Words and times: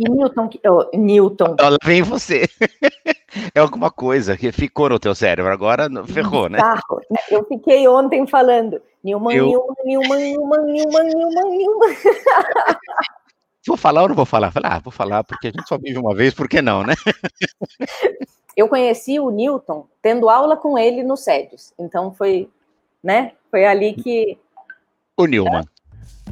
E 0.00 0.08
Newton, 0.08 0.48
oh, 0.66 0.96
Newton. 0.96 1.56
Ela 1.58 1.76
vem 1.84 2.02
você. 2.02 2.48
É 3.54 3.60
alguma 3.60 3.92
coisa 3.92 4.36
que 4.36 4.50
ficou 4.50 4.88
no 4.88 4.98
teu 4.98 5.14
cérebro, 5.14 5.52
agora 5.52 5.88
ferrou, 6.04 6.48
né? 6.48 6.58
Eu 7.30 7.44
fiquei 7.44 7.86
ontem 7.86 8.26
falando 8.26 8.82
Newman, 9.04 9.36
eu... 9.36 9.46
Newman, 9.84 9.84
Newman, 9.84 10.18
Newman, 10.18 10.66
Newman, 10.66 11.04
Newman, 11.04 11.58
Newman. 11.58 11.94
Vou 13.64 13.76
falar 13.76 14.02
ou 14.02 14.08
não 14.08 14.16
vou 14.16 14.24
falar? 14.24 14.50
Falar, 14.50 14.76
ah, 14.76 14.78
vou 14.80 14.90
falar, 14.90 15.22
porque 15.22 15.46
a 15.46 15.50
gente 15.50 15.68
só 15.68 15.78
vive 15.78 15.98
uma 15.98 16.14
vez, 16.14 16.34
por 16.34 16.48
que 16.48 16.60
não, 16.60 16.82
né? 16.82 16.94
Eu 18.56 18.66
conheci 18.66 19.20
o 19.20 19.30
Newton 19.30 19.86
tendo 20.02 20.28
aula 20.28 20.56
com 20.56 20.76
ele 20.76 21.04
no 21.04 21.16
SEDES. 21.16 21.72
Então 21.78 22.12
foi, 22.12 22.50
né? 23.02 23.32
Foi 23.48 23.64
ali 23.64 23.92
que. 23.92 24.36
O 25.16 25.26
Newman. 25.26 25.64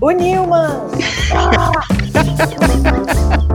O 0.01 0.11
Newman! 0.11 0.89
Ah! 1.33 3.48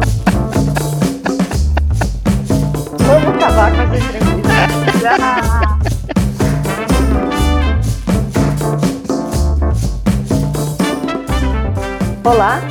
Acabar 3.44 3.76
com 3.76 3.82
essa 3.82 3.96
entrevista. 3.98 4.50
Olá, 12.26 12.62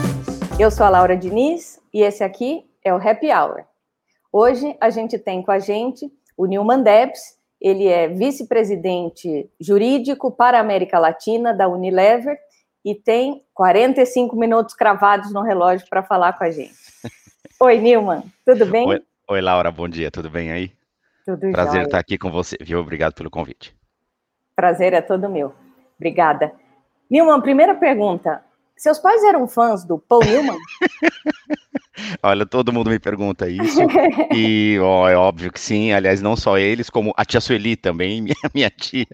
eu 0.58 0.70
sou 0.70 0.86
a 0.86 0.88
Laura 0.88 1.14
Diniz 1.14 1.78
e 1.92 2.00
esse 2.00 2.24
aqui 2.24 2.64
é 2.82 2.94
o 2.94 2.96
Happy 2.96 3.30
Hour. 3.30 3.64
Hoje 4.32 4.74
a 4.80 4.88
gente 4.88 5.18
tem 5.18 5.42
com 5.42 5.52
a 5.52 5.58
gente 5.58 6.10
o 6.38 6.46
Nilman 6.46 6.82
Debs, 6.82 7.36
ele 7.60 7.86
é 7.86 8.08
vice-presidente 8.08 9.50
jurídico 9.60 10.30
para 10.30 10.56
a 10.56 10.62
América 10.62 10.98
Latina 10.98 11.52
da 11.52 11.68
Unilever 11.68 12.38
e 12.82 12.94
tem 12.94 13.44
45 13.52 14.34
minutos 14.36 14.74
cravados 14.74 15.34
no 15.34 15.42
relógio 15.42 15.86
para 15.90 16.02
falar 16.02 16.32
com 16.32 16.44
a 16.44 16.50
gente. 16.50 16.72
Oi, 17.60 17.76
Nilman, 17.76 18.22
tudo 18.46 18.64
bem? 18.64 18.88
Oi, 18.88 19.02
oi, 19.32 19.40
Laura, 19.40 19.70
bom 19.70 19.88
dia, 19.88 20.10
tudo 20.10 20.28
bem 20.28 20.52
aí? 20.52 20.72
Tudo 21.24 21.50
Prazer 21.50 21.72
jóia. 21.72 21.84
estar 21.84 21.98
aqui 21.98 22.18
com 22.18 22.30
você, 22.30 22.56
viu? 22.60 22.78
Obrigado 22.78 23.14
pelo 23.14 23.30
convite. 23.30 23.74
Prazer 24.54 24.92
é 24.92 25.00
todo 25.00 25.28
meu. 25.30 25.54
Obrigada. 25.96 26.52
Nilman, 27.10 27.40
primeira 27.40 27.74
pergunta. 27.74 28.42
Seus 28.76 28.98
pais 28.98 29.24
eram 29.24 29.48
fãs 29.48 29.84
do 29.84 29.98
Paul 29.98 30.22
Newman? 30.22 30.58
Olha, 32.22 32.44
todo 32.44 32.72
mundo 32.72 32.90
me 32.90 32.98
pergunta 32.98 33.48
isso. 33.48 33.80
E 34.34 34.78
ó, 34.80 35.08
é 35.08 35.16
óbvio 35.16 35.50
que 35.50 35.60
sim. 35.60 35.92
Aliás, 35.92 36.20
não 36.20 36.36
só 36.36 36.58
eles, 36.58 36.90
como 36.90 37.14
a 37.16 37.24
tia 37.24 37.40
Sueli 37.40 37.74
também, 37.74 38.20
minha, 38.22 38.36
minha 38.52 38.68
tia. 38.70 39.06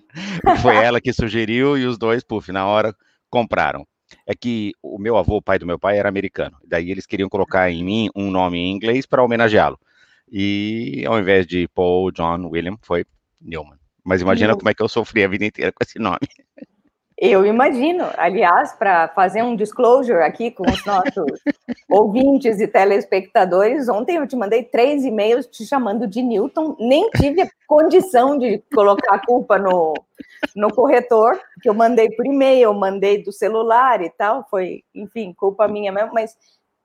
Foi 0.62 0.74
ela 0.76 1.00
que 1.00 1.12
sugeriu 1.12 1.78
e 1.78 1.86
os 1.86 1.96
dois, 1.96 2.24
puf, 2.24 2.50
na 2.50 2.66
hora 2.66 2.92
compraram. 3.30 3.86
É 4.26 4.34
que 4.34 4.72
o 4.82 4.98
meu 4.98 5.16
avô, 5.16 5.36
o 5.36 5.42
pai 5.42 5.58
do 5.60 5.66
meu 5.66 5.78
pai, 5.78 5.98
era 5.98 6.08
americano. 6.08 6.56
Daí 6.66 6.90
eles 6.90 7.06
queriam 7.06 7.28
colocar 7.28 7.70
em 7.70 7.84
mim 7.84 8.08
um 8.16 8.30
nome 8.30 8.58
em 8.58 8.72
inglês 8.72 9.06
para 9.06 9.22
homenageá-lo. 9.22 9.78
E 10.30 11.04
ao 11.06 11.18
invés 11.18 11.46
de 11.46 11.68
Paul, 11.68 12.10
John, 12.12 12.48
William, 12.48 12.76
foi 12.82 13.04
Newman. 13.40 13.78
Mas 14.04 14.20
imagina 14.22 14.54
como 14.56 14.68
é 14.68 14.74
que 14.74 14.82
eu 14.82 14.88
sofri 14.88 15.22
a 15.24 15.28
vida 15.28 15.44
inteira 15.44 15.72
com 15.72 15.82
esse 15.82 15.98
nome. 15.98 16.20
Eu 17.20 17.44
imagino. 17.44 18.04
Aliás, 18.16 18.72
para 18.72 19.08
fazer 19.08 19.42
um 19.42 19.56
disclosure 19.56 20.22
aqui 20.22 20.52
com 20.52 20.62
os 20.62 20.84
nossos 20.86 21.26
ouvintes 21.90 22.60
e 22.60 22.68
telespectadores, 22.68 23.88
ontem 23.88 24.16
eu 24.16 24.26
te 24.26 24.36
mandei 24.36 24.62
três 24.62 25.04
e-mails 25.04 25.46
te 25.46 25.66
chamando 25.66 26.06
de 26.06 26.22
Newton, 26.22 26.76
nem 26.78 27.10
tive 27.10 27.50
condição 27.66 28.38
de 28.38 28.62
colocar 28.72 29.16
a 29.16 29.26
culpa 29.26 29.58
no, 29.58 29.94
no 30.54 30.72
corretor, 30.72 31.40
que 31.60 31.68
eu 31.68 31.74
mandei 31.74 32.08
por 32.12 32.24
e-mail, 32.24 32.72
mandei 32.72 33.20
do 33.20 33.32
celular 33.32 34.00
e 34.00 34.10
tal, 34.10 34.46
foi, 34.48 34.84
enfim, 34.94 35.34
culpa 35.36 35.66
minha 35.66 35.90
mesmo, 35.90 36.12
mas 36.14 36.36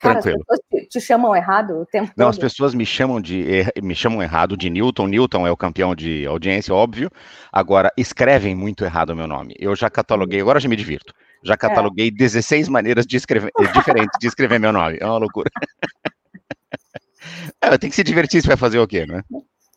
Cara, 0.04 0.22
Tranquilo. 0.22 0.44
as 0.50 0.60
pessoas 0.60 0.62
te, 0.70 0.90
te, 0.90 1.02
chamam 1.02 1.34
errado 1.34 1.80
o 1.80 1.86
tempo 1.86 2.12
Não, 2.18 2.26
todo? 2.26 2.32
as 2.32 2.38
pessoas 2.38 2.74
me 2.74 2.86
chamam 2.86 3.22
de 3.22 3.66
me 3.82 3.96
chamam 3.96 4.22
errado 4.22 4.58
de 4.58 4.70
Newton. 4.70 5.08
Newton 5.08 5.48
é 5.48 5.52
o 5.52 5.56
campeão 5.56 5.96
de 5.96 6.26
audiência, 6.26 6.76
óbvio. 6.76 7.10
Agora, 7.50 7.90
escrevem 7.96 8.54
muito 8.54 8.84
errado 8.84 9.12
o 9.12 9.16
meu 9.16 9.28
nome. 9.28 9.56
Eu 9.58 9.74
já 9.78 9.90
cataloguei, 9.90 10.42
agora 10.42 10.60
já 10.60 10.68
me 10.68 10.76
divirto. 10.76 11.14
Já 11.42 11.54
é. 11.54 11.58
cataloguei 11.58 12.10
é. 12.10 12.12
16 12.12 12.68
maneiras 12.68 13.08
de 13.08 13.16
escrever, 13.16 13.50
diferentes 13.74 14.20
de 14.20 14.28
escrever 14.28 14.60
meu 14.60 14.74
nome. 14.74 14.98
É 15.00 15.06
uma 15.06 15.20
loucura. 15.20 15.50
é, 17.62 17.78
tem 17.78 17.90
que 17.90 17.96
se 17.96 18.04
divertir 18.04 18.42
se 18.42 18.48
vai 18.48 18.58
fazer 18.58 18.80
o 18.80 18.88
quê, 18.88 19.06
né? 19.06 19.24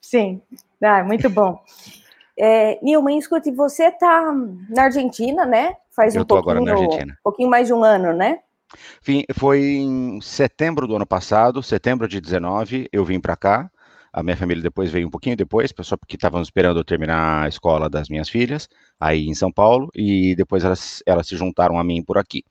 Sim, 0.03 0.43
ah, 0.83 1.05
muito 1.05 1.31
bom. 1.31 1.63
É, 2.37 2.81
Nilman, 2.83 3.17
escute, 3.17 3.53
você 3.53 3.85
está 3.85 4.35
na 4.69 4.85
Argentina, 4.85 5.47
né? 5.47 5.77
Faz 5.93 6.17
um 6.17 6.25
pouquinho, 6.25 6.41
agora 6.41 6.61
na 6.61 6.73
Argentina. 6.73 7.13
um 7.13 7.23
pouquinho 7.23 7.49
mais 7.49 7.69
de 7.69 7.73
um 7.73 7.85
ano, 7.85 8.13
né? 8.13 8.41
Foi 9.35 9.61
em 9.61 10.21
setembro 10.21 10.87
do 10.87 10.97
ano 10.97 11.07
passado, 11.07 11.63
setembro 11.63 12.09
de 12.09 12.21
19, 12.21 12.89
eu 12.93 13.05
vim 13.05 13.21
para 13.21 13.37
cá. 13.37 13.71
A 14.13 14.23
minha 14.23 14.37
família 14.37 14.63
depois 14.63 14.91
veio 14.91 15.07
um 15.07 15.11
pouquinho 15.11 15.37
depois, 15.37 15.73
só 15.83 15.97
porque 15.97 16.17
estavam 16.17 16.41
esperando 16.41 16.81
eu 16.81 16.85
terminar 16.85 17.45
a 17.45 17.49
escola 17.49 17.89
das 17.89 18.09
minhas 18.09 18.31
filhas, 18.31 18.67
aí 18.99 19.29
em 19.29 19.35
São 19.35 19.53
Paulo, 19.53 19.91
e 19.95 20.35
depois 20.35 20.65
elas, 20.65 21.03
elas 21.05 21.27
se 21.27 21.37
juntaram 21.37 21.79
a 21.79 21.85
mim 21.85 22.03
por 22.03 22.17
aqui. 22.17 22.43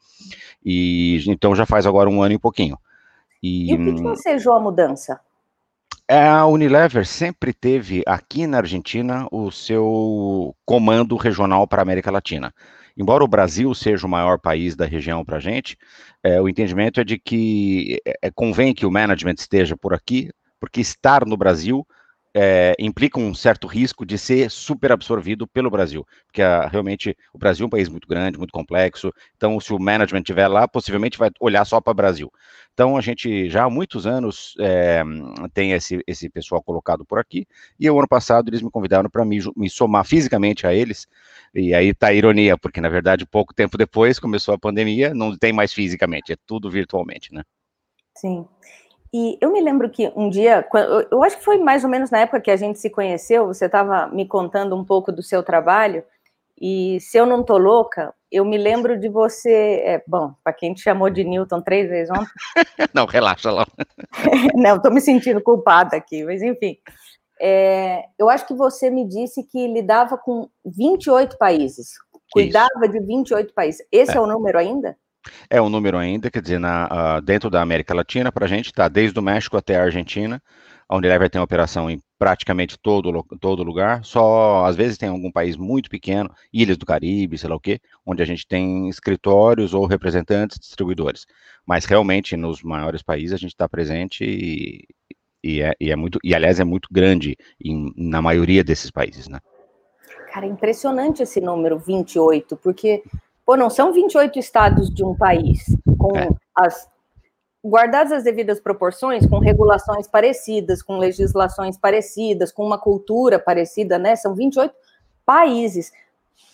E 0.64 1.24
então 1.28 1.56
já 1.56 1.66
faz 1.66 1.88
agora 1.88 2.10
um 2.10 2.22
ano 2.22 2.36
e 2.36 2.40
pouquinho. 2.40 2.78
E, 3.42 3.72
e 3.72 3.74
o 3.74 3.78
que, 3.78 3.94
que 3.96 4.08
ensejou 4.08 4.54
a 4.54 4.60
mudança? 4.60 5.20
A 6.08 6.46
Unilever 6.46 7.04
sempre 7.06 7.52
teve 7.52 8.04
aqui 8.06 8.46
na 8.46 8.58
Argentina 8.58 9.28
o 9.32 9.50
seu 9.50 10.56
comando 10.64 11.16
regional 11.16 11.68
para 11.68 11.82
a 11.82 11.84
América 11.84 12.12
Latina 12.12 12.54
embora 12.98 13.24
o 13.24 13.28
Brasil 13.28 13.74
seja 13.74 14.06
o 14.06 14.10
maior 14.10 14.40
país 14.40 14.76
da 14.76 14.86
região 14.86 15.24
para 15.24 15.38
a 15.38 15.40
gente, 15.40 15.78
é, 16.24 16.42
o 16.42 16.48
entendimento 16.48 17.00
é 17.00 17.04
de 17.04 17.20
que 17.20 18.02
é, 18.06 18.14
é, 18.24 18.32
convém 18.32 18.74
que 18.74 18.86
o 18.86 18.92
management 18.92 19.36
esteja 19.38 19.76
por 19.76 19.94
aqui, 19.94 20.30
porque 20.60 20.82
estar 20.82 21.26
no 21.26 21.38
Brasil 21.38 21.86
é, 22.38 22.76
implica 22.78 23.18
um 23.18 23.34
certo 23.34 23.66
risco 23.66 24.06
de 24.06 24.18
ser 24.18 24.52
super 24.52 24.92
absorvido 24.92 25.48
pelo 25.48 25.70
Brasil, 25.70 26.06
porque 26.26 26.42
a, 26.42 26.68
realmente 26.68 27.16
o 27.34 27.38
Brasil 27.38 27.64
é 27.64 27.68
um 27.68 27.70
país 27.70 27.88
muito 27.88 28.10
grande, 28.10 28.38
muito 28.38 28.52
complexo, 28.52 29.10
então 29.38 29.58
se 29.62 29.74
o 29.74 29.80
management 29.80 30.20
estiver 30.20 30.50
lá, 30.50 30.68
possivelmente 30.68 31.18
vai 31.18 31.32
olhar 31.40 31.64
só 31.64 31.80
para 31.80 31.92
o 31.92 31.96
Brasil. 31.96 32.30
Então 32.74 32.98
a 32.98 33.02
gente 33.02 33.50
já 33.50 33.64
há 33.64 33.70
muitos 33.70 34.06
anos 34.06 34.54
é, 34.60 35.02
tem 35.54 35.72
esse, 35.72 36.04
esse 36.06 36.30
pessoal 36.30 36.62
colocado 36.62 37.06
por 37.06 37.20
aqui, 37.20 37.48
e 37.80 37.90
o 37.90 37.98
ano 37.98 38.08
passado 38.08 38.50
eles 38.50 38.62
me 38.62 38.70
convidaram 38.70 39.10
para 39.10 39.24
me, 39.24 39.40
me 39.56 39.70
somar 39.70 40.04
fisicamente 40.04 40.68
a 40.68 40.74
eles, 40.74 41.08
e 41.54 41.74
aí 41.74 41.94
tá 41.94 42.08
a 42.08 42.14
ironia, 42.14 42.58
porque 42.58 42.82
na 42.82 42.90
verdade 42.90 43.26
pouco 43.26 43.54
tempo 43.54 43.78
depois 43.78 44.20
começou 44.20 44.54
a 44.54 44.60
pandemia, 44.60 45.14
não 45.14 45.38
tem 45.38 45.54
mais 45.54 45.72
fisicamente, 45.72 46.34
é 46.34 46.36
tudo 46.46 46.70
virtualmente, 46.70 47.34
né? 47.34 47.44
Sim. 48.18 48.46
E 49.18 49.38
eu 49.40 49.50
me 49.50 49.62
lembro 49.62 49.90
que 49.90 50.12
um 50.14 50.30
dia, 50.30 50.68
eu 51.10 51.24
acho 51.24 51.38
que 51.38 51.46
foi 51.46 51.58
mais 51.58 51.86
ou 51.86 51.90
menos 51.90 52.12
na 52.12 52.20
época 52.20 52.42
que 52.42 52.52
a 52.52 52.58
gente 52.58 52.80
se 52.80 52.90
conheceu, 52.90 53.48
você 53.48 53.68
estava 53.68 54.08
me 54.08 54.28
contando 54.28 54.76
um 54.76 54.84
pouco 54.84 55.10
do 55.10 55.24
seu 55.24 55.42
trabalho, 55.42 56.04
e 56.60 57.00
se 57.00 57.18
eu 57.18 57.26
não 57.26 57.42
tô 57.42 57.58
louca, 57.58 58.14
eu 58.30 58.44
me 58.44 58.58
lembro 58.58 59.00
de 59.00 59.08
você. 59.08 59.82
É, 59.86 60.04
bom, 60.06 60.34
para 60.44 60.52
quem 60.52 60.74
te 60.74 60.82
chamou 60.82 61.10
de 61.10 61.24
Newton 61.24 61.62
três 61.62 61.90
vezes 61.90 62.12
ontem. 62.12 62.30
não, 62.94 63.06
relaxa 63.06 63.52
lá. 63.52 63.66
não, 64.54 64.76
estou 64.76 64.92
me 64.92 65.00
sentindo 65.00 65.42
culpada 65.42 65.96
aqui, 65.96 66.26
mas 66.26 66.42
enfim. 66.42 66.78
É, 67.40 68.04
eu 68.20 68.30
acho 68.30 68.46
que 68.46 68.54
você 68.54 68.90
me 68.90 69.08
disse 69.08 69.44
que 69.44 69.66
lidava 69.66 70.18
com 70.18 70.50
28 70.66 71.38
países, 71.38 71.92
cuidava 72.34 72.84
Isso. 72.84 72.92
de 72.92 73.00
28 73.00 73.54
países. 73.54 73.88
Esse 73.90 74.12
é. 74.12 74.18
é 74.18 74.20
o 74.20 74.28
número 74.28 74.58
ainda? 74.58 74.98
É 75.50 75.62
o 75.62 75.70
número 75.70 75.98
ainda, 75.98 76.30
quer 76.30 76.42
dizer, 76.42 76.60
na, 76.60 77.18
uh, 77.18 77.22
dentro 77.22 77.50
da 77.50 77.62
América 77.62 77.94
Latina, 77.94 78.32
para 78.32 78.46
a 78.46 78.48
gente 78.48 78.68
está 78.68 78.88
desde 78.88 79.18
o 79.20 79.24
México 79.24 79.58
até 79.58 79.76
a 79.76 79.84
Argentina. 79.84 80.42
A 80.88 80.96
Unilever 80.96 81.30
tem 81.30 81.42
operação 81.42 81.90
em 81.90 82.00
praticamente 82.18 82.78
todo, 82.78 83.24
todo 83.40 83.64
lugar, 83.64 84.06
só 84.06 84.66
às 84.66 84.76
vezes 84.76 84.98
tem 84.98 85.10
algum 85.10 85.32
país 85.32 85.58
muito 85.58 85.90
pequeno, 85.90 86.30
ilhas 86.54 86.78
do 86.78 86.86
Caribe, 86.86 87.38
sei 87.38 87.50
lá 87.50 87.56
o 87.56 87.60
quê, 87.60 87.80
onde 88.06 88.22
a 88.22 88.26
gente 88.26 88.48
tem 88.48 88.88
escritórios 88.88 89.74
ou 89.74 89.86
representantes, 89.86 90.60
distribuidores. 90.60 91.26
Mas 91.66 91.86
realmente 91.86 92.38
nos 92.38 92.62
maiores 92.62 93.02
países 93.02 93.34
a 93.34 93.38
gente 93.38 93.52
está 93.52 93.68
presente 93.68 94.24
e, 94.24 94.86
e, 95.44 95.62
é, 95.62 95.74
e, 95.80 95.92
é, 95.92 95.96
muito, 95.96 96.20
e 96.24 96.34
aliás 96.34 96.60
é 96.60 96.64
muito 96.64 96.88
grande 96.92 97.36
em, 97.64 97.92
na 97.98 98.22
maioria 98.22 98.64
desses 98.64 98.92
países, 98.92 99.28
né? 99.28 99.40
Cara, 100.32 100.46
é 100.46 100.50
impressionante 100.50 101.24
esse 101.24 101.40
número 101.40 101.80
28, 101.80 102.58
porque 102.58 103.02
Pô, 103.46 103.56
não 103.56 103.70
são 103.70 103.94
28 103.94 104.40
estados 104.40 104.90
de 104.90 105.04
um 105.04 105.16
país, 105.16 105.66
com 106.00 106.18
é. 106.18 106.30
as 106.56 106.90
guardadas 107.64 108.12
as 108.12 108.24
devidas 108.24 108.60
proporções, 108.60 109.26
com 109.26 109.40
regulações 109.40 110.08
parecidas, 110.08 110.84
com 110.84 110.98
legislações 110.98 111.78
parecidas, 111.78 112.52
com 112.52 112.64
uma 112.64 112.78
cultura 112.78 113.40
parecida, 113.40 113.98
né? 113.98 114.16
São 114.16 114.36
28 114.36 114.74
países. 115.26 115.92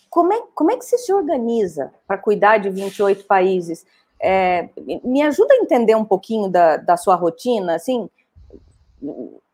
Como 0.10 0.32
é, 0.32 0.42
como 0.56 0.72
é 0.72 0.78
que 0.78 0.86
você 0.86 0.98
se 0.98 1.14
organiza 1.14 1.92
para 2.08 2.18
cuidar 2.18 2.58
de 2.58 2.70
28 2.70 3.26
países? 3.26 3.86
É, 4.22 4.70
me 5.04 5.22
ajuda 5.22 5.54
a 5.54 5.58
entender 5.58 5.96
um 5.96 6.06
pouquinho 6.06 6.50
da, 6.50 6.78
da 6.78 6.96
sua 6.96 7.16
rotina, 7.16 7.76
assim, 7.76 8.10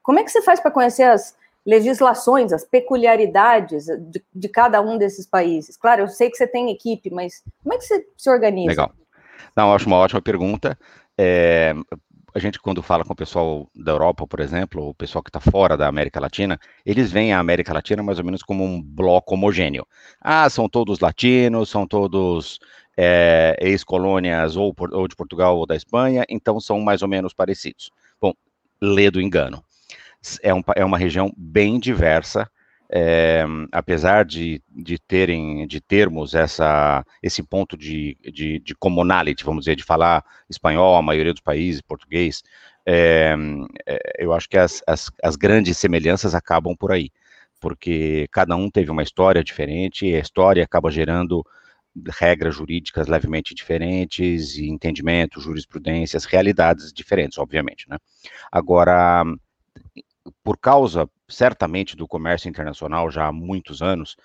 como 0.03 0.19
é 0.19 0.23
que 0.23 0.31
você 0.31 0.41
faz 0.41 0.59
para 0.59 0.71
conhecer 0.71 1.03
as, 1.03 1.35
legislações, 1.67 2.53
as 2.53 2.63
peculiaridades 2.63 3.85
de, 3.85 4.23
de, 4.33 4.47
cada 4.47 4.81
um 4.81 4.97
desses 4.97 5.27
países? 5.27 5.75
Claro, 5.75 6.03
eu 6.03 6.07
sei 6.07 6.29
que 6.31 6.37
você 6.37 6.47
tem 6.47 6.71
equipe, 6.71 7.09
mas 7.09 7.43
como 7.61 7.73
é 7.75 7.77
que 7.77 7.83
você 7.83 8.07
se 8.15 8.29
organiza? 8.29 8.69
Legal. 8.69 8.91
Não, 9.53 9.73
acho 9.73 9.85
uma 9.85 9.97
ótima 9.97 10.21
pergunta. 10.21 10.79
É, 11.17 11.73
a 12.33 12.39
gente 12.39 12.59
quando 12.59 12.81
fala 12.81 13.03
com 13.03 13.11
o 13.11 13.15
pessoal 13.15 13.69
da 13.75 13.91
Europa, 13.91 14.25
por 14.25 14.39
exemplo, 14.39 14.81
ou 14.81 14.89
o 14.91 14.95
pessoal 14.95 15.21
que 15.21 15.29
está 15.29 15.41
fora 15.41 15.75
da 15.75 15.87
América 15.87 16.21
Latina, 16.21 16.57
eles 16.85 17.11
veem 17.11 17.33
a 17.33 17.39
América 17.39 17.73
Latina 17.73 18.01
mais 18.01 18.17
ou 18.17 18.23
menos 18.23 18.41
como 18.41 18.63
um 18.63 18.81
bloco 18.81 19.33
homogêneo. 19.33 19.85
Ah, 20.21 20.49
são 20.49 20.69
todos 20.69 21.01
latinos, 21.01 21.69
são 21.69 21.85
todos 21.85 22.59
é, 22.95 23.57
ex-colônias 23.59 24.55
ou, 24.55 24.73
ou 24.93 25.07
de 25.07 25.15
Portugal 25.17 25.57
ou 25.57 25.65
da 25.65 25.75
Espanha, 25.75 26.23
então 26.29 26.61
são 26.61 26.79
mais 26.79 27.01
ou 27.01 27.09
menos 27.09 27.33
parecidos. 27.33 27.91
Bom, 28.21 28.33
lê 28.81 29.11
do 29.11 29.19
engano. 29.19 29.63
É, 30.41 30.53
um, 30.53 30.61
é 30.75 30.83
uma 30.83 30.97
região 30.97 31.31
bem 31.37 31.79
diversa, 31.79 32.49
é, 32.89 33.43
apesar 33.71 34.23
de, 34.23 34.61
de 34.69 34.97
terem, 34.97 35.67
de 35.67 35.81
termos 35.81 36.33
essa, 36.33 37.05
esse 37.21 37.43
ponto 37.43 37.77
de, 37.77 38.17
de, 38.21 38.59
de 38.59 38.75
commonality, 38.75 39.43
vamos 39.43 39.65
dizer, 39.65 39.75
de 39.75 39.83
falar 39.83 40.23
espanhol, 40.49 40.95
a 40.95 41.01
maioria 41.01 41.33
dos 41.33 41.41
países, 41.41 41.81
português, 41.81 42.43
é, 42.85 43.35
eu 44.17 44.31
acho 44.31 44.47
que 44.47 44.57
as, 44.57 44.81
as, 44.87 45.11
as, 45.21 45.35
grandes 45.35 45.77
semelhanças 45.77 46.33
acabam 46.33 46.73
por 46.73 46.93
aí, 46.93 47.11
porque 47.59 48.27
cada 48.31 48.55
um 48.55 48.69
teve 48.69 48.89
uma 48.89 49.03
história 49.03 49.43
diferente, 49.43 50.05
e 50.05 50.15
a 50.15 50.19
história 50.19 50.63
acaba 50.63 50.89
gerando 50.89 51.45
regras 52.17 52.55
jurídicas 52.55 53.07
levemente 53.07 53.53
diferentes, 53.53 54.55
e 54.55 54.69
entendimentos, 54.69 55.43
jurisprudências, 55.43 56.23
realidades 56.23 56.93
diferentes, 56.93 57.37
obviamente, 57.37 57.89
né? 57.89 57.97
Agora, 58.49 59.25
por 60.43 60.57
causa, 60.57 61.09
certamente, 61.27 61.95
do 61.95 62.07
comércio 62.07 62.49
internacional 62.49 63.09
já 63.11 63.27
há 63.27 63.31
muitos 63.31 63.81
anos, 63.81 64.15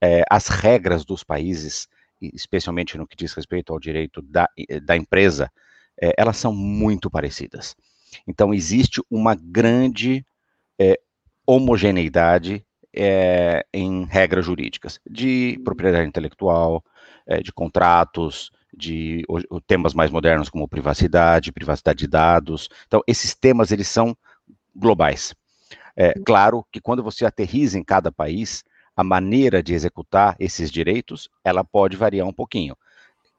é, 0.00 0.22
as 0.30 0.48
regras 0.48 1.04
dos 1.04 1.24
países, 1.24 1.88
especialmente 2.20 2.96
no 2.98 3.06
que 3.06 3.16
diz 3.16 3.32
respeito 3.32 3.72
ao 3.72 3.80
direito 3.80 4.22
da, 4.22 4.48
da 4.82 4.96
empresa, 4.96 5.50
é, 6.00 6.12
elas 6.16 6.36
são 6.36 6.52
muito 6.54 7.10
parecidas. 7.10 7.74
Então, 8.26 8.52
existe 8.52 9.00
uma 9.10 9.34
grande 9.34 10.24
é, 10.78 10.98
homogeneidade 11.46 12.64
em 13.74 14.06
regras 14.06 14.46
jurídicas, 14.46 14.98
de 15.06 15.60
propriedade 15.62 16.08
intelectual, 16.08 16.82
de 17.44 17.52
contratos, 17.52 18.50
de 18.74 19.22
temas 19.66 19.92
mais 19.92 20.10
modernos 20.10 20.48
como 20.48 20.66
privacidade, 20.66 21.52
privacidade 21.52 21.98
de 21.98 22.06
dados. 22.06 22.70
Então, 22.86 23.02
esses 23.06 23.34
temas, 23.34 23.70
eles 23.70 23.86
são 23.86 24.16
globais. 24.74 25.34
É, 25.96 26.12
claro 26.24 26.64
que 26.70 26.80
quando 26.80 27.02
você 27.02 27.24
aterriza 27.24 27.78
em 27.78 27.82
cada 27.82 28.12
país, 28.12 28.62
a 28.94 29.02
maneira 29.02 29.62
de 29.62 29.74
executar 29.74 30.36
esses 30.38 30.70
direitos, 30.70 31.28
ela 31.44 31.64
pode 31.64 31.96
variar 31.96 32.26
um 32.26 32.32
pouquinho. 32.32 32.76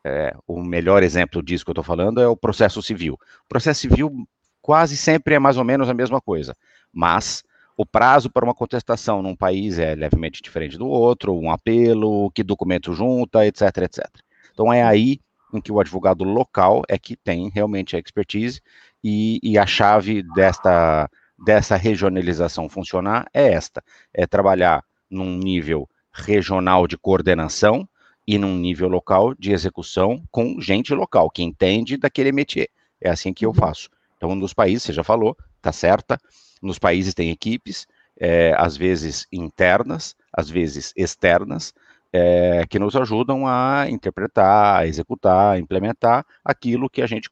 É, 0.04 0.34
o 0.48 0.62
melhor 0.64 1.04
exemplo 1.04 1.44
disso 1.44 1.66
que 1.66 1.70
eu 1.70 1.74
estou 1.74 1.84
falando 1.84 2.22
é 2.22 2.28
o 2.28 2.38
processo 2.38 2.82
civil. 2.82 3.14
O 3.14 3.48
processo 3.48 3.82
civil 3.82 4.28
quase 4.62 4.96
sempre 4.96 5.36
é 5.36 5.40
mais 5.40 5.58
ou 5.58 5.64
menos 5.64 5.90
a 5.90 5.94
mesma 5.94 6.22
coisa, 6.22 6.56
mas 6.92 7.44
o 7.76 7.86
prazo 7.86 8.30
para 8.30 8.44
uma 8.44 8.56
contestação 8.56 9.22
num 9.22 9.36
país 9.36 9.78
é 9.78 9.96
levemente 9.96 10.42
diferente 10.42 10.78
do 10.78 10.88
outro, 10.88 11.38
um 11.38 11.52
apelo, 11.52 12.32
que 12.32 12.44
documento 12.44 12.94
junta, 12.94 13.46
etc, 13.46 13.62
etc. 13.84 14.06
Então 14.52 14.74
é 14.74 14.82
aí 14.82 15.20
em 15.54 15.62
que 15.62 15.72
o 15.72 15.80
advogado 15.80 16.24
local 16.24 16.82
é 16.90 16.98
que 16.98 17.16
tem 17.16 17.50
realmente 17.50 17.96
a 17.96 18.00
expertise 18.00 18.62
e, 19.04 19.40
e 19.44 19.58
a 19.58 19.66
chave 19.66 20.24
desta 20.34 21.10
dessa 21.38 21.76
regionalização 21.76 22.70
funcionar 22.70 23.28
é 23.34 23.52
esta: 23.54 23.84
é 24.14 24.26
trabalhar 24.26 24.84
num 25.10 25.38
nível 25.38 25.90
regional 26.12 26.88
de 26.88 26.98
coordenação 26.98 27.88
e 28.28 28.38
num 28.38 28.58
nível 28.58 28.90
local 28.90 29.34
de 29.34 29.54
execução 29.54 30.22
com 30.30 30.60
gente 30.60 30.94
local 30.94 31.30
que 31.30 31.44
entende 31.44 31.96
daquele 31.96 32.32
métier. 32.32 32.68
É 33.00 33.10
assim 33.10 33.34
que 33.34 33.46
eu 33.46 33.50
uhum. 33.50 33.56
faço. 33.56 33.90
Então, 34.18 34.36
nos 34.36 34.54
países, 34.54 34.84
você 34.84 34.94
já 34.94 35.04
falou, 35.04 35.38
tá 35.62 35.72
certa. 35.72 36.20
Nos 36.62 36.80
países 36.80 37.14
tem 37.14 37.30
equipes, 37.30 37.86
é, 38.20 38.54
às 38.58 38.76
vezes 38.76 39.28
internas, 39.32 40.16
às 40.34 40.50
vezes 40.50 40.92
externas, 40.98 41.74
é, 42.12 42.66
que 42.68 42.80
nos 42.80 42.96
ajudam 42.96 43.46
a 43.48 43.86
interpretar, 43.90 44.80
a 44.80 44.88
executar, 44.88 45.56
a 45.56 45.60
implementar 45.60 46.26
aquilo 46.44 46.90
que 46.90 47.02
a 47.02 47.08
gente 47.08 47.30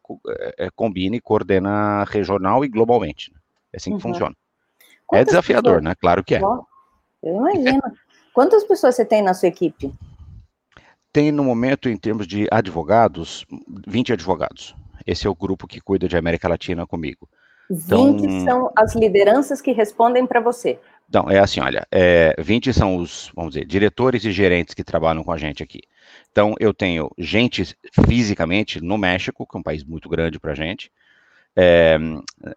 é, 0.57 0.69
combina 0.75 1.15
e 1.15 1.21
coordena 1.21 2.03
regional 2.03 2.63
e 2.63 2.69
globalmente. 2.69 3.33
Né? 3.33 3.39
É 3.75 3.77
assim 3.77 3.91
que 3.91 3.95
uhum. 3.95 4.13
funciona. 4.13 4.33
É 4.33 4.85
Quantas 5.05 5.21
é 5.21 5.25
desafiador, 5.25 5.73
pessoas... 5.73 5.83
né? 5.83 5.95
Claro 5.99 6.23
que 6.23 6.35
é. 6.35 6.41
Eu 6.41 6.65
imagino. 7.23 7.81
Quantas 8.33 8.63
pessoas 8.63 8.95
você 8.95 9.05
tem 9.05 9.21
na 9.21 9.33
sua 9.33 9.49
equipe? 9.49 9.93
Tem, 11.11 11.31
no 11.31 11.43
momento, 11.43 11.89
em 11.89 11.97
termos 11.97 12.27
de 12.27 12.47
advogados, 12.51 13.45
20 13.87 14.13
advogados. 14.13 14.75
Esse 15.05 15.27
é 15.27 15.29
o 15.29 15.35
grupo 15.35 15.67
que 15.67 15.79
cuida 15.79 16.07
de 16.07 16.17
América 16.17 16.47
Latina 16.47 16.85
comigo. 16.87 17.29
20 17.69 18.25
então, 18.25 18.45
são 18.45 18.71
as 18.75 18.95
lideranças 18.95 19.61
que 19.61 19.71
respondem 19.71 20.25
para 20.25 20.39
você. 20.39 20.79
Não, 21.11 21.29
é 21.29 21.39
assim, 21.39 21.59
olha, 21.59 21.85
é, 21.91 22.35
20 22.39 22.73
são 22.73 22.97
os, 22.97 23.31
vamos 23.35 23.53
dizer, 23.53 23.65
diretores 23.65 24.23
e 24.25 24.31
gerentes 24.31 24.73
que 24.73 24.83
trabalham 24.83 25.23
com 25.23 25.31
a 25.31 25.37
gente 25.37 25.61
aqui. 25.61 25.81
Então, 26.31 26.55
eu 26.59 26.73
tenho 26.73 27.09
gente 27.17 27.75
fisicamente 28.07 28.81
no 28.81 28.97
México, 28.97 29.45
que 29.47 29.57
é 29.57 29.59
um 29.59 29.63
país 29.63 29.83
muito 29.83 30.09
grande 30.09 30.39
para 30.39 30.51
a 30.51 30.55
gente, 30.55 30.91
é, 31.55 31.97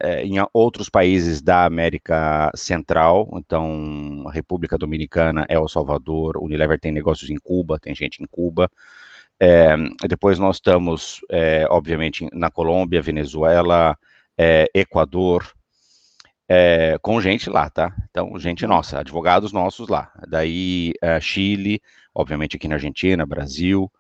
é, 0.01 0.25
em 0.25 0.35
outros 0.53 0.89
países 0.91 1.41
da 1.41 1.65
América 1.65 2.51
Central, 2.57 3.29
então 3.35 4.25
República 4.33 4.77
Dominicana, 4.77 5.47
El 5.49 5.69
Salvador, 5.69 6.37
Unilever 6.37 6.81
tem 6.81 6.91
negócios 6.91 7.31
em 7.31 7.37
Cuba, 7.37 7.79
tem 7.79 7.95
gente 7.95 8.23
em 8.23 8.27
Cuba. 8.27 8.69
É, 9.41 9.77
depois 10.09 10.39
nós 10.39 10.57
estamos, 10.57 11.21
é, 11.31 11.65
obviamente, 11.71 12.29
na 12.33 12.51
Colômbia, 12.51 13.01
Venezuela, 13.01 13.97
é, 14.37 14.69
Equador, 14.75 15.53
é, 16.49 16.99
com 17.01 17.21
gente 17.21 17.49
lá, 17.49 17.71
tá? 17.71 17.95
Então, 18.11 18.37
gente 18.39 18.67
nossa, 18.67 18.99
advogados 18.99 19.53
nossos 19.53 19.89
lá. 19.89 20.11
Daí, 20.29 20.93
Chile, 21.21 21.81
obviamente 22.13 22.57
aqui 22.57 22.67
na 22.67 22.75
Argentina, 22.77 23.25
Brasil, 23.25 23.91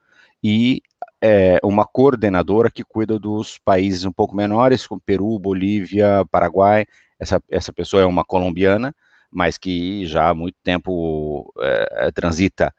e 0.42 0.82
é, 1.22 1.58
uma 1.62 1.84
coordenadora 1.84 2.70
que 2.70 2.84
cuida 2.84 3.18
dos 3.18 3.58
países 3.58 4.04
um 4.04 4.12
pouco 4.12 4.36
menores, 4.36 4.86
como 4.86 5.00
Peru, 5.00 5.38
Bolívia, 5.38 6.24
Paraguai. 6.30 6.86
Essa, 7.18 7.42
essa 7.50 7.72
pessoa 7.72 8.02
é 8.02 8.06
uma 8.06 8.24
colombiana, 8.24 8.94
mas 9.30 9.58
que 9.58 10.06
já 10.06 10.28
há 10.28 10.34
muito 10.34 10.56
tempo 10.62 11.52
é, 11.58 12.10
transita 12.12 12.72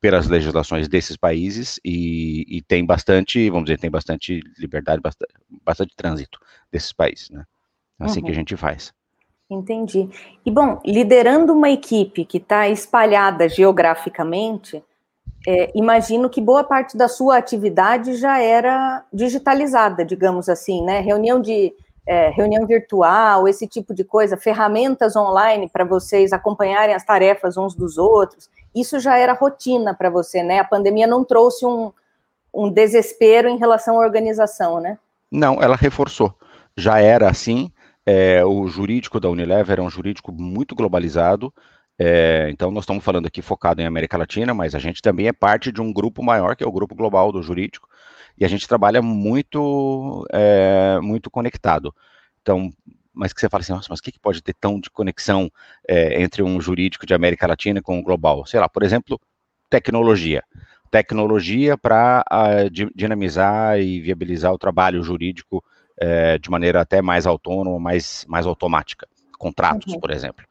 pelas 0.00 0.26
legislações 0.26 0.88
desses 0.88 1.16
países 1.16 1.78
e, 1.84 2.44
e, 2.48 2.62
tem 2.62 2.84
bastante, 2.84 3.48
vamos 3.48 3.66
dizer, 3.66 3.78
tem 3.78 3.90
bastante 3.90 4.42
liberdade, 4.58 5.00
bastante, 5.00 5.32
bastante 5.64 5.94
trânsito 5.94 6.40
desses 6.72 6.92
países, 6.92 7.30
né? 7.30 7.44
É 8.00 8.04
assim 8.04 8.18
uhum. 8.20 8.26
que 8.26 8.32
a 8.32 8.34
gente 8.34 8.56
faz. 8.56 8.92
Entendi. 9.50 10.08
E 10.44 10.50
bom, 10.50 10.80
liderando 10.84 11.54
uma 11.54 11.70
equipe 11.70 12.24
que 12.24 12.38
está 12.38 12.68
espalhada 12.68 13.48
geograficamente, 13.48 14.82
é, 15.46 15.70
imagino 15.74 16.28
que 16.28 16.40
boa 16.40 16.64
parte 16.64 16.96
da 16.96 17.08
sua 17.08 17.38
atividade 17.38 18.16
já 18.16 18.40
era 18.40 19.04
digitalizada, 19.12 20.04
digamos 20.04 20.48
assim, 20.48 20.82
né? 20.84 21.00
Reunião 21.00 21.40
de 21.40 21.72
é, 22.06 22.30
reunião 22.30 22.66
virtual, 22.66 23.46
esse 23.46 23.66
tipo 23.66 23.94
de 23.94 24.02
coisa, 24.02 24.36
ferramentas 24.36 25.14
online 25.14 25.68
para 25.70 25.84
vocês 25.84 26.32
acompanharem 26.32 26.94
as 26.94 27.04
tarefas 27.04 27.56
uns 27.56 27.74
dos 27.74 27.98
outros. 27.98 28.48
Isso 28.74 28.98
já 28.98 29.16
era 29.18 29.34
rotina 29.34 29.94
para 29.94 30.08
você, 30.08 30.42
né? 30.42 30.58
A 30.58 30.64
pandemia 30.64 31.06
não 31.06 31.22
trouxe 31.22 31.66
um, 31.66 31.92
um 32.52 32.70
desespero 32.70 33.48
em 33.48 33.58
relação 33.58 34.00
à 34.00 34.04
organização, 34.04 34.80
né? 34.80 34.98
Não, 35.30 35.62
ela 35.62 35.76
reforçou. 35.76 36.34
Já 36.76 36.98
era 36.98 37.28
assim. 37.28 37.70
É, 38.06 38.42
o 38.42 38.66
jurídico 38.68 39.20
da 39.20 39.28
Unilever 39.28 39.78
é 39.78 39.82
um 39.82 39.90
jurídico 39.90 40.32
muito 40.32 40.74
globalizado. 40.74 41.52
É, 41.98 42.48
então, 42.50 42.70
nós 42.70 42.84
estamos 42.84 43.02
falando 43.02 43.26
aqui 43.26 43.42
focado 43.42 43.80
em 43.80 43.86
América 43.86 44.16
Latina, 44.16 44.54
mas 44.54 44.74
a 44.74 44.78
gente 44.78 45.02
também 45.02 45.26
é 45.26 45.32
parte 45.32 45.72
de 45.72 45.82
um 45.82 45.92
grupo 45.92 46.22
maior, 46.22 46.54
que 46.54 46.62
é 46.62 46.66
o 46.66 46.72
grupo 46.72 46.94
global 46.94 47.32
do 47.32 47.42
jurídico, 47.42 47.88
e 48.38 48.44
a 48.44 48.48
gente 48.48 48.68
trabalha 48.68 49.02
muito, 49.02 50.24
é, 50.32 51.00
muito 51.00 51.28
conectado. 51.28 51.92
Então, 52.40 52.70
mas 53.12 53.32
que 53.32 53.40
você 53.40 53.48
fala 53.48 53.62
assim, 53.62 53.72
nossa, 53.72 53.88
mas 53.90 53.98
o 53.98 54.02
que, 54.02 54.12
que 54.12 54.20
pode 54.20 54.40
ter 54.40 54.54
tão 54.54 54.78
de 54.78 54.88
conexão 54.90 55.50
é, 55.88 56.22
entre 56.22 56.40
um 56.40 56.60
jurídico 56.60 57.04
de 57.04 57.14
América 57.14 57.48
Latina 57.48 57.82
com 57.82 57.98
o 57.98 58.02
global? 58.02 58.46
Sei 58.46 58.60
lá, 58.60 58.68
por 58.68 58.84
exemplo, 58.84 59.20
tecnologia. 59.68 60.44
Tecnologia 60.88 61.76
para 61.76 62.24
dinamizar 62.94 63.80
e 63.80 64.00
viabilizar 64.00 64.52
o 64.52 64.58
trabalho 64.58 65.02
jurídico 65.02 65.62
é, 66.00 66.38
de 66.38 66.48
maneira 66.48 66.80
até 66.80 67.02
mais 67.02 67.26
autônoma, 67.26 67.80
mais, 67.80 68.24
mais 68.28 68.46
automática. 68.46 69.06
Contratos, 69.36 69.94
uhum. 69.94 70.00
por 70.00 70.12
exemplo. 70.12 70.47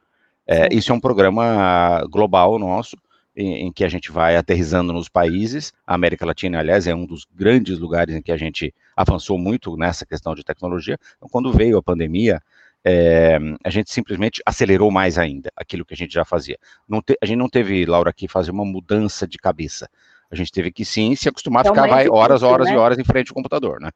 É, 0.48 0.74
isso 0.74 0.92
é 0.92 0.96
um 0.96 1.00
programa 1.00 2.04
global 2.10 2.58
nosso, 2.58 2.96
em, 3.36 3.68
em, 3.68 3.72
que 3.72 3.84
a 3.84 3.89
gente 3.89 4.12
vai 4.12 4.38
aterrizando 4.38 4.94
nos 4.94 5.10
países. 5.10 5.74
A 5.86 5.94
América 5.94 6.25
Latina, 6.25 6.60
aliás, 6.60 6.88
é 6.88 6.96
um 6.96 7.06
dos 7.06 7.27
grandes 7.36 7.77
lugares 7.77 8.16
em 8.16 8.22
que 8.22 8.32
a 8.32 8.38
gente 8.38 8.74
avançou 8.96 9.38
muito 9.38 9.75
nessa 9.75 10.06
questão 10.06 10.34
de 10.34 10.44
tecnologia. 10.44 10.98
Então, 11.18 11.27
quando 11.30 11.51
veio 11.51 11.77
a 11.77 11.84
pandemia, 11.84 12.42
é, 12.84 13.38
a 13.63 13.70
gente 13.70 13.92
simplesmente 13.92 14.42
acelerou 14.46 14.89
mais 14.89 15.18
ainda 15.18 15.51
aquilo 15.56 15.86
que 15.86 15.94
a 15.94 15.98
gente 15.98 16.13
já 16.13 16.24
fazia. 16.24 16.58
Te, 17.06 17.18
a 17.22 17.25
gente 17.25 17.38
não 17.38 17.50
teve, 17.50 17.86
Laura, 17.86 18.13
que 18.13 18.27
fazer 18.27 18.51
uma 18.51 18.66
mudança 18.66 19.27
de 19.27 19.38
cabeça. 19.38 19.89
A 20.32 20.36
gente 20.36 20.51
teve 20.51 20.72
que 20.72 20.86
sim 20.86 21.16
se 21.16 21.27
acostumar 21.27 21.66
a 21.66 21.68
é 21.68 21.72
ficar 21.72 21.88
vai, 21.88 22.10
horas, 22.10 22.44
horas 22.44 22.68
né? 22.68 22.74
e 22.74 22.77
horas 22.77 22.98
em 22.98 23.04
frente 23.04 23.30
ao 23.30 23.36
computador, 23.36 23.80
né? 23.82 23.89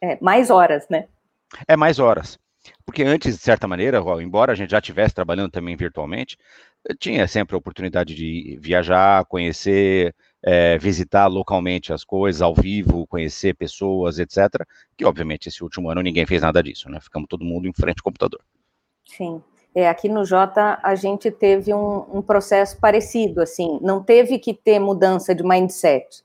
É, 0.00 0.16
mais 0.20 0.48
horas, 0.48 0.86
né? 0.88 1.06
É 1.66 1.76
mais 1.76 1.98
horas. 1.98 2.38
Porque 2.84 3.02
antes, 3.02 3.36
de 3.36 3.42
certa 3.42 3.66
maneira, 3.66 4.02
embora 4.20 4.52
a 4.52 4.54
gente 4.54 4.70
já 4.70 4.78
estivesse 4.78 5.14
trabalhando 5.14 5.50
também 5.50 5.76
virtualmente, 5.76 6.36
tinha 6.98 7.26
sempre 7.28 7.54
a 7.54 7.58
oportunidade 7.58 8.14
de 8.14 8.58
viajar, 8.60 9.24
conhecer, 9.26 10.14
é, 10.42 10.78
visitar 10.78 11.26
localmente 11.26 11.92
as 11.92 12.04
coisas, 12.04 12.42
ao 12.42 12.54
vivo, 12.54 13.06
conhecer 13.06 13.54
pessoas, 13.54 14.18
etc. 14.18 14.66
Que, 14.96 15.04
obviamente, 15.04 15.48
esse 15.48 15.62
último 15.62 15.90
ano 15.90 16.02
ninguém 16.02 16.26
fez 16.26 16.42
nada 16.42 16.62
disso, 16.62 16.90
né? 16.90 16.98
Ficamos 17.00 17.28
todo 17.28 17.44
mundo 17.44 17.68
em 17.68 17.72
frente 17.72 17.98
ao 18.00 18.04
computador. 18.04 18.40
Sim. 19.04 19.42
É, 19.74 19.88
aqui 19.88 20.08
no 20.08 20.24
Jota 20.24 20.80
a 20.82 20.94
gente 20.94 21.30
teve 21.30 21.72
um, 21.72 22.18
um, 22.18 22.22
processo 22.22 22.76
parecido, 22.80 23.40
assim, 23.40 23.78
não 23.80 24.02
teve 24.02 24.38
que 24.38 24.52
ter 24.52 24.80
mudança 24.80 25.32
de 25.32 25.44
mindset, 25.44 26.24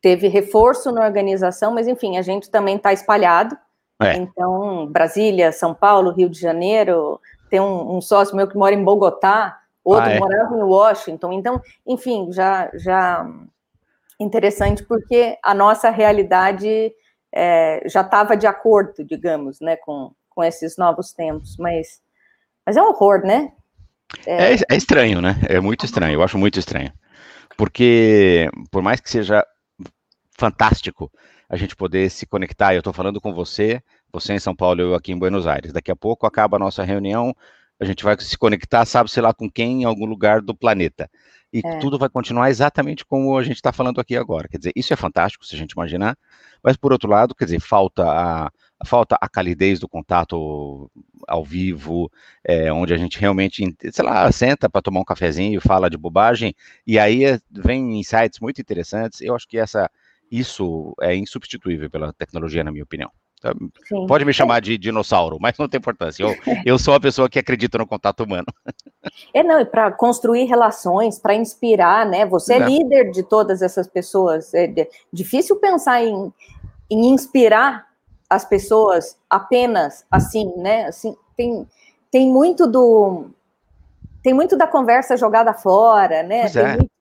teve 0.00 0.26
reforço 0.26 0.90
na 0.90 1.04
organização, 1.04 1.72
mas 1.72 1.86
enfim, 1.86 2.16
a 2.16 2.22
gente 2.22 2.50
também 2.50 2.76
está 2.76 2.92
espalhado. 2.92 3.56
É. 4.04 4.16
Então, 4.16 4.86
Brasília, 4.86 5.52
São 5.52 5.74
Paulo, 5.74 6.12
Rio 6.12 6.28
de 6.28 6.38
Janeiro, 6.38 7.20
tem 7.50 7.60
um, 7.60 7.96
um 7.96 8.00
sócio 8.00 8.36
meu 8.36 8.48
que 8.48 8.56
mora 8.56 8.74
em 8.74 8.82
Bogotá, 8.82 9.60
outro 9.84 10.08
ah, 10.08 10.12
é. 10.12 10.18
morava 10.18 10.56
em 10.56 10.62
Washington. 10.62 11.32
Então, 11.32 11.60
enfim, 11.86 12.32
já, 12.32 12.70
já 12.74 13.26
interessante 14.18 14.82
porque 14.84 15.38
a 15.42 15.54
nossa 15.54 15.90
realidade 15.90 16.92
é, 17.32 17.82
já 17.86 18.02
estava 18.02 18.36
de 18.36 18.46
acordo, 18.46 19.04
digamos, 19.04 19.60
né, 19.60 19.76
com, 19.76 20.12
com 20.30 20.42
esses 20.44 20.76
novos 20.76 21.12
tempos, 21.12 21.56
mas 21.58 22.00
mas 22.64 22.76
é 22.76 22.82
um 22.82 22.88
horror, 22.88 23.22
né? 23.24 23.52
É... 24.26 24.54
É, 24.54 24.56
é 24.70 24.76
estranho, 24.76 25.20
né? 25.20 25.36
É 25.48 25.60
muito 25.60 25.84
estranho, 25.84 26.14
eu 26.14 26.22
acho 26.22 26.38
muito 26.38 26.58
estranho. 26.58 26.92
Porque, 27.56 28.48
por 28.70 28.82
mais 28.82 29.00
que 29.00 29.10
seja 29.10 29.44
fantástico 30.38 31.10
a 31.52 31.56
gente 31.58 31.76
poder 31.76 32.10
se 32.10 32.24
conectar, 32.24 32.72
eu 32.72 32.78
estou 32.78 32.94
falando 32.94 33.20
com 33.20 33.34
você, 33.34 33.82
você 34.10 34.32
em 34.32 34.38
São 34.38 34.56
Paulo 34.56 34.80
e 34.80 34.84
eu 34.84 34.94
aqui 34.94 35.12
em 35.12 35.18
Buenos 35.18 35.46
Aires. 35.46 35.70
Daqui 35.70 35.90
a 35.90 35.96
pouco 35.96 36.26
acaba 36.26 36.56
a 36.56 36.58
nossa 36.58 36.82
reunião, 36.82 37.36
a 37.78 37.84
gente 37.84 38.02
vai 38.02 38.18
se 38.18 38.38
conectar, 38.38 38.86
sabe, 38.86 39.10
sei 39.10 39.22
lá 39.22 39.34
com 39.34 39.50
quem, 39.50 39.82
em 39.82 39.84
algum 39.84 40.06
lugar 40.06 40.40
do 40.40 40.54
planeta. 40.54 41.10
E 41.52 41.60
é. 41.62 41.78
tudo 41.78 41.98
vai 41.98 42.08
continuar 42.08 42.48
exatamente 42.48 43.04
como 43.04 43.36
a 43.36 43.42
gente 43.42 43.56
está 43.56 43.70
falando 43.70 44.00
aqui 44.00 44.16
agora. 44.16 44.48
Quer 44.48 44.56
dizer, 44.56 44.72
isso 44.74 44.94
é 44.94 44.96
fantástico, 44.96 45.44
se 45.44 45.54
a 45.54 45.58
gente 45.58 45.72
imaginar, 45.72 46.16
mas 46.64 46.74
por 46.74 46.90
outro 46.90 47.10
lado, 47.10 47.34
quer 47.34 47.44
dizer, 47.44 47.60
falta 47.60 48.02
a, 48.02 48.50
falta 48.86 49.18
a 49.20 49.28
calidez 49.28 49.78
do 49.78 49.86
contato 49.86 50.90
ao 51.28 51.44
vivo, 51.44 52.10
é, 52.42 52.72
onde 52.72 52.94
a 52.94 52.96
gente 52.96 53.20
realmente, 53.20 53.76
sei 53.92 54.04
lá, 54.06 54.32
senta 54.32 54.70
para 54.70 54.80
tomar 54.80 55.00
um 55.00 55.04
cafezinho, 55.04 55.60
fala 55.60 55.90
de 55.90 55.98
bobagem, 55.98 56.54
e 56.86 56.98
aí 56.98 57.26
é, 57.26 57.38
vem 57.50 58.00
insights 58.00 58.40
muito 58.40 58.58
interessantes. 58.58 59.20
Eu 59.20 59.34
acho 59.36 59.46
que 59.46 59.58
essa, 59.58 59.90
isso 60.32 60.94
é 61.02 61.14
insubstituível 61.14 61.90
pela 61.90 62.12
tecnologia, 62.14 62.64
na 62.64 62.72
minha 62.72 62.82
opinião. 62.82 63.10
Tá? 63.42 63.52
Sim. 63.86 64.06
Pode 64.06 64.24
me 64.24 64.32
chamar 64.32 64.60
de 64.60 64.78
dinossauro, 64.78 65.36
mas 65.38 65.58
não 65.58 65.68
tem 65.68 65.78
importância. 65.78 66.22
Eu, 66.22 66.34
eu 66.64 66.78
sou 66.78 66.94
a 66.94 67.00
pessoa 67.00 67.28
que 67.28 67.38
acredita 67.38 67.76
no 67.76 67.86
contato 67.86 68.24
humano. 68.24 68.46
É, 69.34 69.42
não, 69.42 69.60
e 69.60 69.64
para 69.64 69.92
construir 69.92 70.44
relações, 70.44 71.18
para 71.18 71.34
inspirar, 71.34 72.06
né? 72.06 72.24
Você 72.24 72.54
é, 72.54 72.56
é 72.56 72.64
líder 72.64 73.10
de 73.10 73.22
todas 73.22 73.60
essas 73.60 73.86
pessoas. 73.86 74.54
É 74.54 74.88
difícil 75.12 75.56
pensar 75.56 76.02
em, 76.02 76.32
em 76.90 77.12
inspirar 77.12 77.86
as 78.30 78.44
pessoas 78.46 79.18
apenas 79.28 80.06
assim, 80.10 80.50
né? 80.56 80.86
Assim, 80.86 81.14
tem, 81.36 81.68
tem 82.10 82.30
muito 82.30 82.66
do 82.66 83.26
tem 84.22 84.32
muito 84.32 84.56
da 84.56 84.68
conversa 84.68 85.16
jogada 85.16 85.52
fora, 85.52 86.22
né? 86.22 86.42
Pois 86.42 86.56
é. 86.56 86.76
muito... 86.76 86.92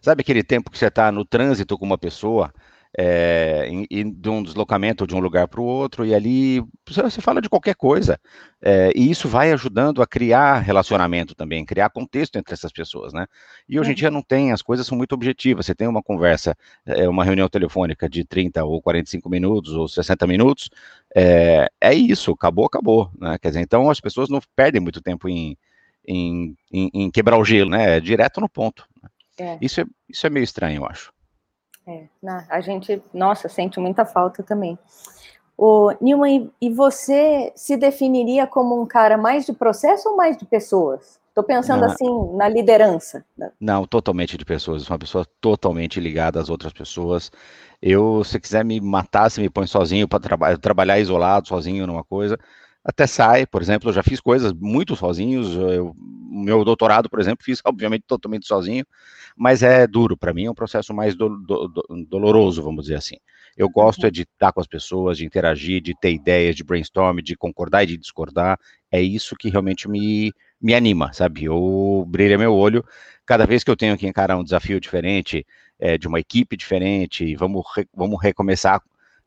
Sabe 0.00 0.22
aquele 0.22 0.42
tempo 0.42 0.70
que 0.70 0.78
você 0.78 0.86
está 0.86 1.12
no 1.12 1.24
trânsito 1.24 1.78
com 1.78 1.84
uma 1.84 1.98
pessoa 1.98 2.52
é, 2.96 3.66
em, 3.68 3.86
em, 3.90 4.10
de 4.10 4.28
um 4.28 4.42
deslocamento 4.42 5.06
de 5.06 5.14
um 5.14 5.20
lugar 5.20 5.46
para 5.46 5.60
o 5.60 5.64
outro, 5.64 6.04
e 6.04 6.14
ali 6.14 6.62
você 6.86 7.20
fala 7.20 7.40
de 7.40 7.48
qualquer 7.48 7.74
coisa. 7.74 8.18
É, 8.60 8.90
e 8.94 9.10
isso 9.10 9.28
vai 9.28 9.52
ajudando 9.52 10.02
a 10.02 10.06
criar 10.06 10.58
relacionamento 10.58 11.34
também, 11.34 11.64
criar 11.64 11.90
contexto 11.90 12.36
entre 12.36 12.52
essas 12.52 12.72
pessoas, 12.72 13.12
né? 13.12 13.26
E 13.68 13.78
hoje 13.78 13.90
em 13.90 13.92
uhum. 13.92 13.96
dia 13.96 14.10
não 14.10 14.22
tem, 14.22 14.52
as 14.52 14.60
coisas 14.62 14.86
são 14.86 14.98
muito 14.98 15.12
objetivas. 15.14 15.66
Você 15.66 15.74
tem 15.74 15.86
uma 15.86 16.02
conversa, 16.02 16.56
é, 16.84 17.08
uma 17.08 17.24
reunião 17.24 17.48
telefônica 17.48 18.08
de 18.08 18.24
30 18.24 18.64
ou 18.64 18.82
45 18.82 19.28
minutos 19.30 19.72
ou 19.72 19.88
60 19.88 20.26
minutos, 20.26 20.68
é, 21.14 21.68
é 21.80 21.94
isso, 21.94 22.32
acabou, 22.32 22.66
acabou. 22.66 23.10
Né? 23.18 23.38
Quer 23.38 23.48
dizer, 23.48 23.60
então 23.60 23.88
as 23.88 24.00
pessoas 24.00 24.28
não 24.28 24.40
perdem 24.56 24.80
muito 24.80 25.00
tempo 25.00 25.28
em, 25.28 25.56
em, 26.06 26.56
em, 26.72 26.90
em 26.92 27.10
quebrar 27.10 27.38
o 27.38 27.44
gelo, 27.44 27.70
né? 27.70 27.96
É 27.96 28.00
direto 28.00 28.40
no 28.40 28.48
ponto. 28.48 28.84
Né? 29.02 29.08
É. 29.40 29.56
Isso, 29.60 29.80
é, 29.80 29.84
isso 30.08 30.26
é 30.26 30.30
meio 30.30 30.44
estranho, 30.44 30.82
eu 30.82 30.86
acho. 30.86 31.12
É, 31.86 32.06
a 32.48 32.60
gente, 32.60 33.02
nossa, 33.12 33.48
sente 33.48 33.80
muita 33.80 34.04
falta 34.04 34.42
também. 34.42 34.78
O 35.56 35.92
Nilman, 36.00 36.50
e 36.60 36.70
você 36.70 37.52
se 37.56 37.76
definiria 37.76 38.46
como 38.46 38.80
um 38.80 38.86
cara 38.86 39.16
mais 39.16 39.46
de 39.46 39.52
processo 39.52 40.10
ou 40.10 40.16
mais 40.16 40.36
de 40.36 40.44
pessoas? 40.44 41.18
Estou 41.28 41.44
pensando 41.44 41.84
assim 41.84 42.08
na 42.34 42.48
liderança. 42.48 43.24
Não, 43.58 43.86
totalmente 43.86 44.36
de 44.36 44.44
pessoas. 44.44 44.88
Uma 44.88 44.98
pessoa 44.98 45.24
totalmente 45.40 46.00
ligada 46.00 46.40
às 46.40 46.50
outras 46.50 46.72
pessoas. 46.72 47.30
Eu, 47.80 48.22
se 48.24 48.38
quiser 48.38 48.64
me 48.64 48.80
matar, 48.80 49.30
se 49.30 49.40
me 49.40 49.48
põe 49.48 49.66
sozinho 49.66 50.08
para 50.08 50.20
traba 50.20 50.58
trabalhar 50.58 50.98
isolado, 50.98 51.48
sozinho 51.48 51.86
numa 51.86 52.04
coisa, 52.04 52.38
até 52.84 53.06
sai. 53.06 53.46
Por 53.46 53.62
exemplo, 53.62 53.88
eu 53.88 53.92
já 53.92 54.02
fiz 54.02 54.20
coisas 54.20 54.52
muito 54.52 54.96
sozinhos. 54.96 55.54
Eu, 55.54 55.94
meu 56.30 56.64
doutorado, 56.64 57.08
por 57.08 57.20
exemplo, 57.20 57.44
fiz 57.44 57.60
obviamente 57.66 58.04
totalmente 58.06 58.46
sozinho 58.46 58.84
mas 59.36 59.62
é 59.62 59.86
duro 59.86 60.16
para 60.16 60.32
mim, 60.32 60.44
é 60.44 60.50
um 60.50 60.54
processo 60.54 60.92
mais 60.92 61.14
do, 61.14 61.28
do, 61.28 61.68
do, 61.68 62.06
doloroso, 62.06 62.62
vamos 62.62 62.84
dizer 62.84 62.96
assim. 62.96 63.16
Eu 63.56 63.68
gosto 63.68 64.04
é 64.04 64.06
uhum. 64.06 64.10
de 64.10 64.22
estar 64.22 64.52
com 64.52 64.60
as 64.60 64.66
pessoas, 64.66 65.18
de 65.18 65.24
interagir, 65.24 65.80
de 65.80 65.94
ter 65.98 66.12
ideias, 66.12 66.54
de 66.54 66.62
brainstorm, 66.62 67.18
de 67.20 67.34
concordar 67.36 67.84
e 67.84 67.86
de 67.86 67.96
discordar. 67.96 68.58
É 68.90 69.00
isso 69.00 69.36
que 69.36 69.48
realmente 69.48 69.88
me, 69.88 70.32
me 70.60 70.74
anima, 70.74 71.12
sabe? 71.12 71.44
Eu 71.44 72.04
brilha 72.06 72.38
meu 72.38 72.54
olho 72.54 72.84
cada 73.24 73.46
vez 73.46 73.62
que 73.62 73.70
eu 73.70 73.76
tenho 73.76 73.96
que 73.96 74.06
encarar 74.06 74.36
um 74.36 74.44
desafio 74.44 74.80
diferente, 74.80 75.46
é, 75.78 75.96
de 75.96 76.08
uma 76.08 76.20
equipe 76.20 76.56
diferente, 76.56 77.34
vamos, 77.36 77.64
re, 77.74 77.86
vamos 77.94 78.20
recomeçar 78.20 78.82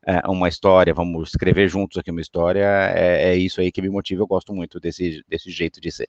é, 0.06 0.28
uma 0.28 0.48
história, 0.48 0.94
vamos 0.94 1.30
escrever 1.30 1.68
juntos 1.68 1.98
aqui 1.98 2.10
uma 2.10 2.20
história, 2.20 2.66
é, 2.94 3.30
é 3.30 3.36
isso 3.36 3.60
aí 3.60 3.70
que 3.70 3.82
me 3.82 3.88
motiva. 3.88 4.22
Eu 4.22 4.26
gosto 4.26 4.54
muito 4.54 4.78
desse, 4.80 5.24
desse 5.28 5.50
jeito 5.50 5.80
de 5.80 5.90
ser. 5.90 6.08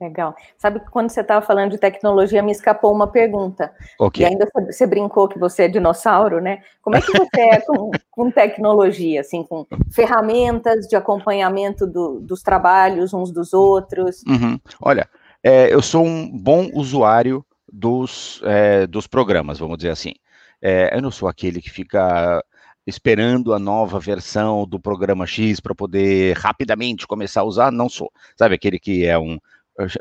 Legal. 0.00 0.36
Sabe 0.56 0.78
que 0.78 0.90
quando 0.90 1.10
você 1.10 1.22
estava 1.22 1.44
falando 1.44 1.72
de 1.72 1.78
tecnologia, 1.78 2.40
me 2.40 2.52
escapou 2.52 2.94
uma 2.94 3.08
pergunta. 3.08 3.72
Okay. 3.98 4.24
E 4.24 4.28
ainda 4.28 4.48
você 4.54 4.86
brincou 4.86 5.28
que 5.28 5.40
você 5.40 5.64
é 5.64 5.68
dinossauro, 5.68 6.40
né? 6.40 6.62
Como 6.80 6.94
é 6.94 7.00
que 7.00 7.10
você 7.10 7.40
é 7.40 7.60
com, 7.60 7.90
com 8.08 8.30
tecnologia, 8.30 9.22
assim, 9.22 9.42
com 9.42 9.66
ferramentas 9.90 10.86
de 10.86 10.94
acompanhamento 10.94 11.84
do, 11.84 12.20
dos 12.20 12.42
trabalhos 12.42 13.12
uns 13.12 13.32
dos 13.32 13.52
outros? 13.52 14.22
Uhum. 14.28 14.60
Olha, 14.80 15.08
é, 15.42 15.74
eu 15.74 15.82
sou 15.82 16.04
um 16.04 16.30
bom 16.30 16.70
usuário 16.74 17.44
dos, 17.70 18.40
é, 18.44 18.86
dos 18.86 19.08
programas, 19.08 19.58
vamos 19.58 19.78
dizer 19.78 19.90
assim. 19.90 20.14
É, 20.60 20.96
eu 20.96 21.02
não 21.02 21.10
sou 21.10 21.28
aquele 21.28 21.60
que 21.60 21.70
fica 21.70 22.42
esperando 22.86 23.52
a 23.52 23.58
nova 23.58 24.00
versão 24.00 24.66
do 24.66 24.80
programa 24.80 25.26
X 25.26 25.60
para 25.60 25.74
poder 25.74 26.36
rapidamente 26.36 27.06
começar 27.06 27.42
a 27.42 27.44
usar, 27.44 27.70
não 27.70 27.88
sou. 27.88 28.10
Sabe 28.36 28.54
aquele 28.54 28.78
que 28.78 29.04
é 29.04 29.18
um 29.18 29.38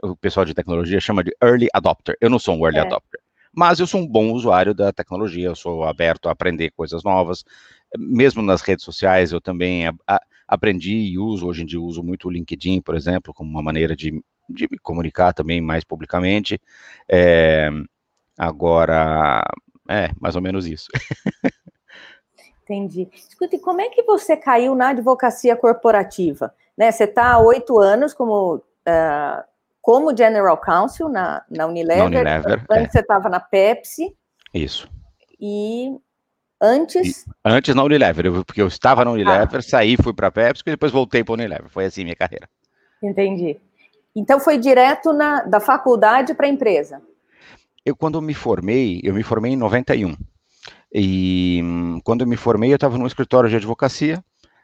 o 0.01 0.15
pessoal 0.15 0.45
de 0.45 0.53
tecnologia 0.53 0.99
chama 0.99 1.23
de 1.23 1.35
early 1.41 1.67
adopter. 1.73 2.17
Eu 2.19 2.29
não 2.29 2.39
sou 2.39 2.55
um 2.55 2.65
early 2.65 2.79
é. 2.79 2.81
adopter, 2.81 3.19
mas 3.53 3.79
eu 3.79 3.87
sou 3.87 4.01
um 4.01 4.07
bom 4.07 4.31
usuário 4.31 4.73
da 4.73 4.91
tecnologia, 4.91 5.47
eu 5.47 5.55
sou 5.55 5.83
aberto 5.83 6.27
a 6.27 6.31
aprender 6.31 6.71
coisas 6.71 7.03
novas. 7.03 7.43
Mesmo 7.97 8.41
nas 8.41 8.61
redes 8.61 8.83
sociais, 8.83 9.31
eu 9.31 9.39
também 9.39 9.87
a, 9.87 9.93
a, 10.07 10.19
aprendi 10.47 10.95
e 10.95 11.17
uso, 11.17 11.47
hoje 11.47 11.63
em 11.63 11.65
dia 11.65 11.79
uso 11.79 12.03
muito 12.03 12.27
o 12.27 12.31
LinkedIn, 12.31 12.81
por 12.81 12.95
exemplo, 12.95 13.33
como 13.33 13.49
uma 13.49 13.61
maneira 13.61 13.95
de, 13.95 14.21
de 14.49 14.67
me 14.69 14.77
comunicar 14.79 15.33
também 15.33 15.61
mais 15.61 15.83
publicamente. 15.83 16.59
É, 17.07 17.69
agora, 18.37 19.43
é, 19.88 20.12
mais 20.20 20.36
ou 20.36 20.41
menos 20.41 20.65
isso. 20.65 20.88
Entendi. 22.63 23.08
Escute, 23.13 23.58
como 23.60 23.79
é 23.79 23.89
que 23.89 24.03
você 24.03 24.36
caiu 24.36 24.75
na 24.75 24.89
advocacia 24.89 25.56
corporativa? 25.56 26.53
Né, 26.77 26.91
você 26.91 27.06
está 27.06 27.32
há 27.32 27.39
oito 27.39 27.79
anos 27.79 28.13
como 28.13 28.56
uh, 28.56 29.44
como 29.82 30.15
General 30.15 30.58
Counsel 30.58 31.08
na, 31.08 31.44
na 31.50 31.65
Unilever. 31.65 32.10
Na 32.10 32.20
Unilever 32.20 32.65
antes 32.70 32.88
é. 32.88 32.91
você 32.91 33.00
estava 33.00 33.29
na 33.29 33.39
Pepsi. 33.39 34.13
Isso. 34.53 34.89
E 35.39 35.96
antes. 36.62 37.25
E, 37.25 37.32
antes 37.46 37.74
na 37.74 37.84
Unilever, 37.84 38.25
eu, 38.25 38.44
porque 38.44 38.62
eu 38.62 38.67
estava 38.67 39.06
na 39.06 39.12
Unilever, 39.12 39.60
ah. 39.60 39.62
saí, 39.62 39.96
fui 39.96 40.13
para 40.13 40.27
a 40.27 40.32
Pepsi 40.32 40.63
e 40.67 40.72
depois 40.72 40.91
voltei 40.91 41.24
para 41.24 41.32
a 41.32 41.36
Unilever. 41.36 41.70
Foi 41.70 41.86
assim 41.86 42.03
minha 42.03 42.17
carreira. 42.17 42.50
Entendi. 43.01 43.58
Então 44.13 44.41
foi 44.41 44.58
direto 44.58 45.13
na, 45.13 45.44
da 45.44 45.62
faculdade 45.62 46.34
para 46.34 46.48
a 46.48 46.50
empresa? 46.50 47.01
Eu, 47.88 47.96
quando 47.96 48.22
me 48.22 48.34
formei, 48.34 49.00
eu 49.01 49.13
me 49.13 49.24
formei 49.24 49.53
em 49.53 49.56
91. 49.56 50.13
E 50.94 51.62
hum, 51.63 52.01
quando 52.03 52.20
eu 52.20 52.27
me 52.27 52.36
formei, 52.36 52.70
eu 52.70 52.75
estava 52.75 52.98
num 52.98 53.08
escritório 53.08 53.50
de 53.50 53.56
advocacia, 53.56 54.22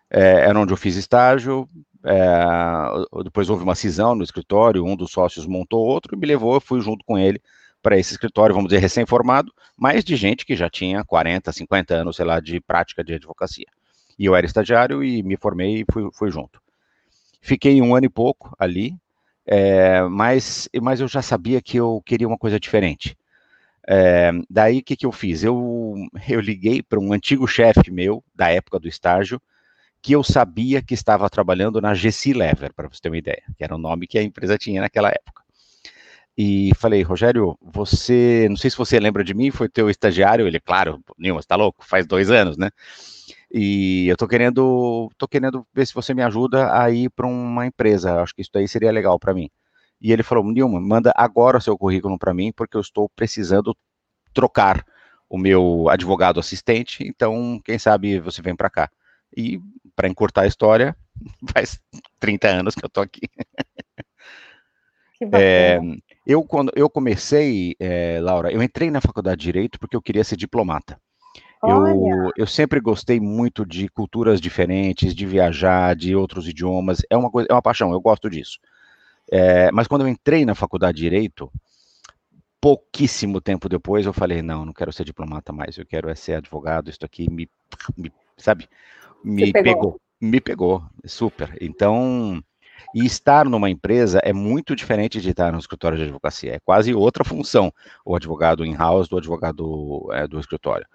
é, 0.10 0.42
era 0.42 0.60
onde 0.60 0.74
eu 0.74 0.78
fiz 0.78 0.98
estágio, 0.98 1.66
é, 2.04 3.24
depois 3.24 3.50
houve 3.50 3.64
uma 3.64 3.76
cisão 3.76 4.14
no 4.14 4.26
escritório, 4.26 4.84
um 4.84 4.94
dos 4.94 5.14
sócios 5.14 5.46
montou 5.46 5.86
outro 5.86 6.18
e 6.18 6.20
me 6.20 6.28
levou, 6.28 6.56
eu 6.56 6.60
fui 6.60 6.82
junto 6.82 7.06
com 7.06 7.18
ele 7.18 7.42
para 7.82 7.98
esse 7.98 8.12
escritório, 8.12 8.54
vamos 8.54 8.68
dizer, 8.68 8.82
recém-formado, 8.82 9.54
mas 9.78 10.04
de 10.04 10.18
gente 10.18 10.46
que 10.46 10.54
já 10.54 10.70
tinha 10.70 11.02
40, 11.06 11.50
50 11.50 11.96
anos, 11.96 12.18
sei 12.18 12.26
lá, 12.26 12.42
de 12.42 12.60
prática 12.60 13.06
de 13.06 13.14
advocacia. 13.14 13.68
E 14.20 14.26
eu 14.26 14.36
era 14.36 14.46
estagiário 14.46 15.02
e 15.02 15.24
me 15.24 15.38
formei 15.38 15.80
e 15.80 15.86
fui, 15.90 16.10
fui 16.12 16.30
junto. 16.30 16.62
Fiquei 17.40 17.82
um 17.82 17.96
ano 17.96 18.06
e 18.06 18.10
pouco 18.10 18.54
ali, 18.60 18.98
é, 19.46 20.02
mas, 20.04 20.70
mas 20.82 21.00
eu 21.02 21.08
já 21.08 21.22
sabia 21.22 21.62
que 21.62 21.78
eu 21.78 22.02
queria 22.06 22.28
uma 22.28 22.38
coisa 22.38 22.60
diferente. 22.60 23.18
É, 23.88 24.32
daí 24.50 24.80
o 24.80 24.84
que, 24.84 24.96
que 24.96 25.06
eu 25.06 25.12
fiz? 25.12 25.44
Eu, 25.44 25.96
eu 26.28 26.40
liguei 26.40 26.82
para 26.82 27.00
um 27.00 27.12
antigo 27.12 27.48
chefe 27.48 27.92
meu, 27.92 28.24
da 28.34 28.50
época 28.50 28.80
do 28.80 28.88
estágio, 28.88 29.42
que 30.02 30.14
eu 30.14 30.24
sabia 30.24 30.82
que 30.82 30.94
estava 30.94 31.30
trabalhando 31.30 31.80
na 31.82 31.94
GC 31.94 32.34
Lever, 32.34 32.74
para 32.74 32.88
você 32.88 33.02
ter 33.02 33.10
uma 33.10 33.18
ideia, 33.18 33.44
que 33.58 33.64
era 33.64 33.76
o 33.76 33.78
nome 33.78 34.08
que 34.08 34.18
a 34.18 34.24
empresa 34.24 34.58
tinha 34.58 34.82
naquela 34.82 35.10
época. 35.10 35.44
E 36.38 36.72
falei, 36.76 37.04
Rogério, 37.04 37.58
você, 37.62 38.48
não 38.50 38.58
sei 38.58 38.70
se 38.70 38.78
você 38.78 39.00
lembra 39.00 39.24
de 39.24 39.34
mim, 39.34 39.52
foi 39.52 39.70
teu 39.70 39.90
estagiário, 39.90 40.48
ele, 40.48 40.60
claro, 40.60 41.00
Nilma, 41.18 41.42
você 41.42 41.48
tá 41.48 41.56
louco, 41.56 41.86
faz 41.86 42.08
dois 42.08 42.32
anos, 42.32 42.58
né? 42.58 42.72
E 43.54 44.08
eu 44.08 44.18
tô 44.18 44.28
querendo, 44.28 45.12
tô 45.16 45.28
querendo 45.28 45.64
ver 45.72 45.86
se 45.86 45.94
você 45.94 46.12
me 46.12 46.24
ajuda 46.24 46.76
a 46.76 46.90
ir 46.90 47.12
para 47.12 47.28
uma 47.28 47.68
empresa, 47.68 48.20
acho 48.20 48.34
que 48.34 48.42
isso 48.42 48.50
aí 48.56 48.68
seria 48.68 48.92
legal 48.92 49.20
para 49.20 49.32
mim. 49.32 49.48
E 50.02 50.12
ele 50.12 50.24
falou, 50.24 50.44
Nilma, 50.44 50.82
manda 50.82 51.14
agora 51.16 51.60
o 51.60 51.62
seu 51.62 51.78
currículo 51.78 52.18
para 52.18 52.34
mim, 52.34 52.52
porque 52.52 52.76
eu 52.76 52.82
estou 52.82 53.08
precisando 53.16 53.78
trocar 54.34 54.84
o 55.30 55.38
meu 55.38 55.88
advogado 55.88 56.40
assistente, 56.40 57.04
então, 57.08 57.62
quem 57.64 57.78
sabe 57.78 58.20
você 58.20 58.42
vem 58.42 58.56
para 58.56 58.72
cá. 58.72 58.90
E, 59.36 59.60
para 59.96 60.08
encurtar 60.08 60.42
a 60.42 60.48
história, 60.48 60.96
faz 61.56 61.80
30 62.20 62.48
anos 62.48 62.74
que 62.74 62.84
eu 62.84 62.90
tô 62.90 63.02
aqui. 63.02 63.22
Que 65.16 65.26
é, 65.32 65.80
eu, 66.26 66.44
quando 66.44 66.72
eu 66.76 66.90
comecei, 66.90 67.76
é, 67.80 68.20
Laura, 68.20 68.52
eu 68.52 68.64
entrei 68.64 68.90
na 68.90 69.00
faculdade 69.00 69.38
de 69.38 69.46
Direito 69.46 69.80
porque 69.80 69.96
eu 69.96 70.02
queria 70.02 70.24
ser 70.24 70.36
diplomata. 70.36 71.00
Eu, 71.64 72.32
eu, 72.36 72.48
sempre 72.48 72.80
gostei 72.80 73.20
muito 73.20 73.66
de 73.66 73.88
culturas 73.88 74.42
diferentes, 74.42 75.16
de 75.16 75.26
viajar, 75.26 75.96
de 75.96 76.16
outros 76.16 76.48
idiomas. 76.48 77.02
É 77.10 77.16
uma 77.16 77.32
coisa, 77.32 77.48
é 77.50 77.54
uma 77.54 77.62
paixão, 77.62 77.92
eu 77.92 78.02
gosto 78.02 78.30
disso. 78.30 78.60
É, 79.32 79.72
mas 79.72 79.88
quando 79.88 80.02
eu 80.02 80.08
entrei 80.08 80.46
na 80.46 80.56
faculdade 80.56 80.98
de 80.98 81.04
Direito, 81.04 81.52
pouquíssimo 82.60 83.42
tempo 83.42 83.68
depois 83.68 84.06
eu 84.06 84.14
falei, 84.14 84.42
não, 84.42 84.66
não 84.66 84.74
quero 84.74 84.94
ser 84.94 85.04
diplomata 85.04 85.52
mais, 85.52 85.78
eu 85.78 85.86
quero 85.86 86.10
é 86.10 86.16
ser 86.16 86.36
advogado, 86.36 86.90
isso 86.90 87.04
aqui 87.04 87.30
me, 87.30 87.50
me 87.98 88.12
sabe, 88.38 88.70
me 89.24 89.52
pegou. 89.52 89.64
pegou. 89.64 90.02
me 90.22 90.42
pegou, 90.42 90.84
super. 91.06 91.58
Então, 91.60 92.42
e 92.96 93.06
estar 93.06 93.46
numa 93.46 93.70
empresa 93.70 94.20
é 94.24 94.32
muito 94.32 94.76
diferente 94.76 95.20
de 95.20 95.30
estar 95.30 95.52
no 95.52 95.60
escritório 95.60 95.98
de 95.98 96.06
advocacia, 96.06 96.56
é 96.56 96.60
quase 96.60 96.94
outra 96.94 97.24
função, 97.24 97.74
o 98.06 98.16
advogado 98.16 98.66
in-house 98.66 99.10
do 99.10 99.18
advogado 99.18 100.10
é, 100.14 100.28
do 100.28 100.40
escritório. 100.40 100.86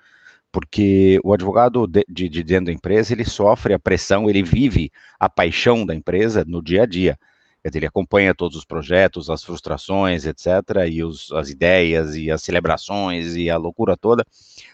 Porque 0.51 1.19
o 1.23 1.33
advogado 1.33 1.87
de, 1.87 2.05
de, 2.09 2.29
de 2.29 2.43
dentro 2.43 2.67
da 2.67 2.73
empresa, 2.73 3.13
ele 3.13 3.25
sofre 3.25 3.75
a 3.75 3.79
pressão, 3.79 4.29
ele 4.29 4.43
vive 4.43 4.91
a 5.19 5.29
paixão 5.29 5.85
da 5.85 5.95
empresa 5.95 6.45
no 6.47 6.63
dia 6.63 6.83
a 6.83 6.87
dia. 6.87 7.19
Ele 7.63 7.87
acompanha 7.87 8.35
todos 8.35 8.57
os 8.57 8.65
projetos, 8.65 9.29
as 9.29 9.45
frustrações, 9.45 10.25
etc., 10.25 10.87
e 10.89 11.05
os, 11.05 11.31
as 11.33 11.51
ideias, 11.51 12.15
e 12.15 12.31
as 12.31 12.43
celebrações, 12.43 13.37
e 13.37 13.51
a 13.51 13.57
loucura 13.57 13.97
toda 13.97 14.25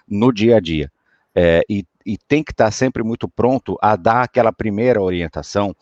no 0.07 0.33
dia 0.33 0.57
a 0.57 0.61
dia. 0.61 0.93
É, 1.35 1.63
e, 1.69 1.85
e, 2.07 2.17
tem 2.17 2.45
que 2.45 2.53
estar 2.53 2.71
sempre 2.71 3.03
muito 3.03 3.29
pronto 3.29 3.77
a 3.83 3.97
dar 3.97 4.23
aquela 4.23 4.53
primeira 4.53 5.03
orientação 5.03 5.75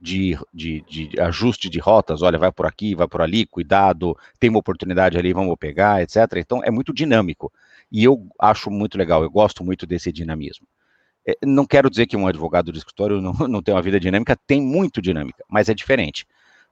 de, 0.00 0.36
de, 0.52 0.80
de, 0.88 1.20
ajuste 1.20 1.68
de 1.68 1.78
rotas, 1.78 2.22
olha, 2.22 2.38
vai 2.38 2.50
por 2.50 2.66
aqui, 2.66 2.94
vai 2.94 3.06
por 3.06 3.20
ali, 3.20 3.46
cuidado, 3.46 4.16
tem 4.38 4.50
uma 4.50 4.58
oportunidade 4.58 5.18
ali, 5.18 5.32
vamos 5.32 5.54
pegar, 5.58 6.02
etc. 6.02 6.16
Então, 6.36 6.62
é 6.64 6.70
muito 6.70 6.92
dinâmico. 6.92 7.52
E 7.90 8.04
eu 8.04 8.26
acho 8.38 8.70
muito 8.70 8.98
legal, 8.98 9.22
eu 9.22 9.30
gosto 9.30 9.64
muito 9.64 9.86
desse 9.86 10.12
dinamismo. 10.12 10.66
É, 11.26 11.34
não 11.44 11.66
quero 11.66 11.90
dizer 11.90 12.06
que 12.06 12.16
um 12.16 12.26
advogado 12.26 12.72
de 12.72 12.78
escritório 12.78 13.20
não, 13.20 13.32
não 13.48 13.62
tem 13.62 13.74
uma 13.74 13.82
vida 13.82 13.98
dinâmica, 14.00 14.36
tem 14.46 14.60
muito 14.60 15.00
dinâmica, 15.02 15.44
mas 15.48 15.68
é 15.68 15.74
diferente 15.74 16.26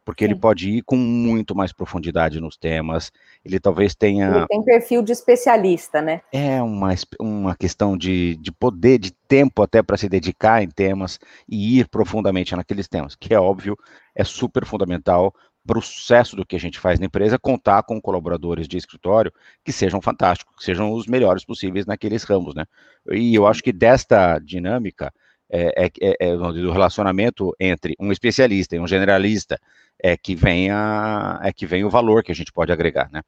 porque 0.06 0.25
Sim. 0.25 0.30
ele 0.30 0.40
pode 0.40 0.70
ir 0.70 0.82
com 0.82 0.96
muito 0.96 1.52
mais 1.52 1.72
profundidade 1.72 2.40
nos 2.40 2.57
temas, 2.57 3.11
ele 3.44 3.59
talvez 3.59 3.92
tenha... 3.92 4.29
Ele 4.29 4.46
tem 4.46 4.62
perfil 4.62 5.02
de 5.02 5.11
especialista, 5.11 6.00
né? 6.00 6.20
É 6.33 6.62
uma, 6.62 6.90
uma 7.18 7.57
questão 7.57 7.98
de, 7.98 8.37
de 8.37 8.52
poder, 8.52 9.00
de 9.00 9.11
tempo 9.11 9.64
até 9.64 9.83
para 9.83 9.96
se 9.96 10.09
dedicar 10.09 10.62
em 10.62 10.68
temas 10.68 11.18
e 11.48 11.81
ir 11.81 11.88
profundamente 11.88 12.55
naqueles 12.55 12.87
temas, 12.87 13.16
que 13.16 13.35
é 13.35 13.40
óbvio, 13.40 13.76
é 14.14 14.22
super 14.22 14.64
fundamental 14.64 15.35
para 15.66 15.79
o 15.79 15.83
sucesso 15.83 16.37
do 16.37 16.46
que 16.46 16.57
a 16.57 16.61
gente 16.61 16.79
faz 16.79 17.00
na 17.00 17.07
empresa, 17.07 17.38
contar 17.38 17.83
com 17.83 18.00
colaboradores 18.00 18.68
de 18.68 18.76
escritório 18.76 19.33
que 19.64 19.72
sejam 19.72 20.00
fantásticos, 20.00 20.55
que 20.57 20.64
sejam 20.64 20.92
os 20.92 21.07
melhores 21.07 21.44
possíveis 21.44 21.85
naqueles 21.85 22.22
ramos, 22.22 22.55
né? 22.55 22.64
E 23.11 23.35
eu 23.35 23.46
acho 23.46 23.62
que 23.62 23.72
desta 23.72 24.38
dinâmica, 24.38 25.12
é, 25.50 25.87
é, 25.87 25.90
é, 26.00 26.16
é 26.29 26.37
do 26.37 26.72
relacionamento 26.72 27.55
entre 27.59 27.94
um 28.00 28.12
especialista 28.12 28.76
e 28.76 28.81
um 28.81 28.87
generalista, 28.87 29.59
é 29.98 30.16
que 30.16 30.35
vem 30.35 30.70
a, 30.70 31.40
é 31.42 31.52
que 31.52 31.66
vem 31.66 31.85
o 31.85 31.90
valor 31.90 32.22
que 32.22 32.33
a 32.33 32.35
gente 32.35 32.52
pode 32.52 32.72
agregar, 32.72 33.11
né? 33.11 33.22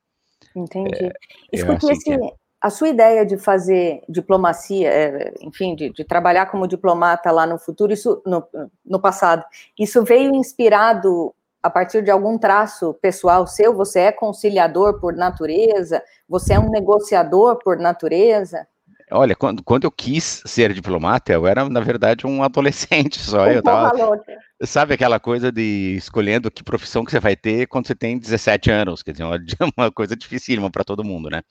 Entendi. 0.55 1.05
É, 1.05 1.12
Escute, 1.53 1.87
é 1.87 1.92
assim 1.92 2.12
esse, 2.14 2.35
a 2.61 2.70
sua 2.70 2.88
ideia 2.88 3.24
de 3.24 3.37
fazer 3.37 4.03
diplomacia, 4.09 5.33
enfim, 5.40 5.74
de, 5.74 5.90
de, 5.90 6.05
trabalhar 6.05 6.46
como 6.46 6.66
diplomata 6.66 7.31
lá 7.31 7.46
no 7.46 7.59
futuro, 7.59 7.92
isso 7.92 8.20
no, 8.27 8.44
no 8.85 9.01
passado, 9.01 9.44
isso 9.79 10.03
veio 10.05 10.35
inspirado 10.35 11.33
a 11.62 11.71
partir 11.71 12.03
de 12.03 12.11
algum 12.11 12.38
traço 12.38 12.94
pessoal 12.94 13.47
seu? 13.47 13.75
Você 13.75 14.01
é 14.01 14.12
conciliador 14.12 15.01
por 15.01 15.14
natureza? 15.14 16.03
Você 16.29 16.55
é 16.55 16.59
um 16.59 16.71
negociador 16.71 17.59
por 17.59 17.79
natureza? 17.79 18.66
Olha, 19.11 19.35
quando, 19.35 19.62
quando 19.62 19.85
eu 19.85 19.90
quis 19.90 20.42
ser 20.44 20.73
diplomata, 20.75 21.33
eu 21.33 21.47
era, 21.47 21.66
na 21.68 21.81
verdade, 21.81 22.27
um 22.27 22.42
adolescente 22.44 23.18
só. 23.18 23.47
Eu 23.47 23.62
tava, 23.62 24.21
sabe 24.62 24.94
aquela 24.94 25.18
coisa 25.18 25.51
de 25.51 25.94
escolhendo 25.97 26.51
que 26.51 26.62
profissão 26.62 27.05
que 27.05 27.11
você 27.11 27.21
vai 27.21 27.35
ter 27.35 27.66
quando 27.66 27.87
você 27.87 27.94
tem 27.94 28.18
17 28.18 28.71
anos? 28.71 29.03
Quer 29.03 29.12
dizer, 29.12 29.25
uma, 29.25 29.38
uma 29.77 29.90
coisa 29.90 30.14
dificílima 30.14 30.71
para 30.71 30.85
todo 30.85 31.05
mundo, 31.05 31.31
né? 31.31 31.42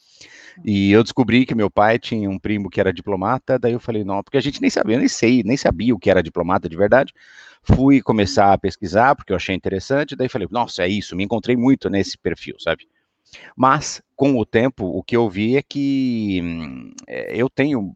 E 0.66 0.92
eu 0.92 1.04
descobri 1.04 1.46
que 1.46 1.56
meu 1.56 1.70
pai 1.70 2.00
tinha 2.00 2.30
um 2.30 2.40
primo 2.40 2.70
que 2.70 2.80
era 2.80 2.94
diplomata, 2.94 3.60
daí 3.60 3.74
eu 3.74 3.80
falei, 3.80 4.04
não, 4.04 4.24
porque 4.24 4.38
a 4.38 4.42
gente 4.42 4.62
nem 4.62 4.70
sabia, 4.70 4.98
nem 4.98 5.08
sei, 5.08 5.44
nem 5.44 5.58
sabia 5.58 5.94
o 5.94 6.00
que 6.00 6.10
era 6.10 6.24
diplomata 6.24 6.68
de 6.68 6.76
verdade. 6.76 7.14
Fui 7.76 8.02
começar 8.02 8.54
a 8.54 8.58
pesquisar, 8.58 9.16
porque 9.16 9.32
eu 9.34 9.36
achei 9.36 9.56
interessante, 9.56 10.16
daí 10.16 10.30
falei, 10.30 10.48
nossa, 10.50 10.84
é 10.84 10.88
isso, 10.88 11.16
me 11.16 11.24
encontrei 11.24 11.56
muito 11.56 11.90
nesse 11.90 12.18
perfil, 12.18 12.56
sabe? 12.60 12.88
Mas, 13.56 14.02
com 14.16 14.38
o 14.38 14.46
tempo, 14.46 14.86
o 14.86 15.04
que 15.04 15.18
eu 15.18 15.30
vi 15.30 15.58
é 15.58 15.62
que 15.62 16.40
hum, 16.44 16.94
é, 17.08 17.36
eu 17.36 17.50
tenho, 17.50 17.96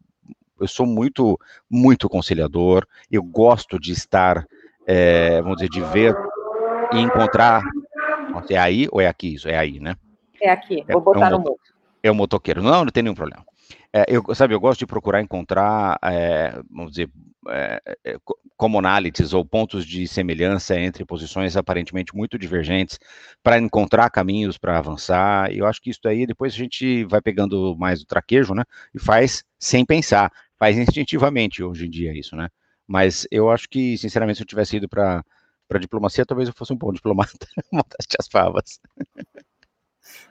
eu 0.60 0.68
sou 0.68 0.86
muito, 0.86 1.38
muito 1.70 2.08
conciliador, 2.08 2.86
eu 3.10 3.22
gosto 3.22 3.78
de 3.78 3.92
estar, 3.92 4.46
é, 4.86 5.40
vamos 5.40 5.56
dizer, 5.56 5.70
de 5.70 5.80
ver 5.80 6.14
e 6.92 7.00
encontrar. 7.00 7.62
É 8.48 8.58
aí 8.58 8.88
ou 8.90 9.00
é 9.00 9.06
aqui 9.06 9.34
isso? 9.34 9.48
É 9.48 9.56
aí, 9.56 9.78
né? 9.80 9.94
É 10.40 10.50
aqui, 10.50 10.84
é, 10.86 10.92
vou 10.92 11.02
botar 11.02 11.26
é 11.26 11.28
um, 11.28 11.30
no 11.30 11.38
mundo. 11.38 11.56
É 12.02 12.10
o 12.10 12.14
motoqueiro. 12.14 12.62
Não, 12.62 12.84
não 12.84 12.92
tem 12.92 13.02
nenhum 13.02 13.14
problema. 13.14 13.44
É, 13.94 14.04
eu, 14.08 14.22
sabe, 14.34 14.54
eu 14.54 14.60
gosto 14.60 14.78
de 14.80 14.86
procurar 14.86 15.20
encontrar, 15.20 15.98
é, 16.02 16.52
vamos 16.70 16.92
dizer, 16.92 17.10
é, 17.48 17.80
commonalities 18.56 19.34
ou 19.34 19.44
pontos 19.44 19.84
de 19.84 20.06
semelhança 20.08 20.78
entre 20.78 21.04
posições 21.04 21.56
aparentemente 21.56 22.14
muito 22.14 22.38
divergentes 22.38 22.98
para 23.42 23.58
encontrar 23.58 24.08
caminhos 24.10 24.56
para 24.56 24.78
avançar. 24.78 25.52
E 25.52 25.58
eu 25.58 25.66
acho 25.66 25.80
que 25.82 25.90
isso 25.90 26.00
aí 26.06 26.26
depois 26.26 26.54
a 26.54 26.56
gente 26.56 27.04
vai 27.04 27.20
pegando 27.20 27.76
mais 27.76 28.00
o 28.02 28.06
traquejo, 28.06 28.54
né? 28.54 28.64
E 28.94 28.98
faz 28.98 29.44
sem 29.58 29.84
pensar, 29.84 30.32
faz 30.58 30.78
instintivamente 30.78 31.62
hoje 31.62 31.86
em 31.86 31.90
dia 31.90 32.16
isso, 32.16 32.34
né? 32.36 32.48
Mas 32.86 33.26
eu 33.30 33.50
acho 33.50 33.68
que, 33.68 33.96
sinceramente, 33.98 34.38
se 34.38 34.42
eu 34.42 34.46
tivesse 34.46 34.76
ido 34.76 34.88
para 34.88 35.24
para 35.68 35.78
diplomacia, 35.80 36.26
talvez 36.26 36.48
eu 36.48 36.54
fosse 36.54 36.72
um 36.72 36.76
bom 36.76 36.92
diplomata, 36.92 37.46
montaste 37.72 38.16
as 38.20 38.28
favas. 38.28 38.78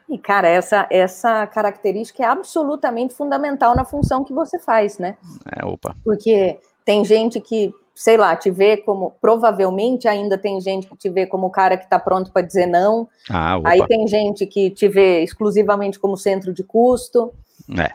E, 0.10 0.18
cara, 0.18 0.48
essa, 0.48 0.88
essa 0.90 1.48
característica 1.48 2.22
é 2.22 2.26
absolutamente 2.26 3.14
fundamental 3.14 3.76
na 3.76 3.86
função 3.86 4.24
que 4.24 4.34
você 4.34 4.60
faz, 4.60 4.98
né? 4.98 5.18
É, 5.56 5.66
opa. 5.66 5.96
Porque 6.04 6.60
tem 6.84 7.06
gente 7.06 7.40
que, 7.40 7.74
sei 7.96 8.18
lá, 8.18 8.36
te 8.36 8.52
vê 8.52 8.76
como. 8.76 9.12
Provavelmente 9.22 10.08
ainda 10.08 10.38
tem 10.38 10.60
gente 10.60 10.88
que 10.88 10.98
te 10.98 11.10
vê 11.10 11.26
como 11.26 11.48
o 11.48 11.52
cara 11.52 11.78
que 11.78 11.86
está 11.86 11.98
pronto 11.98 12.32
para 12.32 12.42
dizer 12.42 12.66
não. 12.66 13.08
Ah, 13.30 13.58
opa. 13.58 13.70
Aí 13.70 13.88
tem 13.88 14.06
gente 14.06 14.46
que 14.46 14.70
te 14.70 14.88
vê 14.90 15.24
exclusivamente 15.24 15.98
como 15.98 16.18
centro 16.18 16.54
de 16.54 16.64
custo. 16.64 17.34
É. 17.80 17.94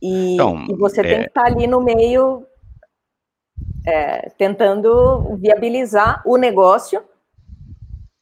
E, 0.00 0.34
então, 0.34 0.64
e 0.68 0.74
você 0.76 1.00
é... 1.00 1.04
tem 1.04 1.20
que 1.22 1.28
estar 1.28 1.42
tá 1.42 1.48
ali 1.48 1.66
no 1.66 1.80
meio, 1.80 2.46
é, 3.84 4.30
tentando 4.38 5.36
viabilizar 5.38 6.22
o 6.24 6.36
negócio 6.36 7.02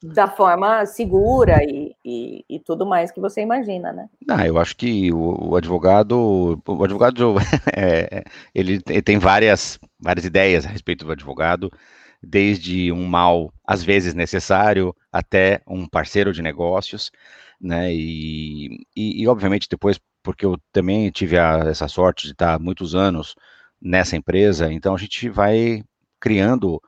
da 0.03 0.29
forma 0.29 0.87
segura 0.87 1.63
e, 1.63 1.95
e, 2.05 2.45
e, 2.49 2.59
tudo 2.59 2.87
mais 2.87 3.11
que 3.11 3.21
você 3.21 3.43
imagina, 3.43 3.93
né? 3.93 4.09
Ah, 4.29 4.47
eu 4.47 4.59
acho 4.59 4.75
que 4.75 5.13
o, 5.13 5.51
o 5.51 5.57
advogado, 5.57 6.61
o 6.67 6.85
advogado, 6.85 7.35
é, 7.77 8.25
ele 8.55 8.81
tem 8.81 9.19
várias, 9.19 9.79
várias 9.99 10.25
ideias 10.25 10.65
a 10.65 10.71
respeito 10.71 11.05
do 11.05 11.13
advogado, 11.13 11.71
desde 12.23 12.91
um 12.91 13.07
mal, 13.07 13.53
às 13.67 13.83
vezes 13.83 14.15
necessário, 14.15 14.95
até 15.13 15.61
um 15.67 15.87
parceiro 15.87 16.33
de 16.33 16.41
negócios, 16.41 17.11
né? 17.61 17.93
E, 17.93 18.87
e, 18.97 19.23
e 19.23 19.29
obviamente 19.29 19.69
depois, 19.69 20.01
porque 20.23 20.47
eu 20.47 20.57
também 20.73 21.11
tive 21.11 21.39
a, 21.39 21.65
essa 21.69 21.89
sorte 21.89 22.27
de 22.27 22.33
estar 22.33 22.59
muitos 22.59 22.95
anos 22.95 23.35
nessa 23.81 24.17
empresa, 24.17 24.73
então 24.73 24.95
a 24.95 24.99
gente 24.99 25.29
vai 25.29 25.83
criando 26.19 26.81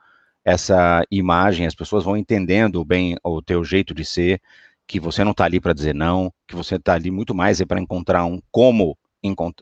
essa 0.45 1.05
imagem, 1.11 1.67
as 1.67 1.75
pessoas 1.75 2.05
vão 2.05 2.17
entendendo 2.17 2.85
bem 2.85 3.17
o 3.23 3.41
teu 3.41 3.65
jeito 3.65 3.95
de 3.95 4.05
ser, 4.05 4.41
que 4.87 4.99
você 4.99 5.25
não 5.25 5.31
está 5.33 5.45
ali 5.45 5.61
para 5.61 5.73
dizer 5.73 5.95
não, 5.95 6.33
que 6.47 6.55
você 6.55 6.77
está 6.77 6.95
ali 6.95 7.11
muito 7.11 7.35
mais 7.35 7.61
é 7.61 7.65
para 7.65 7.81
encontrar 7.81 8.25
um 8.25 8.41
como, 8.51 8.99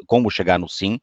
como 0.07 0.31
chegar 0.31 0.59
no 0.59 0.69
sim 0.69 0.99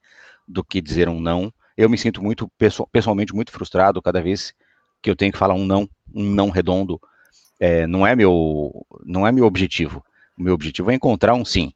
do 0.47 0.63
que 0.63 0.81
dizer 0.81 1.07
um 1.07 1.19
não. 1.19 1.53
Eu 1.75 1.89
me 1.89 1.97
sinto 1.97 2.23
muito 2.23 2.51
pessoalmente 2.91 3.33
muito 3.33 3.51
frustrado 3.51 4.01
cada 4.01 4.21
vez 4.21 4.53
que 5.01 5.09
eu 5.09 5.15
tenho 5.15 5.31
que 5.31 5.37
falar 5.37 5.53
um 5.53 5.65
não, 5.65 5.87
um 6.13 6.23
não 6.23 6.49
redondo. 6.49 6.99
É, 7.59 7.85
não 7.87 8.05
é 8.05 8.15
meu 8.15 8.85
não 9.05 9.27
é 9.27 9.31
meu 9.31 9.45
objetivo. 9.45 10.03
O 10.37 10.43
meu 10.43 10.53
objetivo 10.53 10.91
é 10.91 10.95
encontrar 10.95 11.35
um 11.35 11.45
sim. 11.45 11.71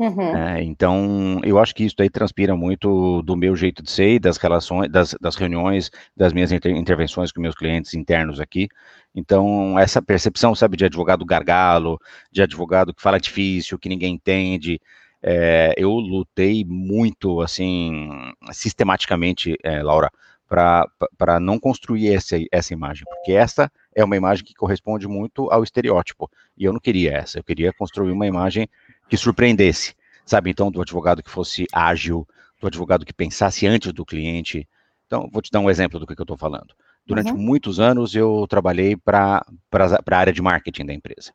Uhum. 0.00 0.34
É, 0.34 0.62
então, 0.62 1.42
eu 1.44 1.58
acho 1.58 1.74
que 1.74 1.84
isso 1.84 1.94
daí 1.98 2.08
transpira 2.08 2.56
muito 2.56 3.20
do 3.20 3.36
meu 3.36 3.54
jeito 3.54 3.82
de 3.82 3.90
ser, 3.90 4.18
das 4.18 4.38
relações, 4.38 4.90
das, 4.90 5.14
das 5.20 5.36
reuniões, 5.36 5.90
das 6.16 6.32
minhas 6.32 6.50
inter 6.50 6.74
intervenções 6.74 7.30
com 7.30 7.38
meus 7.38 7.54
clientes 7.54 7.92
internos 7.92 8.40
aqui. 8.40 8.66
Então, 9.14 9.78
essa 9.78 10.00
percepção, 10.00 10.54
sabe, 10.54 10.78
de 10.78 10.86
advogado 10.86 11.22
gargalo, 11.22 12.00
de 12.32 12.40
advogado 12.40 12.94
que 12.94 13.02
fala 13.02 13.20
difícil, 13.20 13.78
que 13.78 13.90
ninguém 13.90 14.14
entende, 14.14 14.80
é, 15.22 15.74
eu 15.76 15.90
lutei 15.90 16.64
muito, 16.66 17.42
assim, 17.42 18.08
sistematicamente, 18.52 19.54
é, 19.62 19.82
Laura, 19.82 20.10
para 20.48 21.38
não 21.38 21.60
construir 21.60 22.14
essa, 22.14 22.36
essa 22.50 22.72
imagem, 22.72 23.04
porque 23.06 23.32
essa 23.32 23.70
é 23.94 24.02
uma 24.02 24.16
imagem 24.16 24.44
que 24.44 24.54
corresponde 24.54 25.06
muito 25.06 25.50
ao 25.52 25.62
estereótipo, 25.62 26.28
e 26.56 26.64
eu 26.64 26.72
não 26.72 26.80
queria 26.80 27.12
essa, 27.12 27.38
eu 27.38 27.44
queria 27.44 27.70
construir 27.72 28.10
uma 28.10 28.26
imagem 28.26 28.66
que 29.10 29.16
surpreendesse, 29.16 29.94
sabe? 30.24 30.50
Então, 30.50 30.70
do 30.70 30.80
advogado 30.80 31.22
que 31.22 31.30
fosse 31.30 31.66
ágil, 31.72 32.26
do 32.60 32.68
advogado 32.68 33.04
que 33.04 33.12
pensasse 33.12 33.66
antes 33.66 33.92
do 33.92 34.06
cliente. 34.06 34.66
Então, 35.06 35.28
vou 35.32 35.42
te 35.42 35.50
dar 35.50 35.58
um 35.58 35.68
exemplo 35.68 35.98
do 35.98 36.06
que, 36.06 36.14
que 36.14 36.20
eu 36.20 36.24
estou 36.24 36.38
falando. 36.38 36.72
Durante 37.04 37.32
uhum. 37.32 37.38
muitos 37.38 37.80
anos, 37.80 38.14
eu 38.14 38.46
trabalhei 38.48 38.96
para 38.96 39.44
a 39.72 40.16
área 40.16 40.32
de 40.32 40.40
marketing 40.40 40.86
da 40.86 40.94
empresa. 40.94 41.32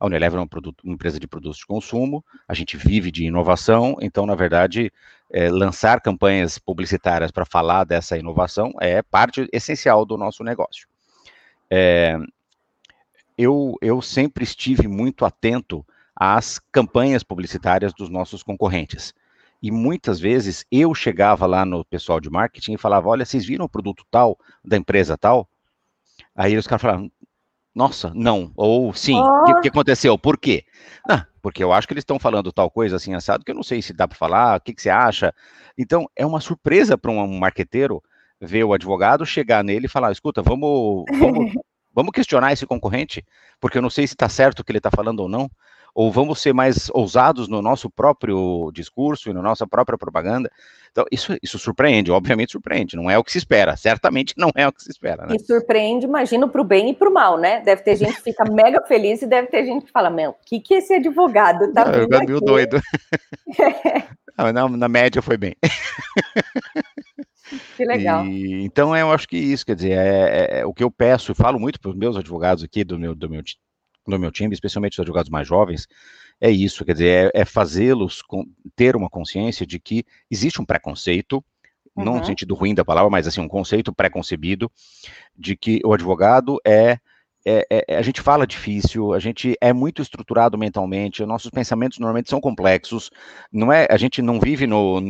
A 0.00 0.06
Unilever 0.06 0.36
é 0.36 0.40
uma, 0.40 0.48
produto, 0.48 0.82
uma, 0.82 0.94
empresa 0.94 1.20
de 1.20 1.28
produtos 1.28 1.58
de 1.58 1.66
consumo, 1.66 2.24
a 2.48 2.54
gente 2.54 2.76
vive 2.76 3.12
de 3.12 3.24
inovação, 3.24 3.96
então, 4.00 4.26
na 4.26 4.34
verdade, 4.34 4.92
é, 5.30 5.48
lançar 5.48 6.00
campanhas 6.00 6.58
publicitárias 6.58 7.30
para 7.30 7.44
falar 7.44 7.84
dessa 7.84 8.18
inovação 8.18 8.72
é 8.80 9.00
parte 9.00 9.48
essencial 9.52 10.04
do 10.04 10.18
nosso 10.18 10.42
negócio. 10.42 10.88
É, 11.70 12.18
eu, 13.38 13.76
eu 13.80 14.02
sempre 14.02 14.42
estive 14.42 14.88
muito 14.88 15.24
atento 15.24 15.86
às 16.22 16.60
campanhas 16.70 17.24
publicitárias 17.24 17.92
dos 17.92 18.08
nossos 18.08 18.44
concorrentes. 18.44 19.12
E 19.60 19.72
muitas 19.72 20.20
vezes 20.20 20.64
eu 20.70 20.94
chegava 20.94 21.46
lá 21.46 21.64
no 21.64 21.84
pessoal 21.84 22.20
de 22.20 22.30
marketing 22.30 22.74
e 22.74 22.78
falava: 22.78 23.08
Olha, 23.08 23.24
vocês 23.24 23.44
viram 23.44 23.64
o 23.64 23.68
produto 23.68 24.04
tal, 24.08 24.38
da 24.64 24.76
empresa 24.76 25.18
tal? 25.18 25.48
Aí 26.34 26.56
os 26.56 26.66
caras 26.66 26.82
falavam: 26.82 27.10
Nossa, 27.74 28.12
não. 28.14 28.52
Ou 28.54 28.94
sim. 28.94 29.18
O 29.18 29.24
oh. 29.24 29.44
que, 29.44 29.62
que, 29.62 29.68
aconteceu? 29.68 30.16
Por 30.16 30.38
quê? 30.38 30.64
Ah, 31.08 31.26
porque 31.40 31.62
eu 31.62 31.72
acho 31.72 31.88
que 31.88 31.92
eles 31.92 32.02
estão 32.02 32.20
falando 32.20 32.52
tal 32.52 32.70
coisa 32.70 32.94
assim 32.94 33.14
assado 33.14 33.44
que 33.44 33.50
eu 33.50 33.56
não 33.56 33.64
sei 33.64 33.82
se 33.82 33.92
dá 33.92 34.06
para 34.06 34.16
falar. 34.16 34.58
O 34.58 34.60
que, 34.60 34.74
que, 34.74 34.82
você 34.82 34.90
acha? 34.90 35.34
Então 35.76 36.08
é 36.14 36.24
uma 36.24 36.40
surpresa 36.40 36.96
para 36.96 37.10
um 37.10 37.38
marqueteiro 37.38 38.00
ver 38.40 38.62
o 38.62 38.72
advogado 38.72 39.26
chegar 39.26 39.64
nele 39.64 39.86
e 39.86 39.88
falar: 39.88 40.12
Escuta, 40.12 40.40
vamos, 40.40 41.04
vamos, 41.18 41.52
vamos 41.92 42.12
questionar 42.12 42.52
esse 42.52 42.64
concorrente, 42.64 43.24
porque 43.60 43.76
eu 43.76 43.82
não 43.82 43.90
sei 43.90 44.06
se 44.06 44.14
está 44.14 44.28
certo 44.28 44.60
o 44.60 44.64
que 44.64 44.70
ele 44.70 44.78
está 44.78 44.90
falando 44.90 45.18
ou 45.20 45.28
não 45.28 45.50
ou 45.94 46.10
vamos 46.10 46.40
ser 46.40 46.52
mais 46.52 46.90
ousados 46.94 47.48
no 47.48 47.60
nosso 47.60 47.90
próprio 47.90 48.70
discurso 48.72 49.28
e 49.30 49.32
na 49.32 49.42
nossa 49.42 49.66
própria 49.66 49.98
propaganda. 49.98 50.50
Então, 50.90 51.04
isso, 51.10 51.34
isso 51.42 51.58
surpreende, 51.58 52.12
obviamente 52.12 52.52
surpreende, 52.52 52.96
não 52.96 53.10
é 53.10 53.16
o 53.16 53.24
que 53.24 53.32
se 53.32 53.38
espera, 53.38 53.76
certamente 53.76 54.34
não 54.36 54.50
é 54.54 54.68
o 54.68 54.72
que 54.72 54.82
se 54.82 54.90
espera. 54.90 55.26
Né? 55.26 55.36
E 55.36 55.38
surpreende, 55.38 56.04
imagino, 56.04 56.48
para 56.48 56.60
o 56.60 56.64
bem 56.64 56.90
e 56.90 56.94
para 56.94 57.08
o 57.08 57.12
mal, 57.12 57.38
né? 57.38 57.60
Deve 57.60 57.82
ter 57.82 57.96
gente 57.96 58.16
que 58.16 58.22
fica 58.22 58.44
mega 58.52 58.82
feliz 58.82 59.22
e 59.22 59.26
deve 59.26 59.48
ter 59.48 59.64
gente 59.64 59.86
que 59.86 59.90
fala, 59.90 60.10
meu, 60.10 60.30
o 60.30 60.36
que, 60.44 60.60
que 60.60 60.74
esse 60.74 60.92
advogado 60.94 61.72
tá 61.72 61.84
vindo 61.84 62.14
aqui? 62.14 62.44
doido. 62.44 62.80
não, 64.36 64.52
na, 64.52 64.68
na 64.68 64.88
média 64.88 65.22
foi 65.22 65.36
bem. 65.36 65.54
Que 67.76 67.84
legal. 67.84 68.24
E, 68.24 68.64
então, 68.64 68.96
eu 68.96 69.10
acho 69.12 69.28
que 69.28 69.36
isso, 69.36 69.66
quer 69.66 69.74
dizer, 69.74 69.92
é, 69.92 69.98
é, 69.98 70.60
é 70.60 70.66
o 70.66 70.72
que 70.72 70.82
eu 70.82 70.90
peço, 70.90 71.34
falo 71.34 71.58
muito 71.58 71.80
para 71.80 71.90
os 71.90 71.96
meus 71.96 72.16
advogados 72.16 72.64
aqui 72.64 72.82
do 72.82 72.98
meu, 72.98 73.14
do 73.14 73.28
meu 73.28 73.42
no 74.06 74.18
meu 74.18 74.30
time, 74.30 74.52
especialmente 74.52 74.94
os 74.94 75.00
advogados 75.00 75.30
mais 75.30 75.46
jovens, 75.46 75.86
é 76.40 76.50
isso, 76.50 76.84
quer 76.84 76.92
dizer, 76.92 77.30
é, 77.34 77.42
é 77.42 77.44
fazê-los 77.44 78.22
ter 78.74 78.96
uma 78.96 79.08
consciência 79.08 79.66
de 79.66 79.78
que 79.78 80.04
existe 80.30 80.60
um 80.60 80.64
preconceito, 80.64 81.44
uhum. 81.94 82.04
não 82.04 82.18
no 82.18 82.24
sentido 82.24 82.54
ruim 82.54 82.74
da 82.74 82.84
palavra, 82.84 83.10
mas 83.10 83.26
assim, 83.26 83.40
um 83.40 83.48
conceito 83.48 83.92
preconcebido 83.92 84.70
de 85.36 85.56
que 85.56 85.80
o 85.84 85.92
advogado 85.92 86.58
é, 86.66 86.98
é, 87.44 87.84
é, 87.88 87.96
a 87.96 88.02
gente 88.02 88.20
fala 88.20 88.46
difícil, 88.46 89.12
a 89.12 89.18
gente 89.18 89.56
é 89.60 89.72
muito 89.72 90.00
estruturado 90.00 90.56
mentalmente, 90.56 91.24
nossos 91.24 91.50
pensamentos 91.50 91.98
normalmente 91.98 92.30
são 92.30 92.40
complexos, 92.40 93.10
não 93.52 93.72
é, 93.72 93.86
a 93.90 93.96
gente 93.96 94.22
não 94.22 94.38
vive 94.38 94.66
no, 94.66 95.00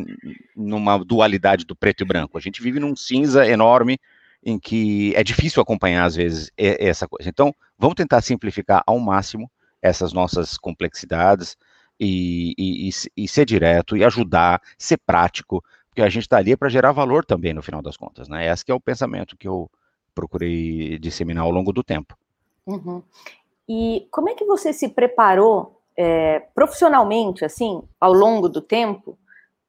numa 0.56 0.98
dualidade 0.98 1.66
do 1.66 1.76
preto 1.76 2.02
e 2.02 2.06
branco, 2.06 2.38
a 2.38 2.40
gente 2.40 2.62
vive 2.62 2.80
num 2.80 2.96
cinza 2.96 3.46
enorme 3.46 3.98
em 4.44 4.58
que 4.58 5.14
é 5.14 5.22
difícil 5.22 5.62
acompanhar, 5.62 6.04
às 6.04 6.16
vezes, 6.16 6.50
essa 6.56 7.06
coisa. 7.06 7.28
Então, 7.28 7.54
vamos 7.78 7.94
tentar 7.94 8.20
simplificar 8.20 8.82
ao 8.86 8.98
máximo 8.98 9.50
essas 9.80 10.12
nossas 10.12 10.56
complexidades 10.56 11.56
e, 11.98 12.54
e, 12.58 12.90
e, 13.16 13.28
ser 13.28 13.44
direto, 13.44 13.96
e 13.96 14.04
ajudar, 14.04 14.60
ser 14.76 14.98
prático, 14.98 15.62
porque 15.88 16.02
a 16.02 16.08
gente 16.08 16.22
está 16.22 16.38
ali 16.38 16.56
para 16.56 16.68
gerar 16.68 16.92
valor 16.92 17.24
também, 17.24 17.52
no 17.52 17.62
final 17.62 17.82
das 17.82 17.96
contas, 17.96 18.28
né? 18.28 18.46
Esse 18.50 18.64
é 18.68 18.74
o 18.74 18.80
pensamento 18.80 19.36
que 19.36 19.46
eu 19.46 19.70
procurei 20.14 20.98
disseminar 20.98 21.44
ao 21.44 21.50
longo 21.50 21.72
do 21.72 21.82
tempo. 21.82 22.16
Uhum. 22.66 23.02
E 23.68 24.06
como 24.10 24.28
é 24.28 24.34
que 24.34 24.44
você 24.44 24.72
se 24.72 24.88
preparou 24.88 25.80
é, 25.96 26.40
profissionalmente, 26.54 27.44
assim, 27.44 27.82
ao 28.00 28.12
longo 28.12 28.48
do 28.48 28.60
tempo, 28.60 29.18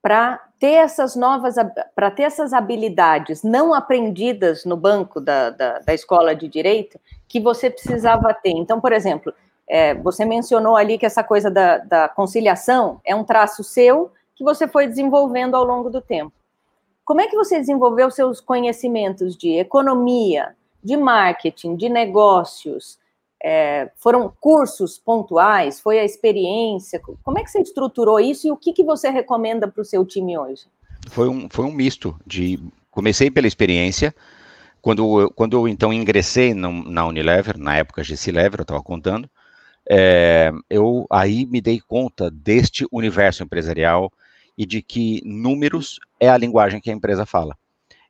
para 0.04 0.38
ter 0.60 0.74
essas 0.74 1.16
novas, 1.16 1.56
para 1.96 2.12
ter 2.12 2.24
essas 2.24 2.52
habilidades 2.52 3.42
não 3.42 3.74
aprendidas 3.74 4.66
no 4.66 4.76
banco 4.76 5.22
da, 5.22 5.50
da, 5.50 5.80
da, 5.80 5.94
escola 5.94 6.36
de 6.36 6.50
direito 6.50 7.00
que 7.26 7.40
você 7.40 7.70
precisava 7.70 8.34
ter. 8.34 8.52
Então, 8.52 8.82
por 8.82 8.92
exemplo, 8.92 9.34
é, 9.66 9.94
você 9.96 10.26
mencionou 10.26 10.76
ali 10.76 10.98
que 10.98 11.06
essa 11.06 11.24
coisa 11.24 11.50
da, 11.50 11.78
da 11.78 12.10
conciliação 12.10 13.00
é 13.06 13.16
um 13.16 13.24
traço 13.24 13.64
seu 13.64 14.12
que 14.36 14.44
você 14.44 14.68
foi 14.68 14.88
desenvolvendo 14.88 15.56
ao 15.56 15.64
longo 15.64 15.90
do 15.90 16.02
tempo. 16.02 16.34
Como 17.06 17.22
é 17.22 17.28
que 17.28 17.38
você 17.38 17.58
desenvolveu 17.58 18.12
seus 18.12 18.42
conhecimentos 18.42 19.38
de 19.38 19.58
economia, 19.58 20.54
de 20.84 20.98
marketing, 20.98 21.78
de 21.78 21.88
negócios, 21.88 23.00
é, 23.44 23.92
foram 23.98 24.34
cursos 24.40 24.98
pontuais? 24.98 25.80
Foi 25.80 26.00
a 26.00 26.06
experiência? 26.06 27.00
Como 27.22 27.38
é 27.38 27.44
que 27.44 27.52
você 27.52 27.60
estruturou 27.60 28.20
isso 28.20 28.48
e 28.48 28.52
o 28.52 28.58
que, 28.58 28.72
que 28.72 28.84
você 28.84 29.10
recomenda 29.10 29.68
para 29.68 29.82
o 29.82 29.86
seu 29.86 30.06
time 30.06 30.38
hoje? 30.38 30.66
Foi 31.10 31.28
um, 31.28 31.50
foi 31.50 31.66
um 31.66 31.72
misto 31.72 32.18
de. 32.26 32.58
Comecei 32.90 33.30
pela 33.30 33.48
experiência. 33.48 34.16
Quando 34.82 35.22
eu, 35.22 35.32
quando 35.32 35.58
eu 35.58 35.68
então 35.68 35.92
ingressei 35.94 36.54
no, 36.54 36.84
na 36.84 37.06
Unilever, 37.06 37.58
na 37.58 37.76
época 37.76 38.04
GC 38.04 38.32
Lever, 38.32 38.60
eu 38.60 38.64
estava 38.64 38.84
contando, 38.84 39.30
é, 39.90 40.52
eu 40.70 41.06
aí 41.10 41.46
me 41.46 41.62
dei 41.62 41.80
conta 41.80 42.30
deste 42.30 42.86
universo 42.92 43.44
empresarial 43.44 44.12
e 44.58 44.66
de 44.66 44.82
que 44.82 45.22
números 45.26 46.00
é 46.20 46.30
a 46.30 46.38
linguagem 46.38 46.82
que 46.82 46.90
a 46.90 46.94
empresa 46.94 47.26
fala. 47.26 47.58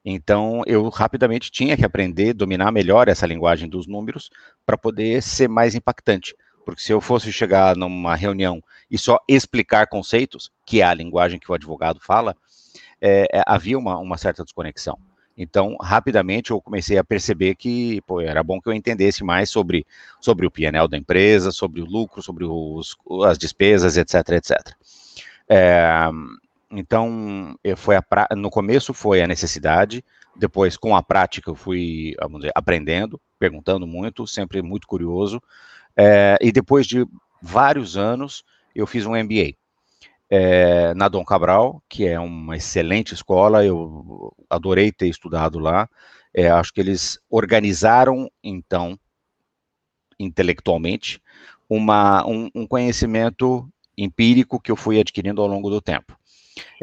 Então, 0.05 0.61
eu 0.65 0.89
rapidamente 0.89 1.49
tinha 1.49 1.77
que 1.77 1.85
aprender, 1.85 2.33
dominar 2.33 2.71
melhor 2.71 3.07
essa 3.07 3.25
linguagem 3.25 3.69
dos 3.69 3.87
números 3.87 4.29
para 4.65 4.77
poder 4.77 5.21
ser 5.21 5.47
mais 5.47 5.75
impactante. 5.75 6.35
Porque 6.65 6.81
se 6.81 6.91
eu 6.91 6.99
fosse 6.99 7.31
chegar 7.31 7.75
numa 7.75 8.15
reunião 8.15 8.61
e 8.89 8.97
só 8.97 9.17
explicar 9.27 9.87
conceitos, 9.87 10.51
que 10.65 10.81
é 10.81 10.83
a 10.83 10.93
linguagem 10.93 11.39
que 11.39 11.49
o 11.49 11.53
advogado 11.53 11.99
fala, 12.01 12.35
é, 13.01 13.27
é, 13.31 13.43
havia 13.45 13.77
uma, 13.77 13.97
uma, 13.97 14.17
certa 14.17 14.43
desconexão. 14.43 14.97
Então, 15.37 15.75
rapidamente 15.81 16.51
eu 16.51 16.61
comecei 16.61 16.97
a 16.97 17.03
perceber 17.03 17.55
que 17.55 18.01
pô, 18.01 18.21
era 18.21 18.43
bom 18.43 18.61
que 18.61 18.69
eu 18.69 18.73
entendesse 18.73 19.23
mais 19.23 19.49
sobre, 19.49 19.85
sobre 20.21 20.45
o 20.45 20.51
PNL 20.51 20.87
da 20.87 20.97
empresa, 20.97 21.51
sobre 21.51 21.81
o 21.81 21.85
lucro, 21.85 22.21
sobre 22.21 22.45
os, 22.45 22.95
as 23.25 23.37
despesas, 23.37 23.97
etc, 23.97 24.29
etc. 24.29 24.75
É, 25.49 26.09
então, 26.77 27.55
foi 27.77 27.95
a, 27.95 28.03
no 28.35 28.49
começo 28.49 28.93
foi 28.93 29.21
a 29.21 29.27
necessidade, 29.27 30.03
depois 30.35 30.75
com 30.75 30.95
a 30.95 31.03
prática 31.03 31.49
eu 31.49 31.55
fui 31.55 32.15
dizer, 32.35 32.51
aprendendo, 32.55 33.19
perguntando 33.37 33.85
muito, 33.85 34.25
sempre 34.25 34.61
muito 34.61 34.87
curioso, 34.87 35.41
é, 35.95 36.37
e 36.41 36.51
depois 36.51 36.87
de 36.87 37.05
vários 37.41 37.97
anos 37.97 38.43
eu 38.75 38.87
fiz 38.87 39.05
um 39.05 39.15
MBA 39.15 39.55
é, 40.29 40.93
na 40.95 41.07
Dom 41.07 41.23
Cabral, 41.23 41.83
que 41.87 42.07
é 42.07 42.19
uma 42.19 42.57
excelente 42.57 43.13
escola, 43.13 43.63
eu 43.63 44.33
adorei 44.49 44.91
ter 44.91 45.07
estudado 45.07 45.59
lá, 45.59 45.87
é, 46.33 46.49
acho 46.49 46.73
que 46.73 46.81
eles 46.81 47.19
organizaram, 47.29 48.31
então, 48.43 48.97
intelectualmente, 50.19 51.21
uma, 51.69 52.25
um, 52.25 52.49
um 52.55 52.65
conhecimento 52.65 53.69
empírico 53.95 54.59
que 54.59 54.71
eu 54.71 54.75
fui 54.75 54.99
adquirindo 54.99 55.41
ao 55.41 55.47
longo 55.47 55.69
do 55.69 55.79
tempo. 55.79 56.17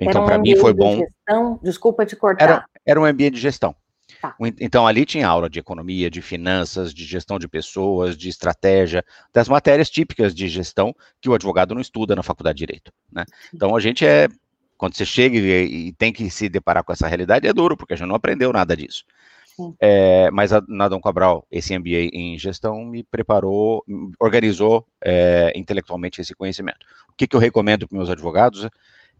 Então, 0.01 0.23
um 0.23 0.27
para 0.27 0.39
mim 0.39 0.57
foi 0.57 0.73
bom. 0.73 0.99
Gestão, 0.99 1.61
desculpa 1.63 2.07
te 2.07 2.17
cortar. 2.17 2.45
Era, 2.45 2.65
era 2.85 3.01
um 3.01 3.05
ambiente 3.05 3.35
de 3.35 3.41
gestão. 3.41 3.75
Tá. 4.21 4.35
Então, 4.61 4.87
ali 4.87 5.07
tinha 5.07 5.27
aula 5.27 5.49
de 5.49 5.59
economia, 5.59 6.11
de 6.11 6.21
finanças, 6.21 6.93
de 6.93 7.05
gestão 7.05 7.39
de 7.39 7.49
pessoas, 7.49 8.17
de 8.17 8.29
estratégia, 8.29 9.05
das 9.33 9.49
matérias 9.49 9.89
típicas 9.89 10.35
de 10.35 10.47
gestão 10.49 10.95
que 11.21 11.29
o 11.29 11.35
advogado 11.35 11.75
não 11.75 11.81
estuda 11.81 12.15
na 12.15 12.23
faculdade 12.23 12.59
de 12.59 12.67
Direito. 12.67 12.93
Né? 13.11 13.25
Então, 13.55 13.75
a 13.75 13.81
gente 13.81 14.05
é. 14.05 14.29
Quando 14.77 14.97
você 14.97 15.05
chega 15.05 15.37
e, 15.37 15.89
e, 15.89 15.93
tem 15.93 16.11
que 16.11 16.31
se 16.31 16.49
deparar 16.49 16.83
com 16.83 16.93
essa 16.93 17.07
realidade, 17.07 17.47
é 17.47 17.53
duro, 17.53 17.77
porque 17.77 17.93
a 17.93 17.97
gente 17.97 18.09
não 18.09 18.15
aprendeu 18.15 18.51
nada 18.51 18.75
disso. 18.75 19.05
É, 19.79 20.31
mas 20.31 20.55
a, 20.55 20.63
na 20.69 20.89
Dom 20.89 21.01
Cabral, 21.01 21.47
esse 21.51 21.79
MBA 21.79 22.09
em 22.15 22.39
gestão 22.39 22.83
me 22.85 23.03
preparou, 23.03 23.85
organizou 24.19 24.87
é, 25.05 25.53
intelectualmente 25.55 26.21
esse 26.23 26.35
conhecimento. 26.35 26.79
O 27.11 27.13
que, 27.15 27.27
que 27.27 27.37
eu 27.37 27.41
recomendo 27.41 27.87
para 27.87 27.99
meus 27.99 28.09
advogados? 28.09 28.67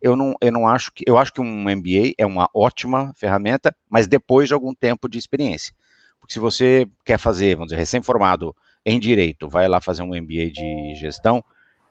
Eu 0.01 0.17
não, 0.17 0.35
eu 0.41 0.53
não 0.53 0.67
acho 0.67 0.93
que 0.93 1.05
eu 1.07 1.19
acho 1.19 1.33
que 1.33 1.41
um 1.41 1.65
MBA 1.65 2.15
é 2.17 2.25
uma 2.25 2.49
ótima 2.55 3.13
ferramenta, 3.17 3.75
mas 3.89 4.07
depois 4.07 4.49
de 4.49 4.55
algum 4.55 4.75
tempo 4.75 5.09
de 5.09 5.19
experiência. 5.19 5.75
Porque 6.19 6.33
se 6.33 6.39
você 6.39 6.89
quer 7.05 7.19
fazer, 7.19 7.55
vamos 7.55 7.69
dizer, 7.69 7.79
recém-formado 7.79 8.55
em 8.85 8.99
direito, 8.99 9.49
vai 9.49 9.69
lá 9.69 9.81
fazer 9.81 10.03
um 10.03 10.09
MBA 10.09 10.51
de 10.53 10.95
gestão, 10.95 11.45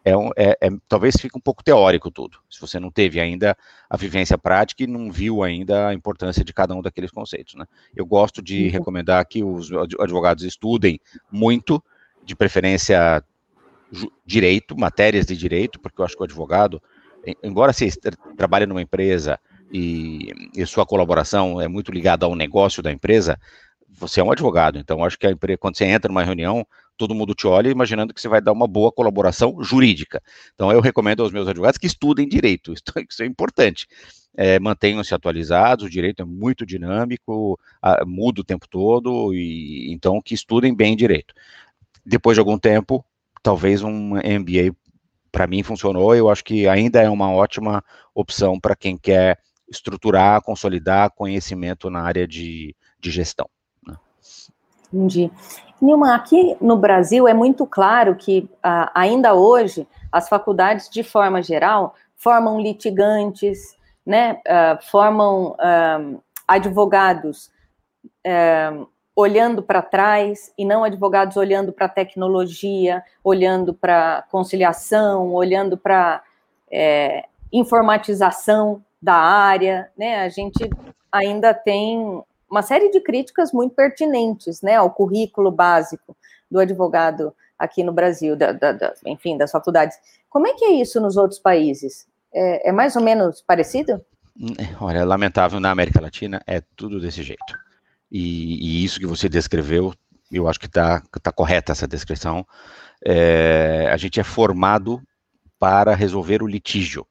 é, 0.03 0.15
um, 0.15 0.29
é, 0.35 0.57
é, 0.61 0.69
talvez 0.87 1.15
fique 1.17 1.37
um 1.37 1.41
pouco 1.41 1.63
teórico 1.63 2.09
tudo. 2.09 2.39
Se 2.49 2.59
você 2.59 2.79
não 2.79 2.89
teve 2.89 3.19
ainda 3.19 3.55
a 3.89 3.97
vivência 3.97 4.37
prática 4.37 4.83
e 4.83 4.87
não 4.87 5.11
viu 5.11 5.43
ainda 5.43 5.89
a 5.89 5.93
importância 5.93 6.43
de 6.43 6.53
cada 6.53 6.73
um 6.73 6.81
daqueles 6.81 7.11
conceitos, 7.11 7.55
né? 7.55 7.65
Eu 7.95 8.05
gosto 8.05 8.41
de 8.41 8.65
uhum. 8.65 8.71
recomendar 8.71 9.25
que 9.25 9.43
os 9.43 9.69
advogados 9.99 10.43
estudem 10.43 10.99
muito, 11.31 11.83
de 12.23 12.35
preferência 12.35 13.23
direito, 14.25 14.77
matérias 14.77 15.25
de 15.25 15.35
direito, 15.35 15.79
porque 15.79 15.99
eu 15.99 16.05
acho 16.05 16.15
que 16.15 16.21
o 16.21 16.25
advogado 16.25 16.81
embora 17.43 17.73
você 17.73 17.89
trabalhe 18.37 18.65
numa 18.65 18.81
empresa 18.81 19.39
e, 19.71 20.29
e, 20.55 20.65
sua 20.65 20.85
colaboração 20.85 21.61
é 21.61 21.67
muito 21.67 21.91
ligada 21.91 22.25
ao 22.25 22.35
negócio 22.35 22.81
da 22.81 22.91
empresa, 22.91 23.39
você 23.87 24.19
é 24.19 24.23
um 24.23 24.31
advogado, 24.31 24.79
então 24.79 25.03
acho 25.03 25.17
que 25.17 25.27
a 25.27 25.31
empresa, 25.31 25.57
quando 25.57 25.77
você 25.77 25.85
entra 25.85 26.07
numa 26.07 26.23
reunião, 26.23 26.65
todo 26.97 27.15
mundo 27.15 27.33
te 27.33 27.47
olha 27.47 27.69
imaginando 27.69 28.13
que 28.13 28.21
você 28.21 28.27
vai 28.27 28.41
dar 28.41 28.51
uma 28.51 28.67
boa 28.67 28.91
colaboração 28.91 29.63
jurídica. 29.63 30.21
Então 30.53 30.71
eu 30.71 30.81
recomendo 30.81 31.23
aos 31.23 31.31
meus 31.31 31.47
advogados 31.47 31.77
que 31.77 31.87
estudem 31.87 32.27
direito, 32.27 32.73
isso, 32.73 32.83
isso 33.09 33.23
é 33.23 33.25
importante. 33.25 33.87
É, 34.35 34.59
Mantenham-se 34.59 35.13
atualizados, 35.13 35.85
o 35.85 35.89
direito 35.89 36.21
é 36.21 36.25
muito 36.25 36.65
dinâmico, 36.65 37.59
muda 38.05 38.41
o 38.41 38.43
tempo 38.43 38.67
todo, 38.69 39.33
e 39.33 39.91
então 39.91 40.21
que 40.21 40.33
estudem 40.33 40.75
bem 40.75 40.95
direito. 40.95 41.33
Depois 42.05 42.35
de 42.35 42.39
algum 42.39 42.57
tempo, 42.57 43.03
talvez 43.41 43.81
um 43.81 44.15
MBA 44.15 44.75
para 45.31 45.47
mim 45.47 45.63
funcionou, 45.63 46.15
eu 46.15 46.29
acho 46.29 46.43
que 46.43 46.67
ainda 46.67 47.01
é 47.01 47.09
uma 47.09 47.31
ótima 47.31 47.83
opção 48.13 48.59
para 48.59 48.75
quem 48.75 48.97
quer 48.97 49.37
estruturar, 49.69 50.41
consolidar 50.41 51.11
conhecimento 51.11 51.89
na 51.89 52.01
área 52.01 52.27
de, 52.27 52.75
de 52.99 53.11
gestão. 53.11 53.49
Né? 53.85 53.95
Entendi. 54.91 55.31
Nilma, 55.81 56.15
aqui 56.15 56.57
no 56.59 56.75
Brasil 56.75 57.27
é 57.27 57.33
muito 57.33 57.65
claro 57.65 58.15
que 58.15 58.49
uh, 58.57 58.89
ainda 58.93 59.33
hoje 59.33 59.87
as 60.11 60.27
faculdades, 60.27 60.89
de 60.89 61.03
forma 61.03 61.41
geral, 61.41 61.95
formam 62.17 62.59
litigantes, 62.59 63.77
né, 64.05 64.41
uh, 64.47 64.83
formam 64.89 65.51
uh, 65.51 66.21
advogados 66.47 67.49
olhando 69.19 69.61
para 69.61 69.81
trás 69.81 70.53
e 70.57 70.63
não 70.63 70.81
advogados 70.81 71.35
olhando 71.35 71.73
para 71.73 71.89
tecnologia, 71.89 73.03
olhando 73.21 73.73
para 73.73 74.25
conciliação, 74.31 75.33
olhando 75.33 75.77
para 75.77 76.23
é, 76.71 77.25
informatização 77.51 78.81
da 79.01 79.15
área, 79.15 79.91
né? 79.97 80.21
A 80.21 80.29
gente 80.29 80.69
ainda 81.11 81.53
tem 81.53 82.23
uma 82.49 82.61
série 82.61 82.89
de 82.91 83.01
críticas 83.01 83.51
muito 83.51 83.75
pertinentes, 83.75 84.61
né, 84.61 84.75
ao 84.75 84.89
currículo 84.89 85.51
básico 85.51 86.15
do 86.49 86.57
advogado 86.57 87.33
aqui 87.57 87.83
no 87.83 87.91
Brasil, 87.91 88.37
da, 88.37 88.53
da, 88.53 88.71
da, 88.71 88.93
enfim, 89.05 89.37
das 89.37 89.51
faculdades. 89.51 89.97
Como 90.29 90.47
é 90.47 90.53
que 90.53 90.63
é 90.63 90.71
isso 90.71 91.01
nos 91.01 91.17
outros 91.17 91.39
países? 91.39 92.07
É, 92.33 92.69
é 92.69 92.71
mais 92.71 92.95
ou 92.95 93.01
menos 93.01 93.41
parecido? 93.41 94.01
Olha, 94.79 95.03
lamentável 95.03 95.59
na 95.59 95.71
América 95.71 96.01
Latina 96.01 96.41
é 96.47 96.61
tudo 96.77 97.01
desse 97.01 97.21
jeito. 97.21 97.68
E, 98.11 98.81
e 98.81 98.83
isso 98.83 98.99
que 98.99 99.05
você 99.05 99.29
descreveu, 99.29 99.93
eu 100.31 100.47
acho 100.47 100.59
que 100.59 100.65
está 100.65 101.01
tá 101.21 101.31
correta 101.31 101.71
essa 101.71 101.87
descrição. 101.87 102.45
É, 103.05 103.89
a 103.91 103.97
gente 103.97 104.19
é 104.19 104.23
formado 104.23 105.01
para 105.59 105.95
resolver 105.95 106.41
o 106.41 106.47
litígio. 106.47 107.05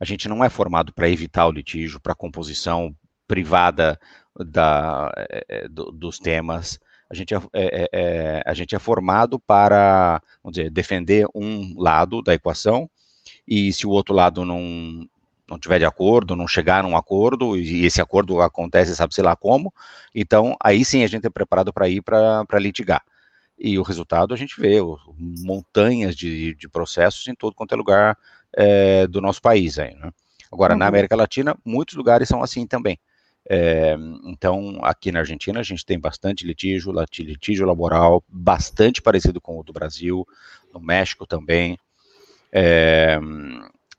A 0.00 0.04
gente 0.04 0.28
não 0.28 0.44
é 0.44 0.48
formado 0.48 0.92
para 0.92 1.08
evitar 1.08 1.46
o 1.46 1.52
litígio, 1.52 2.00
para 2.00 2.14
composição 2.14 2.94
privada 3.26 3.98
da, 4.38 5.12
é, 5.48 5.68
do, 5.68 5.90
dos 5.90 6.18
temas. 6.18 6.78
A 7.10 7.14
gente 7.14 7.34
é, 7.34 7.38
é, 7.52 7.88
é, 7.92 8.42
a 8.44 8.54
gente 8.54 8.74
é 8.74 8.78
formado 8.78 9.40
para, 9.40 10.22
vamos 10.42 10.56
dizer, 10.56 10.70
defender 10.70 11.26
um 11.34 11.74
lado 11.80 12.22
da 12.22 12.34
equação, 12.34 12.88
e 13.46 13.72
se 13.72 13.86
o 13.86 13.90
outro 13.90 14.14
lado 14.14 14.44
não, 14.44 15.08
não 15.48 15.58
tiver 15.58 15.78
de 15.78 15.84
acordo, 15.84 16.36
não 16.36 16.46
chegar 16.46 16.82
num 16.82 16.96
acordo, 16.96 17.56
e 17.56 17.84
esse 17.84 18.00
acordo 18.00 18.40
acontece, 18.40 18.94
sabe 18.94 19.14
sei 19.14 19.24
lá 19.24 19.34
como, 19.34 19.72
então 20.14 20.56
aí 20.62 20.84
sim 20.84 21.02
a 21.02 21.06
gente 21.06 21.26
é 21.26 21.30
preparado 21.30 21.72
para 21.72 21.88
ir 21.88 22.02
para 22.02 22.58
litigar. 22.58 23.02
E 23.58 23.78
o 23.78 23.82
resultado 23.82 24.32
a 24.32 24.36
gente 24.36 24.60
vê, 24.60 24.80
o, 24.80 24.98
montanhas 25.16 26.14
de, 26.14 26.54
de, 26.54 26.68
processos 26.68 27.26
em 27.26 27.34
todo 27.34 27.54
quanto 27.54 27.72
é 27.72 27.76
lugar 27.76 28.16
é, 28.54 29.06
do 29.08 29.20
nosso 29.20 29.42
país. 29.42 29.78
Aí, 29.78 29.94
né? 29.96 30.12
Agora, 30.52 30.74
uhum. 30.74 30.78
na 30.78 30.86
América 30.86 31.16
Latina, 31.16 31.56
muitos 31.64 31.96
lugares 31.96 32.28
são 32.28 32.42
assim 32.42 32.66
também. 32.66 32.98
É, 33.50 33.96
então, 34.26 34.78
aqui 34.82 35.10
na 35.10 35.20
Argentina, 35.20 35.58
a 35.58 35.62
gente 35.62 35.84
tem 35.84 35.98
bastante 35.98 36.46
litígio, 36.46 36.92
litígio 37.18 37.66
laboral, 37.66 38.22
bastante 38.28 39.02
parecido 39.02 39.40
com 39.40 39.58
o 39.58 39.64
do 39.64 39.72
Brasil, 39.72 40.26
no 40.72 40.78
México 40.78 41.26
também. 41.26 41.78
É, 42.52 43.18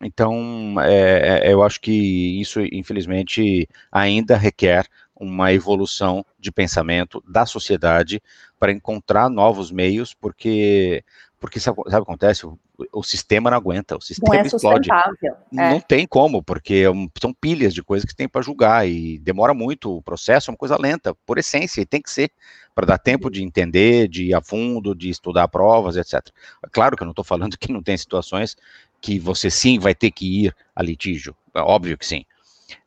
então, 0.02 0.76
é, 0.80 1.48
é, 1.48 1.54
eu 1.54 1.62
acho 1.62 1.80
que 1.82 2.40
isso, 2.40 2.62
infelizmente, 2.62 3.68
ainda 3.92 4.38
requer 4.38 4.88
uma 5.20 5.52
evolução 5.52 6.26
de 6.40 6.52
pensamento 6.52 7.22
da 7.28 7.46
sociedade 7.46 8.22
para 8.58 8.72
encontrar 8.72 9.30
novos 9.30 9.72
meios, 9.72 10.14
porque, 10.14 11.04
porque 11.40 11.60
sabe, 11.60 11.78
sabe 11.88 12.02
o 12.02 12.06
que 12.06 12.12
acontece? 12.12 12.46
O, 12.46 12.58
o, 12.94 13.04
sistema 13.04 13.50
não 13.50 13.58
aguenta, 13.58 13.98
o 13.98 14.02
sistema 14.02 14.36
não 14.36 14.42
é 14.42 14.48
explode. 14.48 14.90
É. 14.92 15.36
Não 15.52 15.82
tem 15.82 16.08
como, 16.08 16.42
porque 16.42 16.86
é 16.86 17.20
são 17.20 17.34
pilhas 17.34 17.74
de 17.74 17.84
coisas 17.84 18.08
que 18.08 18.16
tem 18.16 18.30
para 18.30 18.42
julgar 18.42 18.88
e 18.88 19.20
demora 19.20 19.54
muito. 19.54 19.98
O 19.98 20.02
processo 20.02 20.50
é 20.50 20.52
uma 20.54 20.58
coisa 20.58 20.78
lenta, 20.80 21.14
por 21.26 21.38
essência, 21.38 21.82
e 21.82 21.86
tem 21.86 22.02
que 22.02 22.10
ser 22.10 22.32
para 22.74 22.86
dar 22.86 22.98
tempo 22.98 23.30
de 23.30 23.44
entender, 23.44 24.08
de 24.08 24.28
ir 24.28 24.34
a 24.34 24.42
fundo, 24.42 24.96
de 24.96 25.10
estudar 25.10 25.50
provas, 25.50 25.98
etc. 25.98 26.30
Claro 26.72 26.96
que 26.96 27.04
eu 27.04 27.06
não 27.06 27.12
estou 27.12 27.26
falando 27.26 27.58
que 27.58 27.74
não 27.74 27.84
tem 27.84 27.98
situações 27.98 28.56
que 29.02 29.20
você 29.20 29.50
sim 29.50 29.80
vai 29.80 29.96
ter 29.96 30.12
que 30.12 30.46
ir 30.46 30.56
a 30.76 30.84
litígio, 30.84 31.36
é 31.56 31.62
óbvio 31.62 31.98
que 31.98 32.06
sim. 32.06 32.26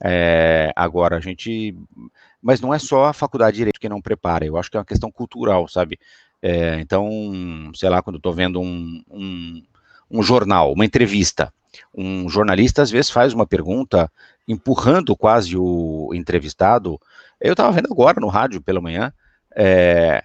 É, 0.02 0.72
agora, 0.76 1.16
a 1.16 1.20
gente. 1.20 1.74
Mas 2.40 2.60
não 2.60 2.74
é 2.74 2.78
só 2.78 3.06
a 3.06 3.12
faculdade 3.12 3.52
de 3.52 3.58
direito 3.58 3.80
que 3.80 3.88
não 3.88 4.00
prepara, 4.00 4.44
eu 4.44 4.56
acho 4.56 4.70
que 4.70 4.76
é 4.76 4.80
uma 4.80 4.86
questão 4.86 5.10
cultural, 5.10 5.68
sabe? 5.68 5.98
É, 6.40 6.80
então, 6.80 7.08
sei 7.74 7.88
lá, 7.88 8.02
quando 8.02 8.16
eu 8.16 8.18
estou 8.18 8.32
vendo 8.32 8.60
um, 8.60 9.02
um, 9.08 9.62
um, 10.10 10.22
jornal, 10.22 10.72
uma 10.72 10.84
entrevista, 10.84 11.52
um 11.94 12.28
jornalista 12.28 12.82
às 12.82 12.90
vezes 12.90 13.10
faz 13.10 13.32
uma 13.32 13.46
pergunta 13.46 14.10
empurrando 14.46 15.16
quase 15.16 15.56
o 15.56 16.10
entrevistado. 16.12 17.00
Eu 17.40 17.52
estava 17.52 17.70
vendo 17.70 17.92
agora 17.92 18.20
no 18.20 18.26
rádio 18.26 18.60
pela 18.60 18.80
manhã, 18.80 19.12
é, 19.54 20.24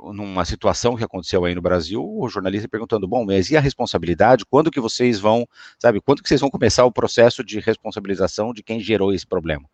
numa 0.00 0.44
situação 0.44 0.96
que 0.96 1.04
aconteceu 1.04 1.44
aí 1.44 1.54
no 1.54 1.62
Brasil, 1.62 2.02
o 2.04 2.28
jornalista 2.28 2.68
perguntando, 2.68 3.06
bom, 3.06 3.24
mas 3.24 3.50
e 3.50 3.56
a 3.56 3.60
responsabilidade? 3.60 4.44
Quando 4.44 4.70
que 4.70 4.80
vocês 4.80 5.18
vão, 5.18 5.46
sabe, 5.78 6.00
quando 6.00 6.22
que 6.22 6.28
vocês 6.28 6.40
vão 6.40 6.50
começar 6.50 6.84
o 6.84 6.92
processo 6.92 7.44
de 7.44 7.60
responsabilização 7.60 8.52
de 8.52 8.62
quem 8.62 8.80
gerou 8.80 9.12
esse 9.12 9.26
problema? 9.26 9.68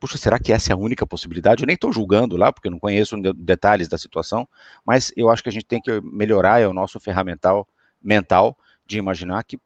Puxa, 0.00 0.18
será 0.18 0.38
que 0.38 0.52
essa 0.52 0.72
é 0.72 0.74
a 0.74 0.76
única 0.76 1.06
possibilidade? 1.06 1.62
Eu 1.62 1.66
nem 1.66 1.74
estou 1.74 1.92
julgando 1.92 2.36
lá, 2.36 2.52
porque 2.52 2.68
eu 2.68 2.72
não 2.72 2.78
conheço 2.78 3.16
detalhes 3.34 3.88
da 3.88 3.96
situação, 3.96 4.48
mas 4.84 5.12
eu 5.16 5.30
acho 5.30 5.42
que 5.42 5.48
a 5.48 5.52
gente 5.52 5.66
tem 5.66 5.80
que 5.80 6.00
melhorar 6.02 6.60
é 6.60 6.66
o 6.66 6.72
nosso 6.72 6.98
ferramental 6.98 7.68
mental 8.02 8.58
de 8.86 8.98
imaginar 8.98 9.44
que 9.44 9.58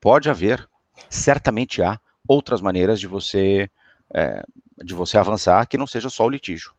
pode 0.00 0.28
haver, 0.28 0.68
certamente 1.08 1.82
há, 1.82 1.98
outras 2.26 2.60
maneiras 2.60 3.00
de 3.00 3.06
você 3.06 3.70
é, 4.12 4.42
de 4.82 4.94
você 4.94 5.18
avançar 5.18 5.66
que 5.66 5.78
não 5.78 5.86
seja 5.86 6.08
só 6.08 6.26
o 6.26 6.28
litígio. 6.28 6.72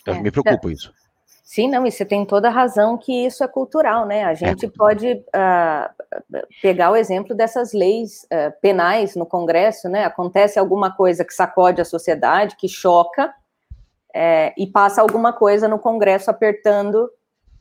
Então, 0.00 0.14
é, 0.14 0.22
me 0.22 0.30
preocupa 0.30 0.70
isso. 0.70 0.92
Sim, 1.48 1.70
não, 1.70 1.86
e 1.86 1.90
você 1.90 2.04
tem 2.04 2.26
toda 2.26 2.48
a 2.48 2.50
razão 2.50 2.98
que 2.98 3.24
isso 3.24 3.42
é 3.42 3.48
cultural, 3.48 4.04
né? 4.04 4.22
A 4.22 4.34
gente 4.34 4.66
é. 4.66 4.68
pode 4.70 5.12
uh, 5.14 6.40
pegar 6.60 6.90
o 6.90 6.96
exemplo 6.96 7.34
dessas 7.34 7.72
leis 7.72 8.24
uh, 8.24 8.52
penais 8.60 9.16
no 9.16 9.24
Congresso, 9.24 9.88
né? 9.88 10.04
Acontece 10.04 10.58
alguma 10.58 10.94
coisa 10.94 11.24
que 11.24 11.32
sacode 11.32 11.80
a 11.80 11.86
sociedade, 11.86 12.54
que 12.54 12.68
choca, 12.68 13.32
é, 14.14 14.52
e 14.58 14.66
passa 14.66 15.00
alguma 15.00 15.32
coisa 15.32 15.66
no 15.66 15.78
Congresso 15.78 16.30
apertando, 16.30 17.04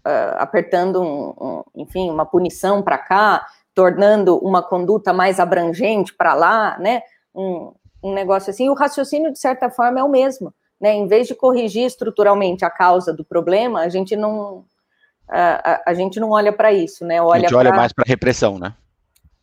uh, 0.06 0.36
apertando, 0.36 1.02
um, 1.02 1.30
um, 1.40 1.64
enfim, 1.74 2.10
uma 2.10 2.26
punição 2.26 2.84
para 2.84 2.98
cá, 2.98 3.48
tornando 3.74 4.38
uma 4.40 4.62
conduta 4.62 5.14
mais 5.14 5.40
abrangente 5.40 6.14
para 6.14 6.34
lá, 6.34 6.78
né? 6.78 7.04
Um, 7.34 7.72
um 8.04 8.14
negócio 8.14 8.50
assim. 8.50 8.68
O 8.68 8.74
raciocínio, 8.74 9.32
de 9.32 9.40
certa 9.40 9.70
forma, 9.70 10.02
é 10.02 10.04
o 10.04 10.10
mesmo. 10.10 10.54
Né? 10.80 10.94
Em 10.94 11.08
vez 11.08 11.28
de 11.28 11.36
corrigir 11.36 11.86
estruturalmente 11.86 12.64
a 12.64 12.70
causa 12.70 13.14
do 13.14 13.24
problema, 13.24 13.82
a 13.82 13.90
gente 13.90 14.16
não 14.16 14.64
a, 15.28 15.74
a, 15.74 15.82
a 15.88 15.94
gente 15.94 16.20
não 16.20 16.32
olha 16.32 16.54
para 16.54 16.72
isso, 16.72 17.06
né? 17.06 17.22
Olha 17.22 17.40
a 17.40 17.40
gente 17.50 17.56
olha 17.56 17.70
pra, 17.70 17.78
mais 17.78 17.92
para 17.92 18.06
repressão, 18.08 18.58
né? 18.58 18.74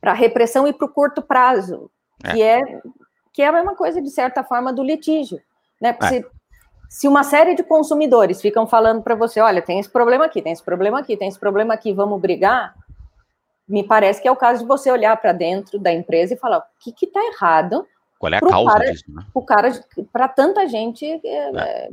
Para 0.00 0.12
repressão 0.12 0.66
e 0.66 0.72
para 0.72 0.86
o 0.86 0.92
curto 0.92 1.22
prazo, 1.22 1.90
é. 2.22 2.32
que 2.32 2.42
é 2.42 2.60
que 3.32 3.42
é 3.42 3.48
a 3.48 3.52
mesma 3.52 3.74
coisa 3.74 4.00
de 4.00 4.10
certa 4.10 4.44
forma 4.44 4.72
do 4.72 4.82
litígio, 4.82 5.40
né? 5.80 5.96
É. 6.00 6.08
se, 6.08 6.26
se 6.88 7.08
uma 7.08 7.24
série 7.24 7.56
de 7.56 7.64
consumidores 7.64 8.40
ficam 8.40 8.66
falando 8.66 9.02
para 9.02 9.16
você, 9.16 9.40
olha, 9.40 9.60
tem 9.60 9.80
esse 9.80 9.90
problema 9.90 10.26
aqui, 10.26 10.40
tem 10.40 10.52
esse 10.52 10.62
problema 10.62 11.00
aqui, 11.00 11.16
tem 11.16 11.28
esse 11.28 11.40
problema 11.40 11.74
aqui, 11.74 11.92
vamos 11.92 12.20
brigar, 12.20 12.72
me 13.68 13.82
parece 13.82 14.20
que 14.20 14.28
é 14.28 14.30
o 14.30 14.36
caso 14.36 14.62
de 14.62 14.68
você 14.68 14.90
olhar 14.90 15.16
para 15.16 15.32
dentro 15.32 15.78
da 15.78 15.92
empresa 15.92 16.34
e 16.34 16.38
falar 16.38 16.58
o 16.58 16.62
que 16.78 17.04
está 17.04 17.20
errado. 17.24 17.86
Qual 18.24 18.32
é 18.32 18.36
a 18.38 18.40
causa 18.40 18.72
cara, 18.72 18.92
disso? 18.92 19.04
Né? 19.08 19.26
O 19.34 19.42
cara, 19.42 19.84
para 20.12 20.28
tanta 20.28 20.66
gente, 20.66 21.04
é, 21.04 21.50
é. 21.56 21.90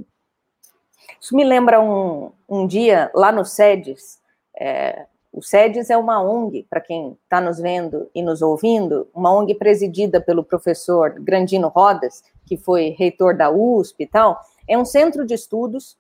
isso 1.19 1.35
me 1.35 1.43
lembra 1.43 1.81
um, 1.81 2.31
um 2.47 2.65
dia 2.65 3.11
lá 3.13 3.31
no 3.31 3.43
SEDES. 3.43 4.19
É, 4.57 5.05
o 5.33 5.41
SEDES 5.41 5.89
é 5.89 5.97
uma 5.97 6.21
ONG, 6.21 6.65
para 6.69 6.79
quem 6.79 7.17
está 7.23 7.41
nos 7.41 7.59
vendo 7.59 8.09
e 8.15 8.21
nos 8.21 8.41
ouvindo, 8.41 9.09
uma 9.13 9.33
ONG 9.33 9.55
presidida 9.55 10.21
pelo 10.21 10.43
professor 10.43 11.11
Grandino 11.19 11.67
Rodas, 11.67 12.23
que 12.45 12.55
foi 12.55 12.95
reitor 12.97 13.35
da 13.35 13.49
USP 13.49 14.03
e 14.03 14.07
tal. 14.07 14.39
É 14.67 14.77
um 14.77 14.85
centro 14.85 15.25
de 15.25 15.33
estudos 15.33 15.97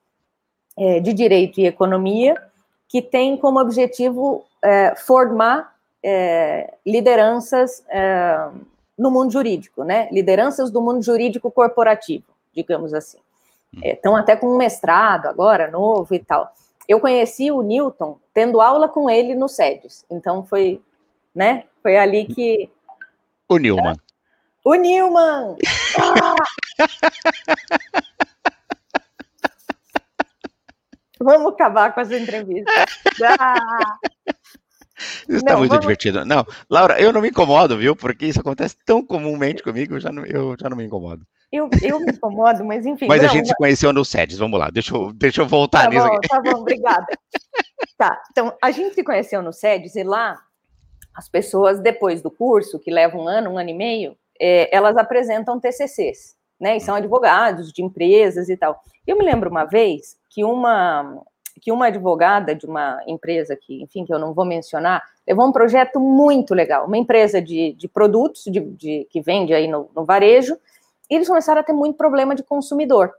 é, 0.77 0.99
de 1.01 1.13
direito 1.13 1.59
e 1.59 1.65
economia 1.65 2.35
que 2.87 3.01
tem 3.01 3.37
como 3.37 3.59
objetivo 3.59 4.45
é, 4.63 4.95
formar 4.95 5.71
lideranças 6.83 7.83
no 9.01 9.09
mundo 9.09 9.33
jurídico, 9.33 9.83
né? 9.83 10.07
Lideranças 10.11 10.69
do 10.69 10.79
mundo 10.79 11.01
jurídico 11.01 11.49
corporativo, 11.49 12.25
digamos 12.53 12.93
assim. 12.93 13.17
Estão 13.83 14.13
hum. 14.13 14.17
é, 14.17 14.21
até 14.21 14.35
com 14.35 14.45
um 14.47 14.57
mestrado 14.57 15.25
agora, 15.25 15.71
novo 15.71 16.13
e 16.13 16.19
tal. 16.19 16.53
Eu 16.87 16.99
conheci 16.99 17.51
o 17.51 17.63
Newton 17.63 18.19
tendo 18.31 18.61
aula 18.61 18.87
com 18.87 19.09
ele 19.09 19.33
no 19.33 19.49
SEDES, 19.49 20.05
então 20.07 20.43
foi, 20.43 20.79
né? 21.33 21.63
Foi 21.81 21.97
ali 21.97 22.25
que. 22.25 22.69
O 23.49 23.57
Newman. 23.57 23.95
O 24.63 24.75
Newman! 24.75 25.57
Ah! 25.97 26.35
Vamos 31.19 31.53
acabar 31.53 31.91
com 31.93 32.01
essa 32.01 32.15
entrevista. 32.15 32.71
Ah. 33.39 33.97
Isso 35.27 35.37
está 35.37 35.57
muito 35.57 35.69
vamos... 35.69 35.81
divertido. 35.81 36.25
Não, 36.25 36.45
Laura, 36.69 36.99
eu 36.99 37.11
não 37.11 37.21
me 37.21 37.29
incomodo, 37.29 37.77
viu? 37.77 37.95
Porque 37.95 38.25
isso 38.25 38.39
acontece 38.39 38.75
tão 38.85 39.05
comumente 39.05 39.63
comigo, 39.63 39.95
eu 39.95 39.99
já 39.99 40.11
não, 40.11 40.25
eu 40.25 40.55
já 40.59 40.69
não 40.69 40.77
me 40.77 40.85
incomodo. 40.85 41.25
Eu, 41.51 41.69
eu 41.81 41.99
me 41.99 42.11
incomodo, 42.11 42.63
mas 42.63 42.85
enfim. 42.85 43.07
Mas 43.07 43.21
não, 43.21 43.29
a 43.29 43.31
gente 43.31 43.49
se 43.49 43.55
conheceu 43.55 43.91
no 43.91 44.05
SEDES, 44.05 44.37
vamos 44.37 44.57
lá, 44.57 44.69
deixa 44.69 44.95
eu, 44.95 45.11
deixa 45.11 45.41
eu 45.41 45.47
voltar 45.47 45.83
tá 45.83 45.89
nisso 45.89 46.07
bom, 46.07 46.15
aqui. 46.15 46.27
Tá 46.29 46.41
bom, 46.41 46.61
obrigada. 46.61 47.05
tá, 47.97 48.21
então, 48.31 48.53
a 48.61 48.71
gente 48.71 48.95
se 48.95 49.03
conheceu 49.03 49.41
no 49.41 49.51
SEDES 49.51 49.95
e 49.95 50.03
lá, 50.03 50.39
as 51.13 51.27
pessoas, 51.27 51.81
depois 51.81 52.21
do 52.21 52.31
curso, 52.31 52.79
que 52.79 52.89
leva 52.89 53.17
um 53.17 53.27
ano, 53.27 53.51
um 53.51 53.57
ano 53.57 53.69
e 53.69 53.73
meio, 53.73 54.15
é, 54.39 54.75
elas 54.75 54.95
apresentam 54.95 55.59
TCCs, 55.59 56.35
né? 56.59 56.77
E 56.77 56.79
são 56.79 56.95
advogados 56.95 57.73
de 57.73 57.83
empresas 57.83 58.47
e 58.47 58.55
tal. 58.55 58.81
Eu 59.05 59.17
me 59.17 59.25
lembro 59.25 59.49
uma 59.49 59.65
vez 59.65 60.15
que 60.29 60.45
uma 60.45 61.21
que 61.59 61.71
uma 61.71 61.87
advogada 61.87 62.55
de 62.55 62.65
uma 62.65 63.01
empresa 63.07 63.55
que, 63.55 63.81
enfim, 63.81 64.05
que 64.05 64.13
eu 64.13 64.19
não 64.19 64.33
vou 64.33 64.45
mencionar, 64.45 65.03
levou 65.27 65.45
um 65.47 65.51
projeto 65.51 65.99
muito 65.99 66.53
legal, 66.53 66.85
uma 66.85 66.97
empresa 66.97 67.41
de, 67.41 67.73
de 67.73 67.87
produtos 67.87 68.43
de, 68.45 68.59
de, 68.59 69.07
que 69.09 69.21
vende 69.21 69.53
aí 69.53 69.67
no, 69.67 69.89
no 69.95 70.05
varejo, 70.05 70.57
e 71.09 71.15
eles 71.15 71.27
começaram 71.27 71.61
a 71.61 71.63
ter 71.63 71.73
muito 71.73 71.97
problema 71.97 72.33
de 72.33 72.43
consumidor. 72.43 73.11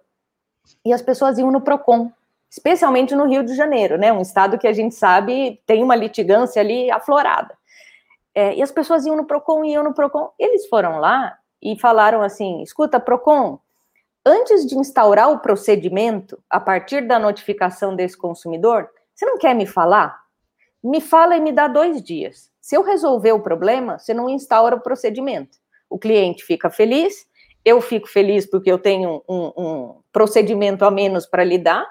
E 0.84 0.92
as 0.92 1.02
pessoas 1.02 1.38
iam 1.38 1.50
no 1.50 1.60
PROCON, 1.60 2.10
especialmente 2.50 3.14
no 3.14 3.26
Rio 3.26 3.42
de 3.42 3.54
Janeiro, 3.54 3.98
né? 3.98 4.12
Um 4.12 4.20
estado 4.20 4.58
que 4.58 4.66
a 4.66 4.72
gente 4.72 4.94
sabe 4.94 5.60
tem 5.66 5.82
uma 5.82 5.96
litigância 5.96 6.60
ali 6.60 6.90
aflorada. 6.90 7.56
É, 8.34 8.54
e 8.54 8.62
as 8.62 8.70
pessoas 8.70 9.04
iam 9.04 9.16
no 9.16 9.26
PROCON, 9.26 9.64
iam 9.64 9.84
no 9.84 9.92
PROCON. 9.92 10.30
Eles 10.38 10.66
foram 10.66 10.98
lá 10.98 11.36
e 11.60 11.78
falaram 11.78 12.22
assim: 12.22 12.62
escuta, 12.62 12.98
PROCON, 12.98 13.58
antes 14.24 14.66
de 14.66 14.76
instaurar 14.76 15.30
o 15.30 15.38
procedimento, 15.38 16.42
a 16.48 16.60
partir 16.60 17.06
da 17.06 17.18
notificação 17.18 17.94
desse 17.94 18.16
consumidor, 18.16 18.88
você 19.14 19.26
não 19.26 19.38
quer 19.38 19.54
me 19.54 19.66
falar? 19.66 20.20
Me 20.82 21.00
fala 21.00 21.36
e 21.36 21.40
me 21.40 21.52
dá 21.52 21.68
dois 21.68 22.02
dias. 22.02 22.50
Se 22.60 22.76
eu 22.76 22.82
resolver 22.82 23.32
o 23.32 23.42
problema, 23.42 23.98
você 23.98 24.14
não 24.14 24.28
instaura 24.28 24.76
o 24.76 24.80
procedimento. 24.80 25.58
O 25.88 25.98
cliente 25.98 26.44
fica 26.44 26.70
feliz, 26.70 27.26
eu 27.64 27.80
fico 27.80 28.08
feliz 28.08 28.46
porque 28.46 28.70
eu 28.70 28.78
tenho 28.78 29.22
um, 29.28 29.52
um 29.56 30.00
procedimento 30.12 30.84
a 30.84 30.90
menos 30.90 31.26
para 31.26 31.44
lidar, 31.44 31.86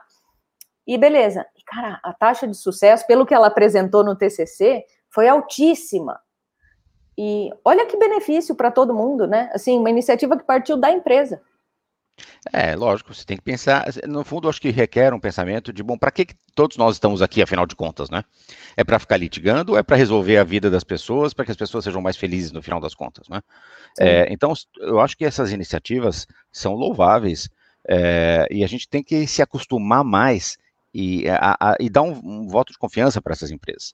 e 0.85 0.97
beleza. 0.97 1.45
Cara, 1.65 1.99
a 2.03 2.13
taxa 2.13 2.47
de 2.47 2.57
sucesso, 2.57 3.05
pelo 3.07 3.25
que 3.25 3.33
ela 3.33 3.47
apresentou 3.47 4.03
no 4.03 4.15
TCC, 4.15 4.83
foi 5.09 5.27
altíssima. 5.27 6.19
E 7.17 7.49
olha 7.63 7.85
que 7.85 7.97
benefício 7.97 8.55
para 8.55 8.71
todo 8.71 8.93
mundo, 8.93 9.27
né? 9.27 9.49
Assim, 9.53 9.77
uma 9.77 9.89
iniciativa 9.89 10.37
que 10.37 10.43
partiu 10.43 10.75
da 10.75 10.91
empresa. 10.91 11.41
É, 12.51 12.75
lógico, 12.75 13.13
você 13.13 13.23
tem 13.23 13.37
que 13.37 13.43
pensar. 13.43 13.85
No 14.07 14.23
fundo, 14.23 14.49
acho 14.49 14.59
que 14.59 14.71
requer 14.71 15.13
um 15.13 15.19
pensamento 15.19 15.71
de, 15.71 15.83
bom, 15.83 15.95
para 15.95 16.09
que 16.09 16.25
todos 16.55 16.75
nós 16.75 16.95
estamos 16.95 17.21
aqui, 17.21 17.41
afinal 17.41 17.67
de 17.67 17.75
contas, 17.75 18.09
né? 18.09 18.23
É 18.75 18.83
para 18.83 18.97
ficar 18.97 19.17
litigando 19.17 19.73
ou 19.73 19.77
é 19.77 19.83
para 19.83 19.95
resolver 19.95 20.37
a 20.37 20.43
vida 20.43 20.69
das 20.69 20.83
pessoas, 20.83 21.33
para 21.33 21.45
que 21.45 21.51
as 21.51 21.57
pessoas 21.57 21.83
sejam 21.83 22.01
mais 22.01 22.17
felizes 22.17 22.51
no 22.51 22.61
final 22.61 22.79
das 22.79 22.95
contas, 22.95 23.29
né? 23.29 23.41
É, 23.99 24.31
então, 24.33 24.53
eu 24.79 24.99
acho 24.99 25.15
que 25.15 25.23
essas 25.23 25.51
iniciativas 25.51 26.25
são 26.51 26.73
louváveis 26.73 27.47
é, 27.87 28.47
e 28.49 28.63
a 28.63 28.67
gente 28.67 28.89
tem 28.89 29.03
que 29.03 29.27
se 29.27 29.41
acostumar 29.43 30.03
mais 30.03 30.57
e, 30.93 31.29
a, 31.29 31.55
a, 31.59 31.75
e 31.79 31.89
dar 31.89 32.01
um, 32.01 32.19
um, 32.23 32.47
voto 32.47 32.71
de 32.73 32.79
confiança 32.79 33.21
para 33.21 33.33
essas 33.33 33.51
empresas, 33.51 33.93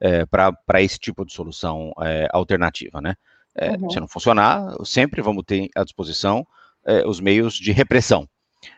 é, 0.00 0.24
para 0.24 0.82
esse 0.82 0.98
tipo 1.00 1.24
de 1.24 1.32
solução 1.32 1.92
é, 2.00 2.28
alternativa, 2.32 3.00
né? 3.00 3.16
É, 3.56 3.70
uhum. 3.72 3.90
Se 3.90 3.98
não 3.98 4.06
funcionar, 4.06 4.72
sempre 4.84 5.20
vamos 5.20 5.42
ter 5.44 5.68
à 5.74 5.82
disposição 5.82 6.46
é, 6.86 7.06
os 7.06 7.20
meios 7.20 7.54
de 7.54 7.72
repressão 7.72 8.28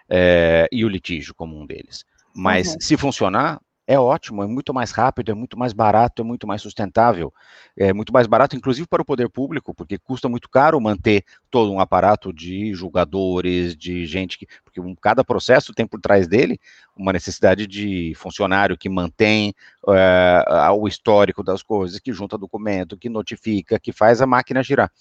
é, 0.08 0.68
e 0.70 0.84
o 0.84 0.88
litígio 0.88 1.34
como 1.34 1.58
um 1.58 1.66
deles. 1.66 2.04
Mas 2.34 2.68
uhum. 2.68 2.80
se 2.80 2.96
funcionar, 2.96 3.60
é 3.90 3.98
ótimo, 3.98 4.40
é 4.44 4.46
muito 4.46 4.72
mais 4.72 4.92
rápido, 4.92 5.32
é 5.32 5.34
muito 5.34 5.58
mais 5.58 5.72
barato, 5.72 6.22
é 6.22 6.24
muito 6.24 6.46
mais 6.46 6.62
sustentável, 6.62 7.34
é 7.76 7.92
muito 7.92 8.12
mais 8.12 8.28
barato, 8.28 8.54
inclusive 8.54 8.86
para 8.86 9.02
o 9.02 9.04
poder 9.04 9.28
público, 9.28 9.74
porque 9.74 9.98
custa 9.98 10.28
muito 10.28 10.48
caro 10.48 10.80
manter 10.80 11.24
todo 11.50 11.72
um 11.72 11.80
aparato 11.80 12.32
de 12.32 12.72
julgadores, 12.72 13.76
de 13.76 14.06
gente 14.06 14.38
que. 14.38 14.46
Porque 14.64 14.80
cada 15.00 15.24
processo 15.24 15.74
tem 15.74 15.88
por 15.88 16.00
trás 16.00 16.28
dele 16.28 16.60
uma 16.96 17.12
necessidade 17.12 17.66
de 17.66 18.12
funcionário 18.14 18.78
que 18.78 18.88
mantém 18.88 19.52
é, 19.88 20.70
o 20.70 20.86
histórico 20.86 21.42
das 21.42 21.60
coisas, 21.60 21.98
que 21.98 22.12
junta 22.12 22.38
documento, 22.38 22.96
que 22.96 23.08
notifica, 23.08 23.76
que 23.80 23.90
faz 23.90 24.22
a 24.22 24.26
máquina 24.26 24.62
girar. 24.62 24.92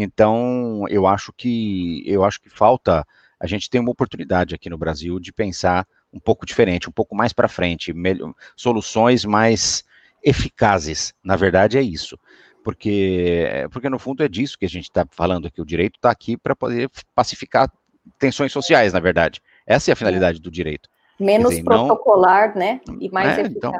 Então, 0.00 0.84
eu 0.88 1.08
acho 1.08 1.32
que 1.32 2.04
eu 2.06 2.22
acho 2.22 2.40
que 2.40 2.48
falta 2.48 3.04
a 3.40 3.46
gente 3.48 3.68
tem 3.68 3.80
uma 3.80 3.90
oportunidade 3.90 4.54
aqui 4.54 4.70
no 4.70 4.78
Brasil 4.78 5.18
de 5.18 5.32
pensar 5.32 5.86
um 6.12 6.20
pouco 6.20 6.46
diferente, 6.46 6.88
um 6.88 6.92
pouco 6.92 7.16
mais 7.16 7.32
para 7.32 7.48
frente, 7.48 7.92
melhor, 7.92 8.32
soluções 8.56 9.24
mais 9.24 9.84
eficazes. 10.22 11.12
Na 11.22 11.34
verdade, 11.34 11.76
é 11.76 11.82
isso. 11.82 12.16
Porque, 12.62 13.66
porque 13.72 13.88
no 13.88 13.98
fundo 13.98 14.22
é 14.22 14.28
disso 14.28 14.58
que 14.58 14.66
a 14.66 14.68
gente 14.68 14.84
está 14.84 15.04
falando 15.10 15.48
aqui. 15.48 15.60
O 15.60 15.66
direito 15.66 15.96
está 15.96 16.10
aqui 16.10 16.36
para 16.36 16.54
poder 16.54 16.88
pacificar 17.14 17.68
tensões 18.20 18.52
sociais, 18.52 18.92
na 18.92 19.00
verdade. 19.00 19.40
Essa 19.66 19.90
é 19.90 19.92
a 19.92 19.96
finalidade 19.96 20.40
do 20.40 20.50
direito. 20.50 20.88
Menos 21.18 21.50
dizer, 21.50 21.64
protocolar, 21.64 22.50
não, 22.50 22.56
né? 22.56 22.80
E 23.00 23.10
mais 23.10 23.38
é, 23.38 23.40
eficaz. 23.42 23.56
Então, 23.56 23.72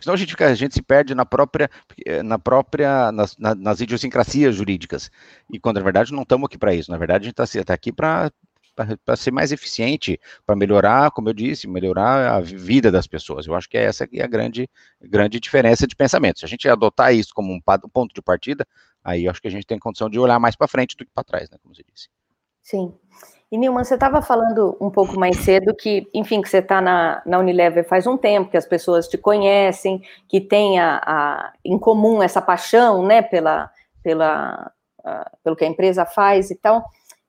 Senão 0.00 0.14
a 0.14 0.16
gente, 0.16 0.30
fica, 0.30 0.46
a 0.46 0.54
gente 0.54 0.74
se 0.74 0.82
perde 0.82 1.14
na 1.14 1.24
própria, 1.24 1.70
eh, 2.04 2.22
na 2.22 2.38
própria 2.38 3.10
nas, 3.12 3.34
nas 3.38 3.80
idiosincrasias 3.80 4.54
jurídicas. 4.54 5.10
E 5.50 5.58
quando 5.58 5.78
na 5.78 5.82
verdade 5.84 6.12
não 6.12 6.22
estamos 6.22 6.46
aqui 6.46 6.58
para 6.58 6.74
isso. 6.74 6.90
Na 6.90 6.98
verdade, 6.98 7.24
a 7.24 7.28
gente 7.28 7.40
está 7.40 7.64
tá 7.64 7.74
aqui 7.74 7.92
para 7.92 8.30
para 9.04 9.16
ser 9.16 9.30
mais 9.30 9.52
eficiente, 9.52 10.20
para 10.44 10.54
melhorar, 10.54 11.10
como 11.10 11.30
eu 11.30 11.32
disse, 11.32 11.66
melhorar 11.66 12.34
a 12.34 12.40
vida 12.40 12.90
das 12.90 13.06
pessoas. 13.06 13.46
Eu 13.46 13.54
acho 13.54 13.68
que 13.68 13.78
é 13.78 13.84
essa 13.84 14.06
que 14.06 14.20
é 14.20 14.24
a 14.24 14.26
grande, 14.26 14.68
grande 15.00 15.40
diferença 15.40 15.86
de 15.86 15.96
pensamento. 15.96 16.40
Se 16.40 16.44
a 16.44 16.48
gente 16.48 16.68
adotar 16.68 17.14
isso 17.14 17.32
como 17.34 17.52
um 17.52 17.60
ponto 17.90 18.14
de 18.14 18.20
partida, 18.20 18.66
aí 19.02 19.24
eu 19.24 19.30
acho 19.30 19.40
que 19.40 19.48
a 19.48 19.50
gente 19.50 19.66
tem 19.66 19.78
condição 19.78 20.10
de 20.10 20.18
olhar 20.18 20.38
mais 20.38 20.56
para 20.56 20.68
frente 20.68 20.94
do 20.94 21.06
que 21.06 21.10
para 21.14 21.24
trás, 21.24 21.48
né, 21.50 21.56
como 21.62 21.74
você 21.74 21.82
disse. 21.90 22.08
Sim. 22.66 22.92
E 23.50 23.56
Nilman, 23.56 23.84
você 23.84 23.94
estava 23.94 24.20
falando 24.20 24.76
um 24.80 24.90
pouco 24.90 25.16
mais 25.16 25.36
cedo 25.36 25.72
que, 25.72 26.04
enfim, 26.12 26.42
que 26.42 26.48
você 26.48 26.58
está 26.58 26.80
na, 26.80 27.22
na 27.24 27.38
Unilever 27.38 27.86
faz 27.88 28.08
um 28.08 28.16
tempo, 28.16 28.50
que 28.50 28.56
as 28.56 28.66
pessoas 28.66 29.06
te 29.06 29.16
conhecem, 29.16 30.02
que 30.28 30.40
tem 30.40 30.80
a, 30.80 31.00
a 31.06 31.52
em 31.64 31.78
comum 31.78 32.20
essa 32.20 32.42
paixão, 32.42 33.06
né, 33.06 33.22
pela, 33.22 33.70
pela, 34.02 34.72
uh, 34.98 35.36
pelo 35.44 35.54
que 35.54 35.64
a 35.64 35.68
empresa 35.68 36.04
faz 36.04 36.50
e 36.50 36.56
tal. 36.56 36.84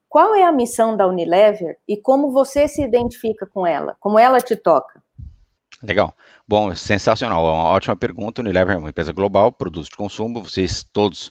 Qual 0.08 0.34
é 0.34 0.42
a 0.42 0.50
missão 0.50 0.96
da 0.96 1.06
Unilever 1.06 1.78
e 1.86 1.96
como 1.96 2.32
você 2.32 2.66
se 2.66 2.82
identifica 2.82 3.46
com 3.46 3.64
ela? 3.64 3.96
Como 4.00 4.18
ela 4.18 4.40
te 4.40 4.56
toca? 4.56 5.00
Legal. 5.80 6.12
Bom, 6.48 6.74
sensacional. 6.74 7.44
Uma 7.44 7.68
ótima 7.68 7.94
pergunta. 7.94 8.40
Unilever 8.40 8.74
é 8.74 8.78
uma 8.78 8.88
empresa 8.88 9.12
global, 9.12 9.52
produtos 9.52 9.88
de 9.88 9.96
consumo. 9.96 10.42
Vocês 10.42 10.82
todos 10.92 11.30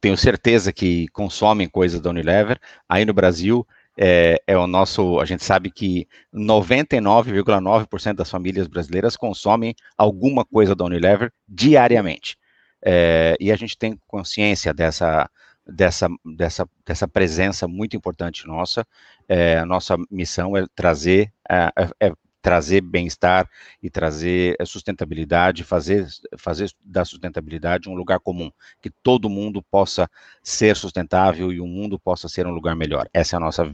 tenho 0.00 0.16
certeza 0.16 0.72
que 0.72 1.08
consomem 1.08 1.68
coisas 1.68 2.00
da 2.00 2.10
Unilever. 2.10 2.58
Aí 2.88 3.04
no 3.04 3.14
Brasil, 3.14 3.66
é, 3.98 4.40
é, 4.46 4.56
o 4.56 4.66
nosso. 4.66 5.18
A 5.20 5.24
gente 5.24 5.44
sabe 5.44 5.70
que 5.70 6.06
99,9% 6.34 8.14
das 8.14 8.30
famílias 8.30 8.66
brasileiras 8.66 9.16
consomem 9.16 9.74
alguma 9.96 10.44
coisa 10.44 10.74
da 10.74 10.84
Unilever 10.84 11.32
diariamente. 11.48 12.36
É, 12.84 13.36
e 13.40 13.50
a 13.50 13.56
gente 13.56 13.76
tem 13.76 13.98
consciência 14.06 14.74
dessa, 14.74 15.28
dessa, 15.66 16.08
dessa, 16.24 16.68
dessa 16.86 17.08
presença 17.08 17.66
muito 17.66 17.96
importante 17.96 18.46
nossa. 18.46 18.86
É, 19.28 19.58
a 19.58 19.66
nossa 19.66 19.96
missão 20.10 20.56
é 20.56 20.66
trazer, 20.74 21.32
é, 21.50 21.70
é, 21.76 22.08
é 22.08 22.12
trazer 22.46 22.80
bem-estar 22.80 23.50
e 23.82 23.90
trazer 23.90 24.54
eh, 24.60 24.64
sustentabilidade, 24.64 25.64
fazer, 25.64 26.06
fazer 26.38 26.70
da 26.80 27.04
sustentabilidade 27.04 27.88
um 27.88 27.94
lugar 27.96 28.20
comum, 28.20 28.52
que 28.80 28.88
todo 28.88 29.28
mundo 29.28 29.60
possa 29.60 30.08
ser 30.44 30.76
sustentável 30.76 31.52
e 31.52 31.60
o 31.60 31.66
mundo 31.66 31.98
possa 31.98 32.28
ser 32.28 32.46
um 32.46 32.52
lugar 32.52 32.76
melhor. 32.76 33.08
Essa 33.12 33.34
é 33.34 33.36
a 33.38 33.40
nossa 33.40 33.64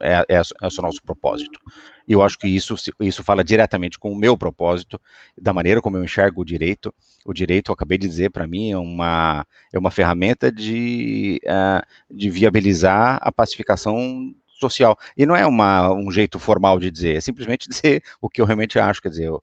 é, 0.00 0.14
é, 0.28 0.36
é, 0.36 0.66
o 0.66 0.82
nosso 0.82 1.00
propósito. 1.00 1.60
E 2.08 2.12
eu 2.12 2.22
acho 2.22 2.36
que 2.36 2.48
isso, 2.48 2.74
isso 2.98 3.22
fala 3.22 3.44
diretamente 3.44 4.00
com 4.00 4.10
o 4.10 4.16
meu 4.16 4.36
propósito, 4.36 5.00
da 5.40 5.52
maneira 5.52 5.80
como 5.80 5.96
eu 5.96 6.02
enxergo 6.02 6.42
o 6.42 6.44
direito. 6.44 6.92
O 7.24 7.32
direito, 7.32 7.70
eu 7.70 7.74
acabei 7.74 7.98
de 7.98 8.08
dizer, 8.08 8.30
para 8.30 8.48
mim, 8.48 8.72
é 8.72 8.78
uma, 8.78 9.46
é 9.72 9.78
uma 9.78 9.92
ferramenta 9.92 10.50
de, 10.50 11.40
uh, 11.44 11.86
de 12.10 12.28
viabilizar 12.30 13.20
a 13.22 13.30
pacificação 13.30 14.34
social. 14.62 14.98
E 15.16 15.26
não 15.26 15.36
é 15.36 15.46
uma, 15.46 15.92
um 15.92 16.10
jeito 16.10 16.38
formal 16.38 16.78
de 16.78 16.90
dizer, 16.90 17.16
é 17.16 17.20
simplesmente 17.20 17.68
dizer 17.70 18.02
o 18.20 18.28
que 18.28 18.40
eu 18.40 18.46
realmente 18.46 18.78
acho. 18.78 19.02
Quer 19.02 19.10
dizer, 19.10 19.26
eu, 19.26 19.42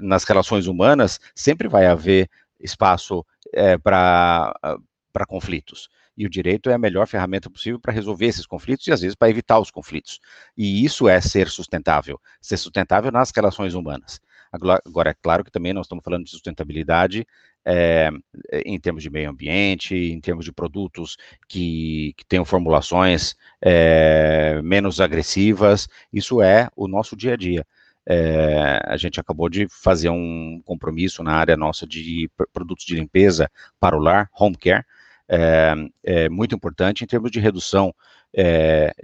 nas 0.00 0.24
relações 0.24 0.66
humanas 0.66 1.20
sempre 1.34 1.68
vai 1.68 1.86
haver 1.86 2.28
espaço 2.58 3.24
é, 3.52 3.76
para 3.78 4.54
conflitos. 5.26 5.88
E 6.16 6.26
o 6.26 6.30
direito 6.30 6.68
é 6.68 6.74
a 6.74 6.78
melhor 6.78 7.06
ferramenta 7.06 7.48
possível 7.48 7.80
para 7.80 7.92
resolver 7.92 8.26
esses 8.26 8.44
conflitos 8.44 8.86
e, 8.86 8.92
às 8.92 9.00
vezes, 9.00 9.14
para 9.14 9.30
evitar 9.30 9.58
os 9.58 9.70
conflitos. 9.70 10.20
E 10.56 10.84
isso 10.84 11.08
é 11.08 11.20
ser 11.20 11.48
sustentável 11.48 12.20
ser 12.40 12.58
sustentável 12.58 13.10
nas 13.10 13.30
relações 13.34 13.74
humanas. 13.74 14.20
Agora, 14.52 15.10
é 15.10 15.14
claro 15.14 15.44
que 15.44 15.50
também 15.50 15.72
nós 15.72 15.86
estamos 15.86 16.02
falando 16.02 16.24
de 16.24 16.30
sustentabilidade 16.30 17.24
é, 17.64 18.10
em 18.64 18.78
termos 18.80 19.02
de 19.02 19.10
meio 19.10 19.30
ambiente, 19.30 19.94
em 19.94 20.20
termos 20.20 20.44
de 20.44 20.52
produtos 20.52 21.16
que, 21.48 22.14
que 22.16 22.24
tenham 22.26 22.44
formulações 22.44 23.36
é, 23.62 24.60
menos 24.62 25.00
agressivas, 25.00 25.88
isso 26.12 26.42
é 26.42 26.68
o 26.74 26.88
nosso 26.88 27.14
dia 27.16 27.34
a 27.34 27.36
dia. 27.36 27.66
É, 28.06 28.80
a 28.86 28.96
gente 28.96 29.20
acabou 29.20 29.48
de 29.48 29.68
fazer 29.68 30.08
um 30.08 30.60
compromisso 30.64 31.22
na 31.22 31.34
área 31.34 31.56
nossa 31.56 31.86
de 31.86 32.28
produtos 32.52 32.84
de 32.84 32.96
limpeza 32.96 33.48
para 33.78 33.96
o 33.96 34.00
lar, 34.00 34.28
home 34.36 34.56
care, 34.56 34.84
é, 35.28 35.74
é 36.02 36.28
muito 36.28 36.56
importante 36.56 37.04
em 37.04 37.06
termos 37.06 37.30
de 37.30 37.38
redução 37.38 37.94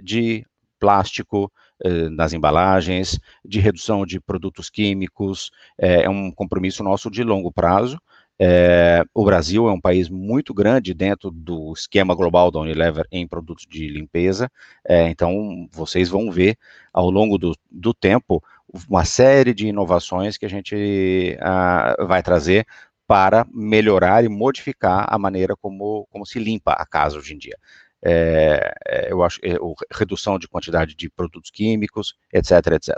de 0.01 0.45
plástico, 0.79 1.51
eh, 1.83 2.09
nas 2.09 2.33
embalagens, 2.33 3.19
de 3.45 3.59
redução 3.59 4.05
de 4.05 4.19
produtos 4.19 4.69
químicos, 4.69 5.51
é, 5.77 6.03
é 6.03 6.09
um 6.09 6.31
compromisso 6.31 6.83
nosso 6.83 7.09
de 7.11 7.23
longo 7.23 7.51
prazo. 7.51 7.99
É, 8.39 9.03
o 9.13 9.25
Brasil 9.25 9.67
é 9.67 9.71
um 9.71 9.81
país 9.81 10.09
muito 10.09 10.53
grande 10.53 10.93
dentro 10.93 11.31
do 11.31 11.73
esquema 11.73 12.13
global 12.13 12.51
da 12.51 12.59
Unilever 12.59 13.05
em 13.11 13.27
produtos 13.27 13.65
de 13.67 13.87
limpeza, 13.87 14.49
então 14.87 15.67
vocês 15.71 16.07
vão 16.07 16.31
ver 16.31 16.55
ao 16.93 17.09
longo 17.09 17.37
do, 17.39 17.55
do, 17.71 17.95
tempo 17.95 18.43
uma 18.87 19.05
série 19.05 19.55
de 19.55 19.67
inovações 19.67 20.37
que 20.37 20.45
a 20.45 20.49
gente 20.49 21.35
ah, 21.41 21.95
vai 22.07 22.21
trazer 22.21 22.67
para 23.07 23.47
melhorar 23.51 24.23
e 24.23 24.29
modificar 24.29 25.07
a 25.09 25.17
maneira 25.17 25.55
como, 25.55 26.07
como 26.11 26.25
se 26.25 26.37
limpa 26.37 26.73
a 26.73 26.85
casa 26.85 27.17
hoje 27.17 27.33
em 27.33 27.37
dia 27.39 27.57
é, 28.03 28.73
é, 28.87 29.11
eu 29.11 29.23
acho, 29.23 29.39
é, 29.43 29.55
redução 29.91 30.37
de 30.37 30.47
quantidade 30.47 30.95
de 30.95 31.09
produtos 31.09 31.49
químicos, 31.49 32.15
etc, 32.33 32.51
etc. 32.73 32.95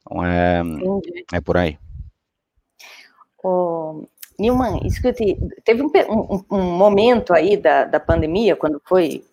Então, 0.00 0.24
é, 0.24 0.62
é 1.32 1.40
por 1.40 1.56
aí. 1.56 1.78
Oh, 3.42 4.04
Nilman, 4.38 4.80
escute, 4.84 5.38
teve 5.64 5.82
um, 5.82 5.90
um, 6.08 6.44
um, 6.50 6.62
momento 6.76 7.32
aí 7.32 7.56
da, 7.56 7.84
da 7.84 8.00
pandemia, 8.00 8.56
quando 8.56 8.80
foi, 8.84 9.24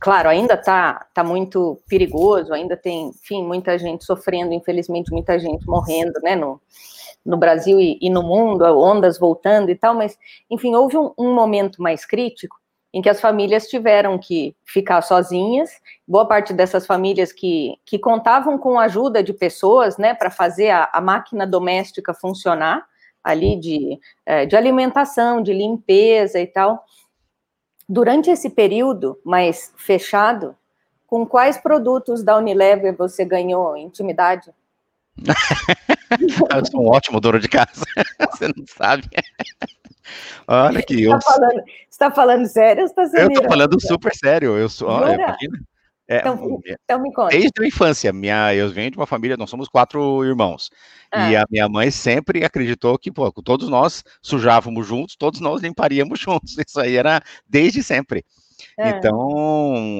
claro, 0.00 0.28
ainda 0.28 0.54
está 0.54 1.06
tá 1.14 1.22
muito 1.22 1.80
perigoso, 1.88 2.52
ainda 2.52 2.76
tem, 2.76 3.08
enfim, 3.08 3.44
muita 3.44 3.78
gente 3.78 4.04
sofrendo, 4.04 4.52
infelizmente, 4.52 5.12
muita 5.12 5.38
gente 5.38 5.66
morrendo, 5.66 6.18
né, 6.22 6.34
no, 6.34 6.60
no 7.24 7.36
Brasil 7.36 7.78
e, 7.78 7.98
e 8.00 8.10
no 8.10 8.22
mundo, 8.22 8.64
ondas 8.64 9.18
voltando 9.18 9.70
e 9.70 9.76
tal, 9.76 9.94
mas, 9.94 10.18
enfim, 10.50 10.74
houve 10.74 10.96
um, 10.96 11.12
um 11.16 11.32
momento 11.32 11.80
mais 11.80 12.04
crítico, 12.04 12.56
em 12.94 13.02
que 13.02 13.10
as 13.10 13.20
famílias 13.20 13.66
tiveram 13.66 14.16
que 14.16 14.54
ficar 14.64 15.02
sozinhas. 15.02 15.68
Boa 16.06 16.28
parte 16.28 16.52
dessas 16.52 16.86
famílias 16.86 17.32
que, 17.32 17.74
que 17.84 17.98
contavam 17.98 18.56
com 18.56 18.78
a 18.78 18.84
ajuda 18.84 19.20
de 19.20 19.32
pessoas, 19.32 19.98
né, 19.98 20.14
para 20.14 20.30
fazer 20.30 20.70
a, 20.70 20.88
a, 20.92 21.00
máquina 21.00 21.44
doméstica 21.44 22.14
funcionar, 22.14 22.86
ali 23.22 23.58
de, 23.58 23.98
é, 24.24 24.46
de 24.46 24.54
alimentação, 24.54 25.42
de 25.42 25.52
limpeza 25.52 26.38
e 26.38 26.46
tal. 26.46 26.84
Durante 27.88 28.30
esse 28.30 28.48
período 28.48 29.18
mais 29.24 29.74
fechado, 29.76 30.56
com 31.04 31.26
quais 31.26 31.58
produtos 31.58 32.22
da 32.22 32.38
Unilever 32.38 32.96
você 32.96 33.24
ganhou 33.24 33.76
intimidade? 33.76 34.52
eu 36.54 36.64
sou 36.70 36.80
um 36.80 36.90
ótimo 36.90 37.20
dono 37.20 37.40
de 37.40 37.48
casa, 37.48 37.84
você 38.30 38.46
não 38.46 38.64
sabe. 38.68 39.08
Olha 40.46 40.82
que 40.82 41.02
eu. 41.02 41.12
Você 41.12 41.16
está 41.18 41.32
falando, 41.32 41.64
tá 41.98 42.10
falando 42.10 42.46
sério 42.46 42.82
ou 42.82 42.86
está 42.86 43.06
sendo 43.06 43.20
Eu 43.20 43.28
estou 43.28 43.44
falando 43.44 43.80
super 43.80 44.14
sério. 44.14 44.56
Eu 44.56 44.68
sou. 44.68 44.88
Olha, 44.88 45.14
imagina. 45.14 45.60
É, 46.06 46.18
então, 46.18 46.60
então, 46.66 47.02
me 47.02 47.12
conta. 47.12 47.30
Desde 47.30 47.50
a 47.58 47.66
infância, 47.66 48.12
minha, 48.12 48.54
eu 48.54 48.68
venho 48.70 48.90
de 48.90 48.96
uma 48.96 49.06
família, 49.06 49.38
nós 49.38 49.48
somos 49.48 49.68
quatro 49.68 50.22
irmãos. 50.22 50.70
Ah. 51.10 51.30
E 51.30 51.36
a 51.36 51.44
minha 51.50 51.66
mãe 51.68 51.90
sempre 51.90 52.44
acreditou 52.44 52.98
que, 52.98 53.10
pô, 53.10 53.32
todos 53.32 53.68
nós 53.70 54.04
sujávamos 54.20 54.86
juntos, 54.86 55.16
todos 55.16 55.40
nós 55.40 55.62
limparíamos 55.62 56.20
juntos. 56.20 56.56
Isso 56.58 56.78
aí 56.78 56.96
era 56.96 57.22
desde 57.48 57.82
sempre. 57.82 58.24
Ah. 58.78 58.90
Então, 58.90 59.18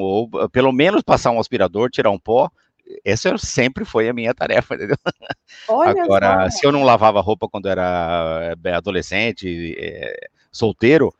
ou 0.00 0.28
pelo 0.50 0.72
menos 0.72 1.02
passar 1.02 1.30
um 1.30 1.40
aspirador, 1.40 1.90
tirar 1.90 2.10
um 2.10 2.18
pó, 2.18 2.50
essa 3.04 3.36
sempre 3.38 3.84
foi 3.84 4.08
a 4.08 4.12
minha 4.12 4.34
tarefa, 4.34 4.74
entendeu? 4.76 4.96
Olha 5.68 6.02
Agora, 6.02 6.50
só. 6.50 6.58
se 6.58 6.66
eu 6.66 6.72
não 6.72 6.82
lavava 6.82 7.20
roupa 7.20 7.48
quando 7.48 7.68
era 7.68 8.56
eh, 8.64 8.72
adolescente, 8.72 9.74
é, 9.78 10.28
solteiro, 10.50 11.14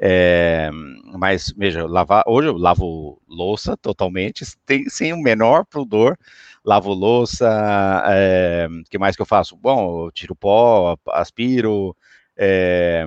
é, 0.00 0.70
mas 1.18 1.52
veja, 1.56 1.86
lavar, 1.86 2.22
hoje 2.26 2.48
eu 2.48 2.56
lavo 2.56 3.20
louça 3.28 3.76
totalmente, 3.76 4.44
tem, 4.64 4.88
sem 4.88 5.12
o 5.12 5.20
menor 5.20 5.64
pudor, 5.64 6.16
lavo 6.64 6.92
louça, 6.92 8.04
é, 8.06 8.68
que 8.88 8.98
mais 8.98 9.16
que 9.16 9.22
eu 9.22 9.26
faço? 9.26 9.56
Bom, 9.56 10.06
eu 10.06 10.12
tiro 10.12 10.36
pó, 10.36 10.96
aspiro, 11.08 11.96
é, 12.36 13.06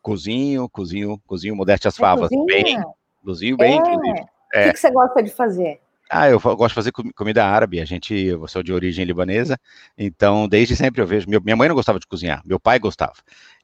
cozinho, 0.00 0.68
cozinho, 0.68 1.20
cozinho, 1.26 1.56
modéstia 1.56 1.88
as 1.88 1.96
favas, 1.96 2.30
bem, 2.46 2.80
cozinho 3.24 3.56
bem, 3.56 3.78
inclusive. 3.78 4.20
O 4.20 4.24
que, 4.52 4.72
que 4.72 4.78
você 4.78 4.90
gosta 4.90 5.22
de 5.22 5.30
fazer? 5.30 5.80
Ah, 6.14 6.28
eu 6.28 6.38
gosto 6.38 6.68
de 6.68 6.74
fazer 6.74 6.92
comida 6.92 7.42
árabe. 7.42 7.80
A 7.80 7.86
gente, 7.86 8.14
eu 8.14 8.46
sou 8.46 8.62
de 8.62 8.70
origem 8.70 9.02
libanesa, 9.02 9.58
então 9.96 10.46
desde 10.46 10.76
sempre 10.76 11.00
eu 11.00 11.06
vejo. 11.06 11.26
minha 11.26 11.56
mãe 11.56 11.66
não 11.66 11.74
gostava 11.74 11.98
de 11.98 12.06
cozinhar, 12.06 12.42
meu 12.44 12.60
pai 12.60 12.78
gostava. 12.78 13.14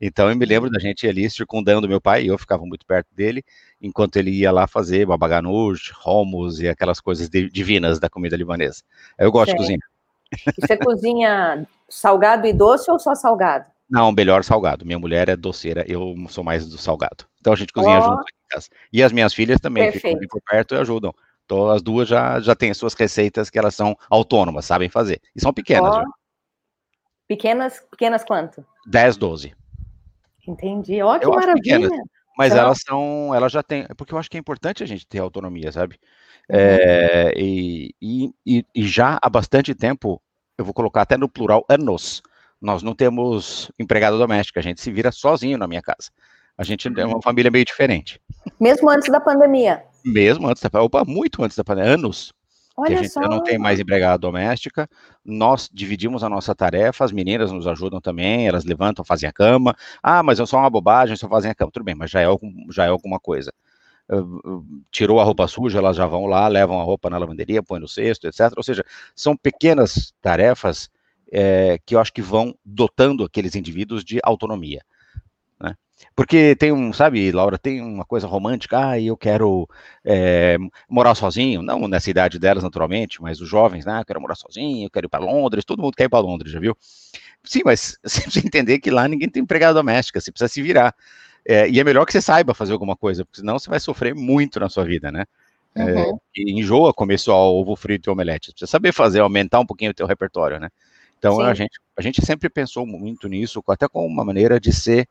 Então 0.00 0.30
eu 0.30 0.34
me 0.34 0.46
lembro 0.46 0.70
da 0.70 0.78
gente 0.78 1.06
ali 1.06 1.28
circundando 1.28 1.86
meu 1.86 2.00
pai 2.00 2.24
e 2.24 2.28
eu 2.28 2.38
ficava 2.38 2.64
muito 2.64 2.86
perto 2.86 3.14
dele, 3.14 3.44
enquanto 3.82 4.16
ele 4.16 4.30
ia 4.30 4.50
lá 4.50 4.66
fazer 4.66 5.04
babaganush, 5.04 5.92
hummus 6.06 6.58
e 6.58 6.68
aquelas 6.68 7.00
coisas 7.00 7.28
divinas 7.28 8.00
da 8.00 8.08
comida 8.08 8.34
libanesa. 8.34 8.82
Eu 9.18 9.30
gosto 9.30 9.50
de 9.50 9.56
cozinhar. 9.58 9.88
E 10.32 10.66
você 10.66 10.78
cozinha 10.78 11.66
salgado 11.86 12.46
e 12.46 12.52
doce 12.54 12.90
ou 12.90 12.98
só 12.98 13.14
salgado? 13.14 13.66
Não, 13.90 14.10
melhor 14.10 14.42
salgado. 14.42 14.86
Minha 14.86 14.98
mulher 14.98 15.28
é 15.28 15.36
doceira, 15.36 15.84
eu 15.86 16.14
sou 16.30 16.42
mais 16.42 16.66
do 16.66 16.78
salgado. 16.78 17.26
Então 17.40 17.52
a 17.52 17.56
gente 17.56 17.74
cozinha 17.74 17.98
oh. 17.98 18.02
junto 18.04 18.22
em 18.22 18.48
casa. 18.48 18.68
E 18.90 19.02
as 19.02 19.12
minhas 19.12 19.34
filhas 19.34 19.60
também 19.60 19.84
Perfeito. 19.90 20.18
ficam 20.18 20.28
por 20.28 20.42
perto 20.50 20.74
e 20.74 20.78
ajudam. 20.78 21.14
Então, 21.48 21.70
as 21.70 21.80
duas 21.80 22.06
já, 22.06 22.38
já 22.40 22.54
têm 22.54 22.74
suas 22.74 22.92
receitas 22.92 23.48
que 23.48 23.58
elas 23.58 23.74
são 23.74 23.96
autônomas, 24.10 24.66
sabem 24.66 24.90
fazer. 24.90 25.18
E 25.34 25.40
são 25.40 25.50
pequenas. 25.50 25.96
Oh. 25.96 26.10
Pequenas, 27.26 27.80
pequenas 27.90 28.22
quanto? 28.22 28.62
10, 28.86 29.16
12. 29.16 29.54
Entendi. 30.46 31.00
Ó, 31.00 31.16
oh, 31.16 31.18
que 31.18 31.24
eu 31.24 31.30
maravilha. 31.30 31.62
Pequenas, 31.62 31.90
mas 32.36 32.52
então... 32.52 32.64
elas 32.64 32.78
são, 32.86 33.34
elas 33.34 33.50
já 33.50 33.62
têm, 33.62 33.86
porque 33.96 34.12
eu 34.12 34.18
acho 34.18 34.28
que 34.28 34.36
é 34.36 34.40
importante 34.40 34.82
a 34.82 34.86
gente 34.86 35.06
ter 35.06 35.20
autonomia, 35.20 35.72
sabe? 35.72 35.98
Uhum. 36.50 36.58
É, 36.58 37.32
e, 37.34 37.94
e, 38.00 38.64
e 38.74 38.86
já 38.86 39.18
há 39.22 39.30
bastante 39.30 39.74
tempo, 39.74 40.20
eu 40.58 40.66
vou 40.66 40.74
colocar 40.74 41.00
até 41.00 41.16
no 41.16 41.30
plural, 41.30 41.64
anos, 41.66 42.22
nós 42.60 42.82
não 42.82 42.94
temos 42.94 43.72
empregada 43.78 44.18
doméstica, 44.18 44.60
a 44.60 44.62
gente 44.62 44.82
se 44.82 44.92
vira 44.92 45.10
sozinho 45.10 45.56
na 45.56 45.66
minha 45.66 45.80
casa. 45.80 46.10
A 46.58 46.62
gente 46.62 46.88
é 46.88 47.06
uma 47.06 47.16
uhum. 47.16 47.22
família 47.22 47.50
meio 47.50 47.64
diferente. 47.64 48.20
Mesmo 48.60 48.90
antes 48.90 49.10
da 49.10 49.20
pandemia? 49.20 49.87
Mesmo 50.12 50.48
antes 50.48 50.62
da 50.62 50.82
opa, 50.82 51.04
muito 51.04 51.42
antes 51.42 51.56
da 51.56 51.64
pandemia, 51.64 51.94
anos. 51.94 52.32
Olha 52.78 52.90
que 52.90 52.94
a 52.94 53.02
gente 53.02 53.12
só. 53.12 53.20
não 53.22 53.42
tem 53.42 53.58
mais 53.58 53.80
empregada 53.80 54.16
doméstica, 54.18 54.88
nós 55.24 55.68
dividimos 55.72 56.22
a 56.22 56.28
nossa 56.28 56.54
tarefa, 56.54 57.04
as 57.04 57.10
meninas 57.10 57.50
nos 57.50 57.66
ajudam 57.66 58.00
também, 58.00 58.46
elas 58.46 58.64
levantam, 58.64 59.04
fazem 59.04 59.28
a 59.28 59.32
cama. 59.32 59.74
Ah, 60.00 60.22
mas 60.22 60.38
eu 60.38 60.46
sou 60.46 60.60
uma 60.60 60.70
bobagem, 60.70 61.16
só 61.16 61.28
fazem 61.28 61.50
a 61.50 61.54
cama. 61.56 61.72
Tudo 61.72 61.82
bem, 61.82 61.96
mas 61.96 62.08
já 62.08 62.20
é, 62.20 62.26
já 62.70 62.84
é 62.84 62.88
alguma 62.88 63.18
coisa. 63.18 63.52
tirou 64.92 65.18
a 65.20 65.24
roupa 65.24 65.48
suja, 65.48 65.78
elas 65.78 65.96
já 65.96 66.06
vão 66.06 66.26
lá, 66.26 66.46
levam 66.46 66.80
a 66.80 66.84
roupa 66.84 67.10
na 67.10 67.18
lavanderia, 67.18 67.64
põem 67.64 67.80
no 67.80 67.88
cesto, 67.88 68.28
etc. 68.28 68.52
Ou 68.56 68.62
seja, 68.62 68.84
são 69.14 69.36
pequenas 69.36 70.14
tarefas 70.22 70.88
é, 71.32 71.78
que 71.84 71.96
eu 71.96 72.00
acho 72.00 72.12
que 72.12 72.22
vão 72.22 72.54
dotando 72.64 73.24
aqueles 73.24 73.56
indivíduos 73.56 74.04
de 74.04 74.20
autonomia. 74.22 74.82
Porque 76.14 76.56
tem 76.56 76.72
um, 76.72 76.92
sabe, 76.92 77.30
Laura, 77.32 77.58
tem 77.58 77.80
uma 77.80 78.04
coisa 78.04 78.26
romântica, 78.26 78.90
ah, 78.90 79.00
eu 79.00 79.16
quero 79.16 79.68
é, 80.04 80.56
morar 80.88 81.14
sozinho, 81.14 81.62
não 81.62 81.86
nessa 81.86 82.10
idade 82.10 82.38
delas, 82.38 82.62
naturalmente, 82.62 83.20
mas 83.22 83.40
os 83.40 83.48
jovens, 83.48 83.84
né, 83.84 84.00
eu 84.00 84.04
quero 84.04 84.20
morar 84.20 84.34
sozinho, 84.34 84.86
eu 84.86 84.90
quero 84.90 85.06
ir 85.06 85.08
para 85.08 85.24
Londres, 85.24 85.64
todo 85.64 85.82
mundo 85.82 85.94
quer 85.96 86.04
ir 86.04 86.08
para 86.08 86.20
Londres, 86.20 86.52
já 86.52 86.60
viu? 86.60 86.76
Sim, 87.44 87.62
mas 87.64 87.98
você 88.04 88.22
precisa 88.22 88.46
entender 88.46 88.78
que 88.78 88.90
lá 88.90 89.06
ninguém 89.08 89.28
tem 89.28 89.42
empregada 89.42 89.74
doméstica, 89.74 90.20
você 90.20 90.30
precisa 90.30 90.48
se 90.48 90.62
virar. 90.62 90.94
É, 91.46 91.68
e 91.68 91.80
é 91.80 91.84
melhor 91.84 92.04
que 92.04 92.12
você 92.12 92.20
saiba 92.20 92.52
fazer 92.52 92.72
alguma 92.72 92.96
coisa, 92.96 93.24
porque 93.24 93.40
senão 93.40 93.58
você 93.58 93.70
vai 93.70 93.80
sofrer 93.80 94.14
muito 94.14 94.60
na 94.60 94.68
sua 94.68 94.84
vida, 94.84 95.10
né? 95.10 95.24
Uhum. 95.76 95.88
É, 95.88 96.12
e 96.36 96.60
enjoa 96.60 96.92
comer 96.92 97.18
só 97.18 97.52
ovo 97.52 97.76
frito 97.76 98.10
e 98.10 98.12
omelete. 98.12 98.48
Você 98.48 98.52
precisa 98.52 98.70
saber 98.70 98.92
fazer, 98.92 99.20
aumentar 99.20 99.60
um 99.60 99.66
pouquinho 99.66 99.92
o 99.92 99.94
teu 99.94 100.06
repertório, 100.06 100.58
né? 100.58 100.68
Então 101.18 101.40
a 101.40 101.54
gente, 101.54 101.80
a 101.96 102.02
gente 102.02 102.24
sempre 102.24 102.48
pensou 102.48 102.86
muito 102.86 103.28
nisso, 103.28 103.62
até 103.68 103.88
com 103.88 104.06
uma 104.06 104.24
maneira 104.24 104.60
de 104.60 104.72
ser 104.72 105.08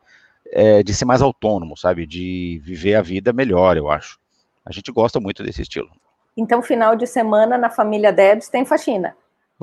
é, 0.52 0.84
de 0.84 0.94
ser 0.94 1.06
mais 1.06 1.22
autônomo, 1.22 1.78
sabe? 1.78 2.06
De 2.06 2.62
viver 2.64 2.96
a 2.96 3.02
vida 3.02 3.34
melhor, 3.34 3.78
eu 3.78 3.90
acho. 3.90 4.20
A 4.66 4.72
gente 4.72 4.92
gosta 4.92 5.20
muito 5.20 5.44
desse 5.44 5.62
estilo. 5.62 5.90
Então, 6.36 6.62
final 6.62 6.96
de 6.96 7.08
semana 7.08 7.58
na 7.58 7.70
família 7.70 8.12
Debs 8.12 8.50
tem 8.50 8.66
faxina. 8.66 9.16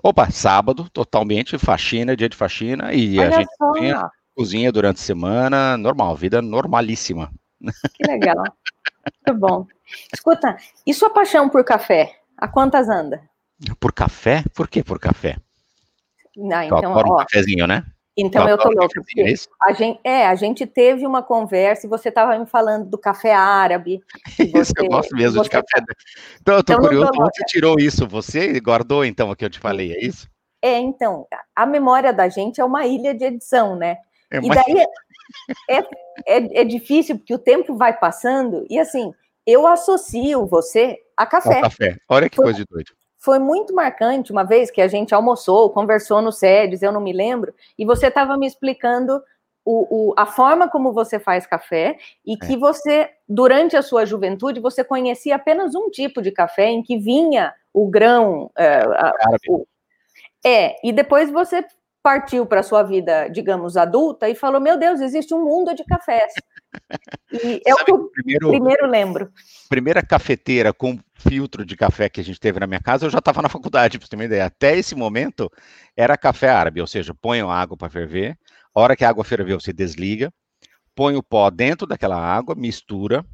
Opa, 0.03 0.29
sábado, 0.31 0.89
totalmente, 0.91 1.57
faxina, 1.57 2.17
dia 2.17 2.29
de 2.29 2.37
faxina, 2.37 2.93
e 2.93 3.19
Olha 3.19 3.29
a 3.29 3.31
gente 3.39 3.57
cozinha, 3.57 4.11
cozinha, 4.35 4.73
durante 4.73 4.97
a 4.97 5.05
semana, 5.05 5.77
normal, 5.77 6.17
vida 6.17 6.43
normalíssima. 6.43 7.31
Que 7.95 8.05
legal. 8.11 8.43
Muito 9.27 9.41
bom. 9.41 9.67
Escuta, 10.13 10.57
e 10.85 10.93
sua 10.93 11.11
paixão 11.11 11.49
por 11.49 11.65
café? 11.65 12.19
A 12.37 12.49
quantas 12.49 12.89
anda? 12.89 13.23
Por 13.79 13.93
café? 13.93 14.43
Por 14.53 14.69
que 14.69 14.83
por 14.83 14.99
café? 14.99 15.37
Não, 16.37 16.63
então, 16.63 16.93
ó, 16.93 17.15
um 17.15 17.17
cafezinho, 17.19 17.67
né? 17.67 17.85
Então 18.17 18.49
eu 18.49 18.57
tô 18.57 18.69
louca, 18.71 19.01
é 19.19 19.35
a 19.61 19.73
gente, 19.73 20.01
é, 20.05 20.27
a 20.27 20.35
gente 20.37 20.67
teve 20.67 21.05
uma 21.05 21.21
conversa 21.21 21.87
e 21.87 21.91
você 21.91 22.11
estava 22.11 22.39
me 22.39 22.47
falando 22.47 22.89
do 22.89 22.97
café 22.97 23.35
árabe. 23.35 24.01
Isso, 24.39 24.73
eu 24.77 24.87
gosto 24.87 25.17
mesmo 25.17 25.43
de 25.43 25.51
café. 25.51 25.81
Tá... 25.81 25.95
Então, 26.41 26.57
eu 26.57 26.63
tô 26.63 26.73
então, 26.75 26.85
curioso, 26.85 27.11
como 27.11 27.27
você 27.27 27.45
tirou 27.45 27.77
isso? 27.79 28.07
Você 28.07 28.61
guardou, 28.61 29.05
então, 29.05 29.31
o 29.31 29.37
que 29.37 29.45
eu 29.45 29.51
te 29.51 29.59
falei, 29.59 29.93
é 29.93 30.05
isso? 30.05 30.29
É, 30.63 30.79
então, 30.79 31.27
a 31.57 31.67
memória 31.67 32.13
da 32.13 32.29
gente 32.29 32.61
é 32.61 32.65
uma 32.65 32.87
ilha 32.87 33.13
de 33.13 33.25
edição, 33.25 33.75
né? 33.75 33.97
É 34.31 34.39
uma... 34.39 34.47
E 34.47 34.57
daí 34.57 34.87
é, 35.69 35.79
é, 36.27 36.61
é, 36.61 36.65
difícil, 36.65 37.19
porque 37.19 37.35
o 37.35 37.39
tempo 37.39 37.77
vai 37.77 37.99
passando, 37.99 38.65
e 38.71 38.79
assim, 38.79 39.13
eu 39.45 39.67
associo 39.67 40.47
você 40.47 40.99
a 41.17 41.27
café. 41.27 41.59
A 41.59 41.63
café, 41.63 41.97
olha 42.09 42.31
que 42.31 42.37
Foi... 42.37 42.45
coisa 42.45 42.61
de 42.61 42.65
doido 42.65 42.93
foi 43.25 43.39
muito 43.39 43.75
marcante 43.75 44.31
uma 44.31 44.45
vez 44.45 44.71
que 44.71 44.83
a 44.83 44.87
gente 44.87 45.15
almoçou, 45.15 45.71
conversou 45.71 46.21
no 46.21 46.31
SEDES, 46.31 46.83
eu 46.83 46.93
não 46.93 47.01
me 47.01 47.13
lembro, 47.13 47.55
e 47.79 47.85
você 47.85 48.09
estava 48.09 48.37
me 48.37 48.47
explicando 48.47 49.23
o, 49.65 50.11
o, 50.11 50.15
a 50.15 50.27
forma 50.27 50.69
como 50.69 50.93
você 50.93 51.19
faz 51.19 51.47
café 51.47 51.97
e 52.25 52.37
que 52.37 52.53
é. 52.53 52.57
você, 52.59 53.11
durante 53.27 53.79
a 53.79 53.83
sua 53.83 54.05
juventude, 54.05 54.61
você 54.61 54.85
conhecia 54.85 55.37
apenas 55.37 55.75
um 55.75 55.89
tipo 55.89 56.21
de 56.21 56.31
café 56.31 56.67
em 56.67 56.83
que 56.83 56.99
vinha 56.99 57.55
o 57.73 57.89
grão. 57.89 58.51
É, 58.59 58.83
a, 58.83 59.13
o, 59.49 59.67
é 60.45 60.77
e 60.87 60.93
depois 60.93 61.31
você 61.31 61.65
partiu 62.03 62.45
para 62.45 62.61
a 62.61 62.63
sua 62.63 62.83
vida, 62.83 63.29
digamos, 63.29 63.79
adulta 63.79 64.29
e 64.29 64.35
falou: 64.35 64.61
Meu 64.61 64.77
Deus, 64.77 65.01
existe 65.01 65.33
um 65.33 65.43
mundo 65.43 65.75
de 65.75 65.83
cafés. 65.85 66.31
E 67.33 67.61
é 67.67 67.75
o 67.75 67.85
que 67.85 67.91
eu 67.91 68.11
primeiro, 68.11 68.51
primeiro 68.51 68.87
lembro. 68.87 69.33
Primeira 69.69 70.03
cafeteira 70.03 70.73
com 70.73 70.99
filtro 71.15 71.65
de 71.65 71.77
café 71.77 72.09
que 72.09 72.21
a 72.21 72.25
gente 72.25 72.39
teve 72.39 72.61
na 72.61 72.67
minha 72.67 72.81
casa, 72.81 73.07
eu 73.07 73.11
já 73.11 73.19
estava 73.19 73.43
na 73.43 73.49
faculdade, 73.49 73.99
para 73.99 74.07
você 74.07 74.11
ter 74.11 74.17
uma 74.17 74.25
ideia. 74.25 74.47
Até 74.47 74.77
esse 74.77 74.95
momento 74.95 75.51
era 75.97 76.17
café 76.17 76.49
árabe, 76.49 76.81
ou 76.81 76.87
seja, 76.87 77.15
põe 77.15 77.41
a 77.41 77.47
água 77.47 77.77
para 77.77 77.89
ferver, 77.89 78.39
a 78.75 78.81
hora 78.81 78.97
que 78.97 79.05
a 79.05 79.09
água 79.09 79.25
ferveu, 79.25 79.61
você 79.61 79.73
desliga, 79.73 80.33
põe 80.95 81.17
o 81.17 81.23
pó 81.23 81.51
dentro 81.51 81.87
daquela 81.87 82.17
água, 82.17 82.55
mistura, 82.55 83.25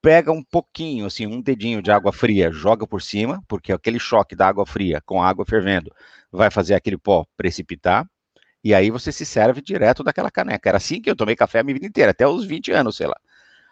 pega 0.00 0.32
um 0.32 0.42
pouquinho, 0.42 1.06
assim, 1.06 1.26
um 1.26 1.40
dedinho 1.40 1.82
de 1.82 1.90
água 1.90 2.12
fria, 2.12 2.50
joga 2.50 2.86
por 2.86 3.02
cima, 3.02 3.42
porque 3.48 3.72
aquele 3.72 3.98
choque 3.98 4.36
da 4.36 4.48
água 4.48 4.64
fria 4.66 5.00
com 5.04 5.20
a 5.22 5.28
água 5.28 5.44
fervendo 5.44 5.92
vai 6.30 6.50
fazer 6.50 6.74
aquele 6.74 6.98
pó 6.98 7.26
precipitar, 7.36 8.06
e 8.62 8.74
aí 8.74 8.90
você 8.90 9.12
se 9.12 9.24
serve 9.24 9.60
direto 9.60 10.02
daquela 10.02 10.30
caneca. 10.30 10.68
Era 10.68 10.78
assim 10.78 11.00
que 11.00 11.10
eu 11.10 11.16
tomei 11.16 11.36
café 11.36 11.60
a 11.60 11.62
minha 11.62 11.74
vida 11.74 11.86
inteira, 11.86 12.10
até 12.10 12.26
os 12.26 12.44
20 12.44 12.72
anos, 12.72 12.96
sei 12.96 13.06
lá. 13.06 13.16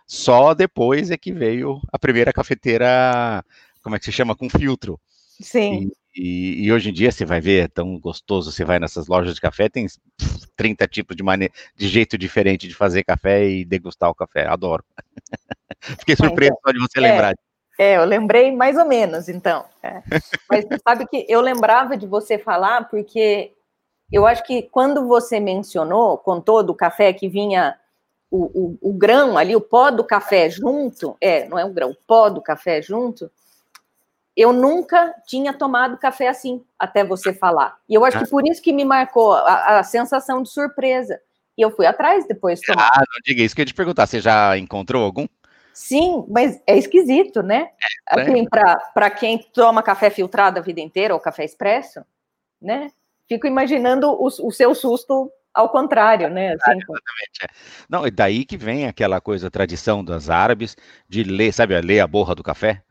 Só 0.07 0.55
depois 0.55 1.11
é 1.11 1.17
que 1.17 1.33
veio 1.33 1.81
a 1.93 1.99
primeira 1.99 2.33
cafeteira, 2.33 3.45
como 3.83 3.97
é 3.97 3.99
que 3.99 4.05
se 4.05 4.13
chama? 4.13 4.37
Com 4.37 4.49
filtro. 4.49 5.01
Sim. 5.41 5.91
E, 6.15 6.23
e, 6.23 6.65
e 6.67 6.73
hoje 6.73 6.91
em 6.91 6.93
dia 6.93 7.11
você 7.11 7.25
vai 7.25 7.41
ver, 7.41 7.65
é 7.65 7.69
tão 7.69 7.99
gostoso, 7.99 8.53
você 8.53 8.65
vai 8.65 8.79
nessas 8.79 9.09
lojas 9.09 9.35
de 9.35 9.41
café, 9.41 9.69
tem 9.69 9.87
30 10.57 10.87
tipos 10.87 11.17
de, 11.17 11.23
mane 11.23 11.51
de 11.77 11.89
jeito 11.89 12.17
diferente 12.17 12.69
de 12.69 12.75
fazer 12.75 13.05
café 13.05 13.47
e 13.47 13.65
degustar 13.65 14.09
o 14.09 14.15
café. 14.15 14.47
Adoro. 14.47 14.85
Fiquei 15.99 16.15
ah, 16.15 16.25
surpreso 16.25 16.53
então, 16.53 16.61
só 16.65 16.73
de 16.73 16.79
você 16.79 16.99
é, 16.99 17.03
lembrar. 17.03 17.35
É, 17.79 17.97
eu 17.97 18.05
lembrei 18.05 18.51
mais 18.53 18.77
ou 18.77 18.87
menos, 18.87 19.29
então. 19.29 19.65
É. 19.83 20.03
Mas 20.49 20.65
sabe 20.83 21.07
que 21.07 21.27
eu 21.29 21.41
lembrava 21.41 21.97
de 21.97 22.07
você 22.07 22.39
falar, 22.39 22.89
porque 22.89 23.53
eu 24.13 24.27
acho 24.27 24.45
que 24.45 24.63
quando 24.63 25.07
você 25.07 25.41
mencionou, 25.41 26.19
contou 26.19 26.63
do 26.63 26.75
café 26.75 27.13
que 27.13 27.29
vinha 27.29 27.79
o, 28.31 28.45
o, 28.45 28.91
o, 28.91 28.93
grão 28.93 29.37
ali, 29.37 29.55
o 29.57 29.61
pó 29.61 29.91
do 29.91 30.05
café 30.05 30.49
junto, 30.51 31.17
é, 31.21 31.49
não 31.49 31.59
é 31.59 31.65
o 31.65 31.73
grão, 31.73 31.91
o 31.91 31.97
pó 32.07 32.29
do 32.29 32.41
café 32.41 32.81
junto, 32.83 33.31
eu 34.37 34.53
nunca 34.53 35.15
tinha 35.27 35.53
tomado 35.53 35.97
café 35.97 36.29
assim, 36.29 36.63
até 36.79 37.03
você 37.03 37.33
falar. 37.33 37.79
E 37.89 37.95
eu 37.95 38.05
acho 38.05 38.19
que 38.19 38.25
ah. 38.25 38.29
por 38.29 38.47
isso 38.47 38.63
que 38.63 38.73
me 38.73 38.85
marcou 38.85 39.33
a, 39.33 39.79
a 39.79 39.83
sensação 39.83 40.43
de 40.43 40.51
surpresa. 40.51 41.19
E 41.57 41.63
eu 41.63 41.71
fui 41.71 41.87
atrás 41.87 42.27
depois 42.29 42.61
tomar. 42.61 42.91
Ah, 42.93 42.99
não 42.99 43.21
diga 43.25 43.43
isso 43.43 43.55
que 43.55 43.63
eu 43.63 43.65
ia 43.65 43.67
te 43.67 43.75
perguntar, 43.75 44.07
você 44.07 44.21
já 44.21 44.59
encontrou 44.59 45.03
algum? 45.03 45.27
Sim, 45.73 46.27
mas 46.29 46.61
é 46.67 46.77
esquisito, 46.77 47.43
né? 47.43 47.71
É, 48.11 48.21
assim, 48.21 48.47
para 48.95 49.11
quem 49.11 49.39
toma 49.55 49.83
café 49.83 50.11
filtrado 50.11 50.59
a 50.59 50.63
vida 50.63 50.81
inteira 50.81 51.15
ou 51.15 51.21
café 51.21 51.45
expresso, 51.45 52.03
né? 52.61 52.91
Fico 53.29 53.47
imaginando 53.47 54.09
o, 54.09 54.27
o 54.27 54.51
seu 54.53 54.75
susto 54.75 55.31
ao 55.53 55.71
contrário, 55.71 56.29
né? 56.29 56.49
Assim, 56.49 56.73
exatamente. 56.73 57.43
É. 57.43 57.47
Não, 57.89 58.07
e 58.07 58.11
daí 58.11 58.45
que 58.45 58.57
vem 58.57 58.87
aquela 58.87 59.21
coisa, 59.21 59.51
tradição 59.51 60.05
das 60.05 60.29
árabes, 60.29 60.77
de 61.09 61.23
ler, 61.25 61.53
sabe, 61.53 61.81
ler 61.81 62.01
a 62.01 62.07
borra 62.07 62.35
do 62.35 62.43
café? 62.43 62.83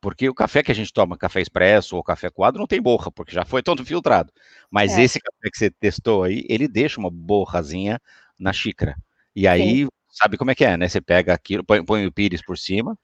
Porque 0.00 0.28
o 0.28 0.34
café 0.34 0.62
que 0.62 0.72
a 0.72 0.74
gente 0.74 0.92
toma, 0.92 1.16
café 1.16 1.40
expresso 1.40 1.96
ou 1.96 2.02
café 2.02 2.30
coado, 2.30 2.58
não 2.58 2.66
tem 2.66 2.80
borra, 2.80 3.10
porque 3.10 3.32
já 3.32 3.44
foi 3.44 3.62
todo 3.62 3.84
filtrado. 3.84 4.32
Mas 4.70 4.96
é. 4.96 5.02
esse 5.02 5.20
café 5.20 5.50
que 5.50 5.58
você 5.58 5.70
testou 5.70 6.24
aí, 6.24 6.44
ele 6.48 6.66
deixa 6.68 6.98
uma 6.98 7.10
borrazinha 7.10 8.00
na 8.38 8.52
xícara. 8.52 8.96
E 9.34 9.46
aí, 9.46 9.84
Sim. 9.84 9.88
sabe 10.10 10.36
como 10.36 10.50
é 10.50 10.54
que 10.54 10.64
é, 10.64 10.76
né? 10.76 10.88
Você 10.88 11.00
pega 11.00 11.34
aquilo, 11.34 11.64
põe, 11.64 11.84
põe 11.84 12.06
o 12.06 12.12
pires 12.12 12.42
por 12.44 12.58
cima, 12.58 12.96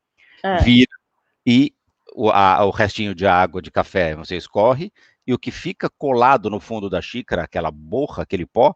é. 0.42 0.56
vira, 0.58 0.90
e 1.46 1.72
o, 2.14 2.30
a, 2.30 2.64
o 2.64 2.70
restinho 2.70 3.14
de 3.14 3.26
água 3.26 3.62
de 3.62 3.70
café 3.70 4.14
você 4.14 4.36
escorre, 4.36 4.92
e 5.28 5.34
o 5.34 5.38
que 5.38 5.50
fica 5.50 5.90
colado 5.90 6.48
no 6.48 6.58
fundo 6.58 6.88
da 6.88 7.02
xícara, 7.02 7.42
aquela 7.42 7.70
borra, 7.70 8.22
aquele 8.22 8.46
pó, 8.46 8.74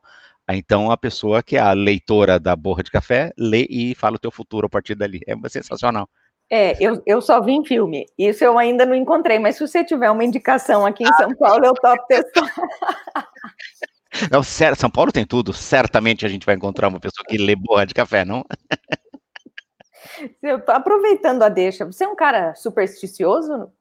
então 0.50 0.90
a 0.90 0.98
pessoa 0.98 1.42
que 1.42 1.57
é 1.57 1.61
a 1.61 1.72
leitora 1.72 2.38
da 2.38 2.55
borra 2.55 2.82
de 2.82 2.90
café 2.90 3.32
lê 3.38 3.66
e 3.70 3.94
fala 3.94 4.16
o 4.16 4.18
teu 4.18 4.30
futuro 4.30 4.66
a 4.66 4.68
partir 4.68 4.94
dali. 4.94 5.20
É 5.26 5.34
sensacional. 5.48 6.07
É, 6.50 6.76
eu, 6.78 7.03
eu 7.07 7.22
só 7.22 7.40
vi 7.40 7.53
em 7.53 7.64
filme. 7.64 8.05
Isso 8.18 8.44
eu 8.44 8.59
ainda 8.59 8.84
não 8.84 8.94
encontrei, 8.94 9.38
mas 9.38 9.57
se 9.57 9.66
você 9.66 9.82
tiver 9.82 10.11
uma 10.11 10.24
indicação 10.24 10.84
aqui 10.84 11.05
em 11.05 11.14
São 11.14 11.34
Paulo, 11.34 11.64
eu 11.64 11.72
topo 11.72 12.07
testar. 12.07 12.53
Não, 14.30 14.42
São 14.42 14.90
Paulo 14.90 15.11
tem 15.11 15.24
tudo. 15.24 15.55
Certamente 15.55 16.26
a 16.26 16.28
gente 16.28 16.44
vai 16.44 16.55
encontrar 16.55 16.88
uma 16.88 17.00
pessoa 17.00 17.24
que 17.26 17.38
lê 17.38 17.57
borra 17.57 17.86
de 17.86 17.94
café, 17.94 18.26
não? 18.26 18.44
Aproveitando 20.68 21.42
a 21.42 21.48
deixa, 21.48 21.86
você 21.86 22.05
é 22.05 22.09
um 22.09 22.14
cara 22.14 22.55
supersticioso? 22.55 23.72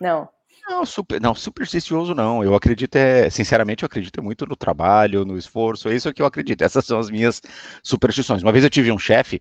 Não. 0.00 0.28
Não, 0.68 0.84
super, 0.84 1.20
não, 1.20 1.32
supersticioso 1.34 2.12
não. 2.12 2.42
Eu 2.42 2.54
acredito, 2.54 2.96
é, 2.96 3.30
sinceramente, 3.30 3.84
eu 3.84 3.86
acredito 3.86 4.20
muito 4.22 4.44
no 4.46 4.56
trabalho, 4.56 5.24
no 5.24 5.38
esforço. 5.38 5.88
É 5.88 5.94
isso 5.94 6.12
que 6.12 6.20
eu 6.20 6.26
acredito. 6.26 6.62
Essas 6.62 6.84
são 6.84 6.98
as 6.98 7.08
minhas 7.08 7.40
superstições. 7.82 8.42
Uma 8.42 8.50
vez 8.50 8.64
eu 8.64 8.70
tive 8.70 8.90
um 8.90 8.98
chefe 8.98 9.40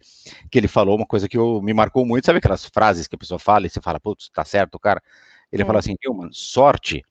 que 0.51 0.59
ele 0.59 0.67
falou 0.67 0.95
uma 0.95 1.05
coisa 1.05 1.27
que 1.27 1.35
eu, 1.37 1.61
me 1.63 1.73
marcou 1.73 2.05
muito. 2.05 2.25
Sabe 2.25 2.37
aquelas 2.37 2.65
frases 2.65 3.07
que 3.07 3.15
a 3.15 3.17
pessoa 3.17 3.39
fala 3.39 3.65
e 3.65 3.69
você 3.69 3.81
fala, 3.81 3.99
putz, 3.99 4.29
tá 4.29 4.45
certo, 4.45 4.77
cara? 4.79 5.01
Ele 5.51 5.63
é. 5.63 5.65
fala 5.65 5.79
assim, 5.79 5.95
mano, 6.07 6.31
sorte 6.31 7.03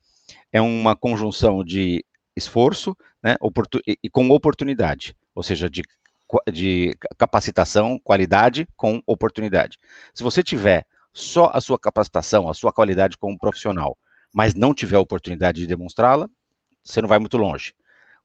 é 0.52 0.60
uma 0.60 0.96
conjunção 0.96 1.64
de 1.64 2.04
esforço, 2.36 2.96
né, 3.22 3.36
oportun, 3.40 3.80
e, 3.86 4.10
com 4.10 4.28
oportunidade, 4.30 5.16
ou 5.34 5.42
seja, 5.42 5.68
de, 5.70 5.82
de 6.52 6.96
capacitação, 7.18 7.98
qualidade 8.02 8.66
com 8.76 9.02
oportunidade. 9.06 9.78
Se 10.14 10.22
você 10.22 10.42
tiver 10.42 10.86
só 11.12 11.50
a 11.54 11.60
sua 11.60 11.78
capacitação, 11.78 12.48
a 12.48 12.54
sua 12.54 12.72
qualidade 12.72 13.16
como 13.18 13.38
profissional, 13.38 13.96
mas 14.34 14.54
não 14.54 14.74
tiver 14.74 14.96
a 14.96 15.00
oportunidade 15.00 15.60
de 15.60 15.66
demonstrá-la, 15.66 16.28
você 16.82 17.00
não 17.00 17.08
vai 17.08 17.20
muito 17.20 17.38
longe. 17.38 17.72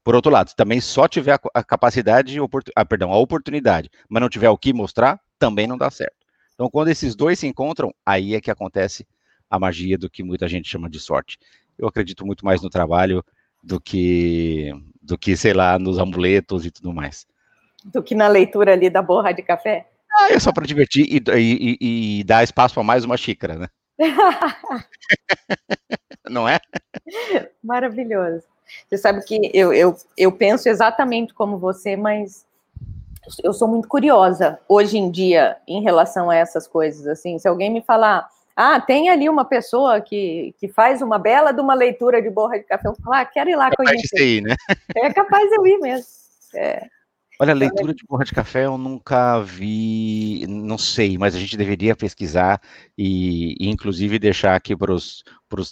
Por 0.03 0.16
outro 0.16 0.32
lado, 0.32 0.55
também 0.55 0.82
só 0.82 1.07
tiver 1.07 1.34
a, 1.34 1.39
a 1.53 1.64
capacidade, 1.64 2.36
ah, 2.76 2.86
perdão, 2.86 3.14
a 3.14 3.18
oportunidade, 3.18 3.91
mas 4.10 4.20
não 4.20 4.28
tiver 4.28 4.49
o 4.49 4.57
que 4.57 4.74
mostrar, 4.74 5.20
também 5.38 5.68
não 5.68 5.78
dá 5.78 5.91
certo. 5.91 6.18
Então, 6.55 6.68
quando 6.70 6.88
esses 6.88 7.16
dois 7.16 7.38
se 7.38 7.47
encontram, 7.47 7.93
aí 8.03 8.34
é 8.34 8.41
que 8.41 8.49
acontece 8.49 9.07
a 9.49 9.60
magia 9.60 9.97
do 9.97 10.10
que 10.10 10.24
muita 10.24 10.47
gente 10.47 10.68
chama 10.68 10.89
de 10.89 10.99
sorte. 10.99 11.38
Eu 11.78 11.88
acredito 11.88 12.26
muito 12.26 12.43
mais 12.43 12.62
no 12.62 12.70
trabalho 12.70 13.24
do 13.64 13.80
que, 13.80 14.74
do 15.01 15.18
que 15.18 15.38
sei 15.38 15.53
lá, 15.53 15.78
nos 15.78 15.99
amuletos 15.99 16.66
e 16.66 16.72
tudo 16.72 16.91
mais. 16.91 17.28
Do 17.86 18.01
que 18.01 18.16
na 18.16 18.28
leitura 18.28 18.74
ali 18.74 18.89
da 18.89 19.01
borra 19.01 19.32
de 19.32 19.43
café? 19.43 19.88
Ah, 20.12 20.34
é 20.34 20.39
só 20.39 20.51
para 20.51 20.66
divertir 20.66 21.05
e, 21.07 21.22
e, 21.38 21.78
e, 21.80 22.20
e 22.20 22.24
dar 22.24 22.43
espaço 22.43 22.74
para 22.74 22.84
mais 22.84 23.05
uma 23.05 23.16
xícara, 23.16 23.55
né? 23.55 23.68
Não 26.30 26.47
é? 26.47 26.60
Maravilhoso. 27.64 28.43
Você 28.88 28.97
sabe 28.97 29.24
que 29.24 29.52
eu, 29.54 29.74
eu, 29.74 29.95
eu 30.18 30.32
penso 30.32 30.70
exatamente 30.70 31.34
como 31.34 31.58
você, 31.58 31.95
mas 31.95 32.45
eu 33.43 33.54
sou 33.54 33.68
muito 33.68 33.88
curiosa 33.88 34.60
hoje 34.68 34.97
em 34.97 35.12
dia 35.12 35.58
em 35.68 35.82
relação 35.82 36.30
a 36.30 36.36
essas 36.36 36.68
coisas. 36.68 37.08
Assim, 37.08 37.39
se 37.39 37.47
alguém 37.47 37.72
me 37.72 37.82
falar, 37.82 38.28
ah, 38.56 38.80
tem 38.80 39.10
ali 39.10 39.28
uma 39.28 39.45
pessoa 39.45 40.02
que, 40.02 40.54
que 40.60 40.68
faz 40.68 41.02
uma 41.02 41.18
bela 41.18 41.52
de 41.52 41.62
uma 41.62 41.74
leitura 41.74 42.22
de 42.22 42.30
borra 42.30 42.60
de 42.60 42.66
café, 42.66 42.88
eu 42.88 42.95
falo, 42.95 43.16
ah, 43.16 43.26
quero 43.26 43.50
ir 43.50 43.56
lá 43.56 43.70
capaz 43.70 43.89
conhecer. 43.89 44.16
De 44.16 44.24
ir, 44.24 44.41
né? 44.41 44.56
É 44.95 45.14
capaz 45.14 45.50
de 45.50 45.56
eu 45.56 45.68
ir 45.68 45.80
mesmo. 45.80 46.08
É. 46.56 46.88
Olha, 47.42 47.54
leitura 47.54 47.94
de 47.94 48.04
borra 48.06 48.26
de 48.26 48.34
café 48.34 48.66
eu 48.66 48.78
nunca 48.78 49.40
vi, 49.40 50.46
não 50.50 50.78
sei, 50.78 51.18
mas 51.18 51.34
a 51.34 51.40
gente 51.40 51.56
deveria 51.56 51.96
pesquisar 51.96 52.60
e, 52.98 53.56
e 53.58 53.70
inclusive 53.70 54.20
deixar 54.20 54.56
aqui 54.56 54.76
para 54.76 54.92
os 54.92 55.24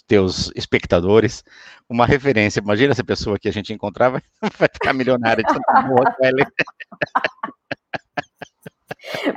teus 0.06 0.50
espectadores 0.56 1.44
uma 1.86 2.06
referência. 2.06 2.60
Imagina 2.60 2.92
essa 2.92 3.04
pessoa 3.04 3.38
que 3.38 3.50
a 3.50 3.52
gente 3.52 3.70
encontrar 3.70 4.08
vai, 4.08 4.22
vai 4.58 4.68
ficar 4.72 4.94
milionária 4.94 5.44
de 5.44 5.52
tanta 5.52 5.82
borra 5.82 6.10
que 6.12 6.22
vai 6.22 6.32
ler. 6.32 6.46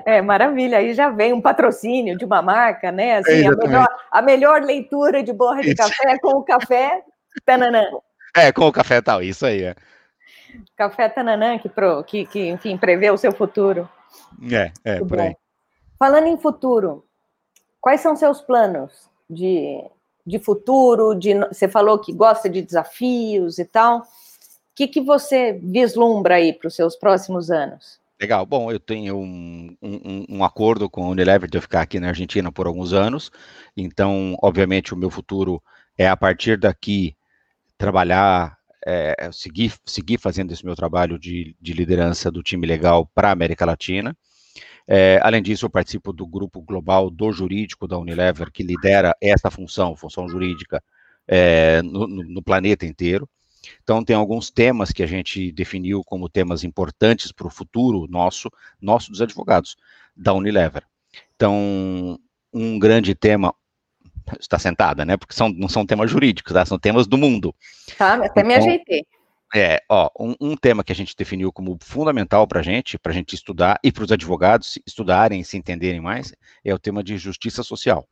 É, 0.06 0.22
maravilha, 0.22 0.78
aí 0.78 0.94
já 0.94 1.10
vem 1.10 1.34
um 1.34 1.42
patrocínio 1.42 2.18
de 2.18 2.24
uma 2.24 2.42
marca, 2.42 2.92
né? 2.94 3.18
Assim, 3.18 3.46
a, 3.46 3.52
melhor, 3.56 3.88
a 4.10 4.22
melhor 4.22 4.62
leitura 4.62 5.22
de 5.22 5.34
borra 5.34 5.62
de 5.62 5.70
isso. 5.70 5.78
café 5.78 6.18
com 6.20 6.38
o 6.38 6.44
café 6.44 7.04
tananã. 7.46 7.84
É, 8.36 8.52
com 8.54 8.68
o 8.68 8.72
café 8.72 9.02
tal, 9.02 9.22
isso 9.22 9.46
aí. 9.46 9.64
É. 9.64 9.76
Café 10.76 11.10
tananã, 11.10 11.58
que, 11.58 11.70
pro, 11.70 12.04
que, 12.04 12.26
que, 12.26 12.50
enfim, 12.50 12.78
prevê 12.78 13.10
o 13.12 13.18
seu 13.18 13.32
futuro. 13.32 13.88
É, 14.52 14.72
é, 14.84 14.92
Muito 15.00 15.08
por 15.08 15.18
bom. 15.18 15.24
aí. 15.24 15.36
Falando 15.98 16.28
em 16.28 16.38
futuro, 16.38 17.06
quais 17.80 18.02
são 18.02 18.16
seus 18.16 18.42
planos 18.42 19.10
de, 19.30 19.84
de 20.26 20.40
futuro? 20.40 21.14
De, 21.14 21.34
você 21.48 21.68
falou 21.68 22.00
que 22.00 22.12
gosta 22.12 22.50
de 22.50 22.62
desafios 22.62 23.60
e 23.60 23.66
tal. 23.66 24.00
O 24.00 24.04
que, 24.76 24.88
que 24.88 25.02
você 25.02 25.60
vislumbra 25.62 26.36
aí 26.36 26.54
para 26.54 26.68
os 26.68 26.76
seus 26.76 26.96
próximos 26.96 27.52
anos? 27.52 28.00
Legal. 28.22 28.46
Bom, 28.46 28.72
eu 28.72 28.80
tenho 28.80 29.18
um, 29.18 29.76
um, 29.82 30.26
um, 30.30 30.44
acordo 30.44 30.88
com 30.88 31.04
a 31.04 31.10
Unilever 31.10 31.50
de 31.50 31.58
eu 31.58 31.62
ficar 31.62 31.82
aqui 31.82 32.00
na 32.00 32.10
Argentina 32.10 32.52
por 32.52 32.68
alguns 32.68 32.94
anos. 32.94 33.32
Então, 33.76 34.38
obviamente, 34.44 34.94
o 34.94 34.98
meu 34.98 35.10
futuro 35.10 35.62
é 35.98 36.08
a 36.08 36.16
partir 36.16 36.58
daqui 36.58 37.16
trabalhar, 37.80 38.60
é, 38.86 39.30
seguir, 39.32 39.74
seguir 39.86 40.20
fazendo 40.20 40.52
esse 40.52 40.66
meu 40.66 40.76
trabalho 40.76 41.20
de, 41.20 41.56
de 41.60 41.74
liderança 41.74 42.32
do 42.32 42.42
time 42.42 42.66
legal 42.66 43.06
para 43.14 43.30
a 43.30 43.32
América 43.32 43.66
Latina. 43.66 44.16
É, 44.88 45.20
além 45.22 45.42
disso, 45.42 45.66
eu 45.66 45.70
participo 45.70 46.12
do 46.12 46.26
grupo 46.26 46.62
global 46.62 47.10
do 47.10 47.32
jurídico 47.32 47.88
da 47.88 47.98
Unilever, 47.98 48.52
que 48.52 48.64
lidera 48.64 49.16
essa 49.22 49.50
função, 49.50 49.96
função 49.96 50.28
jurídica, 50.28 50.84
é, 51.28 51.82
no, 51.82 52.08
no 52.08 52.42
planeta 52.42 52.86
inteiro. 52.86 53.30
Então, 53.84 54.04
tem 54.04 54.16
alguns 54.16 54.50
temas 54.50 54.92
que 54.92 55.04
a 55.04 55.08
gente 55.08 55.52
definiu 55.52 56.04
como 56.04 56.28
temas 56.28 56.64
importantes 56.64 57.32
para 57.32 57.48
o 57.48 57.52
futuro 57.52 58.08
nosso, 58.10 58.50
nosso 58.82 59.12
dos 59.12 59.22
advogados, 59.22 59.76
da 60.16 60.34
Unilever. 60.34 60.84
Então, 61.36 62.20
um 62.54 62.78
grande 62.80 63.16
tema, 63.16 63.54
está 64.40 64.58
sentada, 64.60 65.06
né? 65.06 65.18
Porque 65.18 65.34
são, 65.34 65.50
não 65.50 65.68
são 65.68 65.86
temas 65.86 66.10
jurídicos, 66.10 66.54
tá? 66.54 66.66
são 66.66 66.80
temas 66.80 67.08
do 67.08 67.18
mundo. 67.18 67.54
Tá, 67.98 68.16
até 68.16 68.42
então, 68.42 68.46
me 68.46 68.54
ajeitei. 68.56 69.06
É, 69.54 69.82
ó, 69.90 70.10
um, 70.18 70.34
um, 70.40 70.56
tema 70.56 70.84
que 70.84 70.94
a 70.94 70.96
gente 70.96 71.16
definiu 71.16 71.52
como 71.52 71.78
fundamental 71.82 72.48
para 72.48 72.62
a 72.62 72.64
gente, 72.64 72.98
para 72.98 73.12
a 73.12 73.16
gente 73.16 73.36
estudar 73.36 73.78
e 73.84 73.92
para 73.92 74.06
os 74.06 74.12
advogados 74.12 74.80
estudarem 74.88 75.42
e 75.42 75.44
se 75.44 75.58
entenderem 75.58 76.00
mais, 76.00 76.34
é 76.64 76.74
o 76.74 76.80
tema 76.80 77.04
de 77.04 77.18
justiça 77.18 77.62
social. 77.62 78.08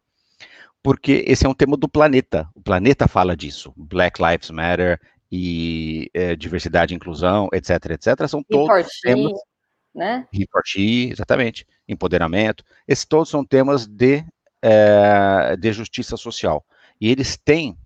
Porque 0.83 1.23
esse 1.27 1.45
é 1.45 1.49
um 1.49 1.53
tema 1.53 1.77
do 1.77 1.87
planeta. 1.87 2.47
O 2.53 2.61
planeta 2.61 3.07
fala 3.07 3.37
disso. 3.37 3.73
Black 3.77 4.21
Lives 4.21 4.49
Matter, 4.49 4.99
e 5.31 6.09
é, 6.13 6.35
diversidade 6.35 6.93
e 6.93 6.97
inclusão, 6.97 7.47
etc, 7.53 7.91
etc, 7.91 8.27
são 8.27 8.43
todos 8.43 8.99
temas, 9.01 9.33
né? 9.93 10.27
Reporti, 10.31 11.09
exatamente, 11.11 11.65
empoderamento, 11.87 12.63
esses 12.87 13.05
todos 13.05 13.29
são 13.29 13.45
temas 13.45 13.85
de, 13.85 14.23
é, 14.61 15.55
de 15.57 15.71
justiça 15.71 16.17
social. 16.17 16.65
E 16.99 17.09
eles 17.09 17.37
têm 17.37 17.77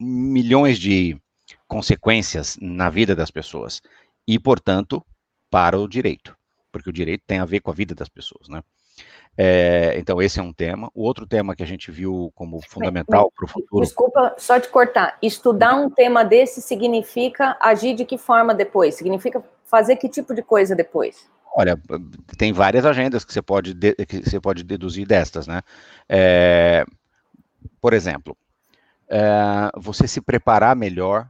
milhões 0.00 0.78
de 0.78 1.16
consequências 1.66 2.56
na 2.60 2.90
vida 2.90 3.14
das 3.14 3.30
pessoas 3.30 3.80
e, 4.26 4.38
portanto, 4.38 5.04
para 5.50 5.78
o 5.78 5.88
direito, 5.88 6.36
porque 6.72 6.90
o 6.90 6.92
direito 6.92 7.22
tem 7.26 7.38
a 7.38 7.44
ver 7.44 7.60
com 7.60 7.70
a 7.70 7.74
vida 7.74 7.94
das 7.94 8.08
pessoas, 8.08 8.48
né? 8.48 8.62
É, 9.36 9.98
então, 9.98 10.22
esse 10.22 10.38
é 10.38 10.42
um 10.42 10.52
tema. 10.52 10.88
O 10.94 11.02
outro 11.02 11.26
tema 11.26 11.56
que 11.56 11.62
a 11.62 11.66
gente 11.66 11.90
viu 11.90 12.30
como 12.36 12.60
fundamental 12.68 13.32
para 13.34 13.44
o 13.44 13.48
futuro. 13.48 13.84
Desculpa 13.84 14.34
só 14.38 14.60
te 14.60 14.68
cortar. 14.68 15.18
Estudar 15.20 15.74
um 15.74 15.90
tema 15.90 16.24
desse 16.24 16.62
significa 16.62 17.56
agir 17.60 17.94
de 17.94 18.04
que 18.04 18.16
forma 18.16 18.54
depois? 18.54 18.94
Significa 18.94 19.42
fazer 19.64 19.96
que 19.96 20.08
tipo 20.08 20.32
de 20.34 20.42
coisa 20.42 20.76
depois? 20.76 21.28
Olha, 21.56 21.78
tem 22.36 22.52
várias 22.52 22.84
agendas 22.84 23.24
que 23.24 23.32
você 23.32 23.40
pode, 23.40 23.74
de, 23.74 23.94
que 24.06 24.22
você 24.28 24.40
pode 24.40 24.64
deduzir 24.64 25.06
destas, 25.06 25.46
né? 25.46 25.62
É, 26.08 26.84
por 27.80 27.92
exemplo, 27.92 28.36
é, 29.08 29.70
você 29.76 30.08
se 30.08 30.20
preparar 30.20 30.76
melhor 30.76 31.28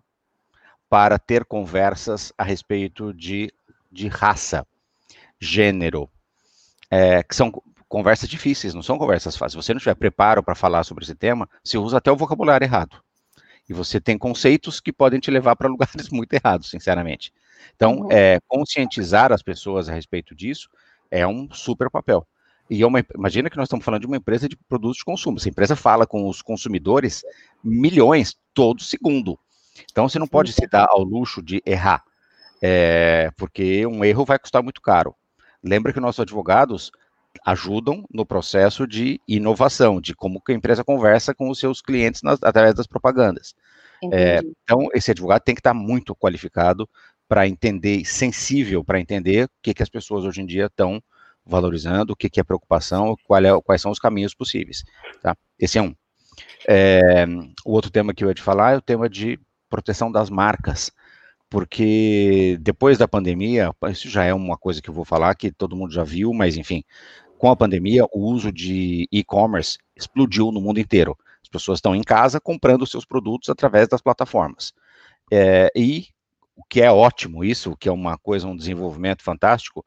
para 0.89 1.19
ter 1.19 1.45
conversas 1.45 2.33
a 2.39 2.45
respeito 2.45 3.15
de, 3.15 3.53
de 3.91 4.09
raça, 4.09 4.67
gênero, 5.41 6.09
é, 6.91 7.23
que 7.23 7.35
são 7.37 7.53
conversas 7.89 8.29
difíceis, 8.29 8.75
não 8.75 8.83
são 8.83 8.99
conversas 8.99 9.37
fáceis. 9.37 9.53
Se 9.53 9.69
você 9.69 9.75
não 9.75 9.81
tiver 9.81 9.95
preparo 9.97 10.43
para 10.43 10.55
falar 10.55 10.85
sobre 10.85 11.05
esse 11.05 11.15
tema, 11.15 11.49
você 11.65 11.79
usa 11.79 11.99
até 11.99 12.13
o 12.13 12.17
vocabulário 12.17 12.65
errado. 12.65 13.03
E 13.69 13.75
você 13.75 14.01
tem 14.01 14.19
conceitos 14.19 14.81
que 14.81 14.93
podem 14.93 15.21
te 15.21 15.31
levar 15.31 15.57
para 15.57 15.69
lugares 15.71 16.11
muito 16.11 16.33
errados, 16.35 16.71
sinceramente. 16.71 17.33
Então, 17.77 18.09
é, 18.11 18.39
conscientizar 18.47 19.33
as 19.33 19.43
pessoas 19.43 19.89
a 19.89 19.93
respeito 19.93 20.35
disso 20.35 20.69
é 21.11 21.27
um 21.27 21.49
super 21.53 21.91
papel. 21.91 22.27
E 22.71 22.83
é 22.83 22.87
uma, 22.87 23.05
imagina 23.15 23.51
que 23.51 23.57
nós 23.57 23.67
estamos 23.67 23.85
falando 23.85 24.01
de 24.01 24.07
uma 24.07 24.17
empresa 24.17 24.49
de 24.49 24.57
produtos 24.57 24.99
de 24.99 25.05
consumo. 25.05 25.37
Essa 25.37 25.49
empresa 25.49 25.77
fala 25.77 26.07
com 26.07 26.29
os 26.29 26.41
consumidores 26.41 27.23
milhões 27.63 28.37
todo 28.55 28.83
segundo. 28.83 29.39
Então, 29.91 30.09
você 30.09 30.19
não 30.19 30.27
pode 30.27 30.53
se 30.53 30.67
dar 30.67 30.87
ao 30.89 31.03
luxo 31.03 31.43
de 31.43 31.63
errar, 31.67 32.03
é, 32.63 33.31
porque 33.37 33.87
um 33.87 34.05
erro 34.05 34.25
vai 34.25 34.39
custar 34.39 34.63
muito 34.63 34.81
caro. 34.81 35.15
Lembra 35.63 35.93
que 35.93 36.01
nossos 36.01 36.21
advogados 36.21 36.93
ajudam 37.45 38.05
no 38.13 38.25
processo 38.25 38.87
de 38.87 39.21
inovação, 39.27 40.01
de 40.01 40.15
como 40.15 40.41
a 40.49 40.53
empresa 40.53 40.85
conversa 40.85 41.35
com 41.35 41.51
os 41.51 41.59
seus 41.59 41.83
clientes 41.83 42.23
nas, 42.23 42.39
através 42.43 42.75
das 42.75 42.87
propagandas. 42.87 43.55
É, 44.13 44.41
então, 44.63 44.89
esse 44.93 45.11
advogado 45.11 45.43
tem 45.43 45.55
que 45.55 45.61
estar 45.61 45.75
muito 45.75 46.15
qualificado 46.15 46.89
para 47.29 47.47
entender, 47.49 48.05
sensível 48.05 48.85
para 48.85 49.01
entender 49.01 49.47
o 49.47 49.51
que, 49.63 49.75
que 49.75 49.83
as 49.83 49.89
pessoas 49.89 50.25
hoje 50.25 50.41
em 50.41 50.47
dia 50.47 50.67
estão 50.67 51.03
valorizando, 51.45 52.13
o 52.13 52.17
que, 52.17 52.31
que 52.31 52.41
é 52.41 52.45
preocupação, 52.45 53.13
é, 53.13 53.61
quais 53.63 53.81
são 53.81 53.91
os 53.91 53.99
caminhos 53.99 54.35
possíveis. 54.35 54.85
Tá? 55.23 55.37
Esse 55.59 55.79
é 55.79 55.83
um. 55.83 55.95
É, 56.67 57.27
o 57.65 57.73
outro 57.73 57.91
tema 57.91 58.15
que 58.15 58.25
eu 58.25 58.29
ia 58.29 58.35
te 58.35 58.43
falar 58.43 58.73
é 58.73 58.77
o 58.77 58.83
tema 58.83 59.09
de 59.09 59.39
proteção 59.69 60.11
das 60.11 60.31
marcas 60.31 60.91
porque 61.55 62.59
depois 62.61 62.99
da 62.99 63.07
pandemia, 63.07 63.71
isso 63.89 64.09
já 64.09 64.25
é 64.25 64.35
uma 64.35 64.59
coisa 64.59 64.83
que 64.83 64.91
eu 64.91 64.95
vou 64.95 65.05
falar 65.05 65.33
que 65.37 65.53
todo 65.53 65.77
mundo 65.77 65.93
já 65.93 66.03
viu, 66.03 66.33
mas 66.33 66.57
enfim, 66.57 66.83
com 67.39 67.49
a 67.49 67.55
pandemia, 67.55 68.05
o 68.13 68.21
uso 68.21 68.51
de 68.51 69.07
e-commerce 69.13 69.79
explodiu 69.95 70.51
no 70.51 70.61
mundo 70.61 70.81
inteiro. 70.81 71.17
As 71.41 71.49
pessoas 71.49 71.79
estão 71.79 71.95
em 71.95 72.03
casa 72.03 72.41
comprando 72.41 72.85
seus 72.89 73.05
produtos 73.05 73.49
através 73.51 73.87
das 73.87 74.03
plataformas. 74.03 74.73
É, 75.31 75.71
e 75.77 76.09
o 76.57 76.63
que 76.65 76.81
é 76.81 76.91
ótimo, 76.91 77.45
isso, 77.45 77.73
o 77.73 77.77
que 77.77 77.89
é 77.89 77.93
uma 77.93 78.17
coisa, 78.19 78.47
um 78.47 78.57
desenvolvimento 78.57 79.23
fantástico, 79.23 79.85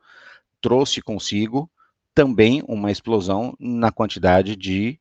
trouxe 0.61 1.01
consigo 1.01 1.69
também 2.13 2.63
uma 2.67 2.91
explosão 2.91 3.55
na 3.59 3.91
quantidade 3.91 4.55
de 4.55 4.99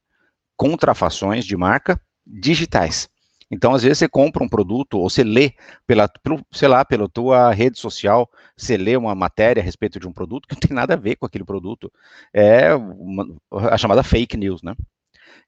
contrafações 0.57 1.45
de 1.45 1.57
marca 1.57 2.01
digitais. 2.27 3.09
Então, 3.51 3.75
às 3.75 3.83
vezes, 3.83 3.99
você 3.99 4.09
compra 4.09 4.43
um 4.43 4.49
produto, 4.49 4.99
ou 4.99 5.09
você 5.09 5.23
lê, 5.23 5.55
pela, 5.87 6.09
pelo, 6.09 6.45
sei 6.51 6.67
lá, 6.67 6.85
pela 6.85 7.09
tua 7.09 7.53
rede 7.53 7.79
social, 7.79 8.29
você 8.57 8.77
lê 8.77 8.97
uma 8.97 9.14
matéria 9.14 9.61
a 9.61 9.64
respeito 9.64 10.01
de 10.01 10.09
um 10.09 10.12
produto 10.12 10.49
que 10.49 10.55
não 10.55 10.61
tem 10.61 10.75
nada 10.75 10.95
a 10.95 10.97
ver 10.97 11.17
com 11.17 11.27
aquele 11.27 11.45
produto. 11.45 11.91
É 12.35 12.75
uma, 12.75 13.25
a 13.71 13.79
chamada 13.79 14.03
fake 14.03 14.37
news, 14.37 14.62
né? 14.62 14.75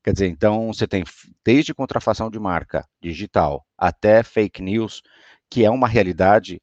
Quer 0.03 0.13
dizer, 0.13 0.29
então 0.29 0.73
você 0.73 0.87
tem 0.87 1.03
desde 1.45 1.75
contrafação 1.75 2.31
de 2.31 2.39
marca 2.39 2.87
digital 3.03 3.67
até 3.77 4.23
fake 4.23 4.63
news, 4.63 5.03
que 5.51 5.65
é 5.65 5.71
uma 5.71 5.89
realidade, 5.89 6.61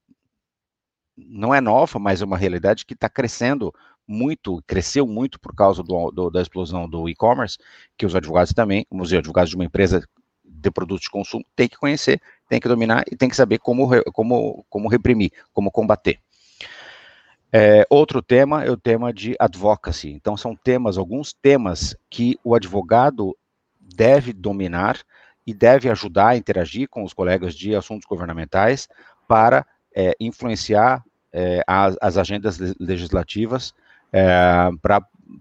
não 1.17 1.53
é 1.53 1.61
nova, 1.61 1.97
mas 1.99 2.21
é 2.21 2.25
uma 2.25 2.37
realidade 2.37 2.85
que 2.85 2.93
está 2.93 3.09
crescendo 3.09 3.73
muito, 4.07 4.61
cresceu 4.67 5.07
muito 5.07 5.39
por 5.39 5.55
causa 5.55 5.81
do, 5.81 6.11
do, 6.11 6.29
da 6.29 6.41
explosão 6.41 6.87
do 6.87 7.09
e-commerce, 7.09 7.57
que 7.97 8.05
os 8.05 8.15
advogados 8.15 8.53
também, 8.53 8.85
os 8.91 9.11
advogados 9.11 9.49
de 9.49 9.55
uma 9.55 9.65
empresa 9.65 10.07
de 10.43 10.71
produtos 10.71 11.03
de 11.03 11.09
consumo, 11.09 11.45
têm 11.55 11.67
que 11.67 11.77
conhecer, 11.77 12.21
têm 12.47 12.59
que 12.59 12.67
dominar 12.67 13.03
e 13.11 13.15
têm 13.15 13.29
que 13.29 13.35
saber 13.35 13.57
como, 13.59 13.87
como, 14.11 14.65
como 14.69 14.87
reprimir, 14.87 15.31
como 15.51 15.71
combater. 15.71 16.19
É, 17.51 17.85
outro 17.89 18.21
tema 18.21 18.63
é 18.63 18.69
o 18.69 18.77
tema 18.77 19.13
de 19.13 19.35
advocacy. 19.39 20.11
Então, 20.11 20.35
são 20.35 20.55
temas, 20.55 20.97
alguns 20.97 21.33
temas 21.33 21.95
que 22.09 22.37
o 22.43 22.53
advogado 22.53 23.35
deve 23.79 24.33
dominar 24.33 24.99
e 25.45 25.53
deve 25.53 25.89
ajudar 25.89 26.29
a 26.29 26.37
interagir 26.37 26.89
com 26.89 27.03
os 27.03 27.13
colegas 27.13 27.53
de 27.53 27.75
assuntos 27.75 28.07
governamentais 28.07 28.87
para 29.27 29.65
é, 29.93 30.15
influenciar 30.19 31.03
é, 31.31 31.61
as, 31.67 31.95
as, 32.01 32.17
agendas 32.17 32.57
legislativas 32.79 33.73
é, 34.11 34.69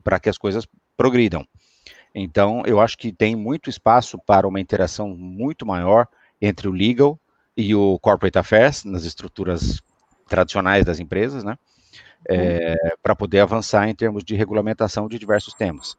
para 0.03 0.21
que 0.21 0.29
as 0.29 0.39
coisas 0.39 0.67
progridam. 0.97 1.47
Então, 2.15 2.63
eu 2.67 2.81
acho 2.81 2.97
que 2.97 3.13
tem 3.13 3.35
muito 3.35 3.69
espaço 3.69 4.19
para 4.19 4.47
uma 4.47 4.61
interação 4.61 5.09
muito 5.09 5.67
maior 5.67 6.07
entre 6.41 6.69
o 6.69 6.73
legal 6.73 7.19
e 7.57 7.75
o 7.75 7.99
corporate 7.99 8.39
affairs 8.39 8.85
nas 8.85 9.05
estruturas 9.05 9.81
tradicionais 10.29 10.85
das 10.85 11.01
empresas, 11.01 11.43
né? 11.43 11.57
é, 12.29 12.77
para 13.03 13.15
poder 13.15 13.41
avançar 13.41 13.89
em 13.89 13.95
termos 13.95 14.25
de 14.25 14.35
regulamentação 14.35 15.09
de 15.09 15.19
diversos 15.19 15.55
temas. 15.55 15.97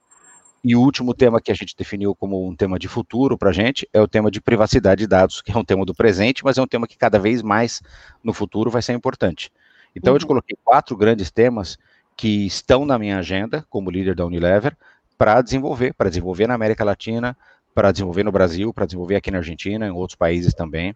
E 0.67 0.75
o 0.75 0.81
último 0.81 1.13
tema 1.13 1.39
que 1.39 1.51
a 1.51 1.53
gente 1.53 1.75
definiu 1.77 2.15
como 2.15 2.49
um 2.49 2.55
tema 2.55 2.79
de 2.79 2.87
futuro 2.87 3.37
para 3.37 3.51
a 3.51 3.53
gente 3.53 3.87
é 3.93 4.01
o 4.01 4.07
tema 4.07 4.31
de 4.31 4.41
privacidade 4.41 5.01
de 5.01 5.07
dados, 5.07 5.39
que 5.39 5.51
é 5.51 5.55
um 5.55 5.63
tema 5.63 5.85
do 5.85 5.93
presente, 5.93 6.43
mas 6.43 6.57
é 6.57 6.61
um 6.61 6.65
tema 6.65 6.87
que 6.87 6.97
cada 6.97 7.19
vez 7.19 7.43
mais 7.43 7.83
no 8.23 8.33
futuro 8.33 8.71
vai 8.71 8.81
ser 8.81 8.93
importante. 8.93 9.51
Então, 9.95 10.11
uhum. 10.11 10.15
eu 10.15 10.19
te 10.21 10.25
coloquei 10.25 10.57
quatro 10.63 10.97
grandes 10.97 11.29
temas 11.29 11.77
que 12.17 12.47
estão 12.47 12.83
na 12.83 12.97
minha 12.97 13.19
agenda 13.19 13.63
como 13.69 13.91
líder 13.91 14.15
da 14.15 14.25
Unilever 14.25 14.75
para 15.19 15.39
desenvolver, 15.39 15.93
para 15.93 16.09
desenvolver 16.09 16.47
na 16.47 16.55
América 16.55 16.83
Latina, 16.83 17.37
para 17.75 17.91
desenvolver 17.91 18.23
no 18.23 18.31
Brasil, 18.31 18.73
para 18.73 18.87
desenvolver 18.87 19.17
aqui 19.17 19.29
na 19.29 19.37
Argentina, 19.37 19.85
em 19.85 19.91
outros 19.91 20.17
países 20.17 20.51
também. 20.55 20.95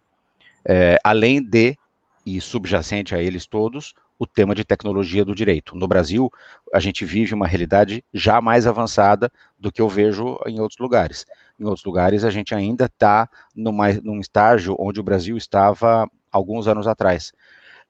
É, 0.64 0.98
além 1.04 1.40
de, 1.40 1.78
e 2.26 2.40
subjacente 2.40 3.14
a 3.14 3.22
eles 3.22 3.46
todos, 3.46 3.94
o 4.20 4.26
tema 4.26 4.54
de 4.54 4.66
tecnologia 4.66 5.24
do 5.24 5.34
direito. 5.34 5.74
No 5.74 5.88
Brasil, 5.88 6.30
a 6.74 6.78
gente 6.78 7.06
vive 7.06 7.32
uma 7.32 7.46
realidade 7.46 8.04
já 8.12 8.38
mais 8.38 8.66
avançada 8.66 9.32
do 9.58 9.72
que 9.72 9.80
eu 9.80 9.88
vejo 9.88 10.38
em 10.46 10.60
outros 10.60 10.78
lugares. 10.78 11.24
Em 11.58 11.64
outros 11.64 11.86
lugares, 11.86 12.22
a 12.22 12.28
gente 12.28 12.54
ainda 12.54 12.84
está 12.84 13.30
num 13.56 14.20
estágio 14.20 14.76
onde 14.78 15.00
o 15.00 15.02
Brasil 15.02 15.38
estava 15.38 16.06
alguns 16.30 16.68
anos 16.68 16.86
atrás. 16.86 17.32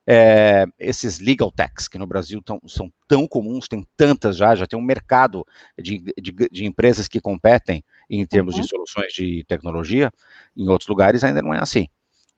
É, 0.06 0.66
esses 0.78 1.18
legal 1.18 1.50
techs, 1.50 1.88
que 1.88 1.98
no 1.98 2.06
Brasil 2.06 2.40
tão, 2.40 2.60
são 2.64 2.92
tão 3.08 3.26
comuns, 3.26 3.66
tem 3.66 3.84
tantas 3.96 4.36
já, 4.36 4.54
já 4.54 4.68
tem 4.68 4.78
um 4.78 4.82
mercado 4.82 5.44
de, 5.76 5.98
de, 6.16 6.32
de 6.48 6.64
empresas 6.64 7.08
que 7.08 7.20
competem 7.20 7.82
em 8.08 8.24
termos 8.24 8.54
uhum. 8.54 8.60
de 8.60 8.68
soluções 8.68 9.12
de 9.12 9.44
tecnologia, 9.48 10.12
em 10.56 10.68
outros 10.68 10.88
lugares 10.88 11.24
ainda 11.24 11.42
não 11.42 11.52
é 11.52 11.58
assim. 11.60 11.88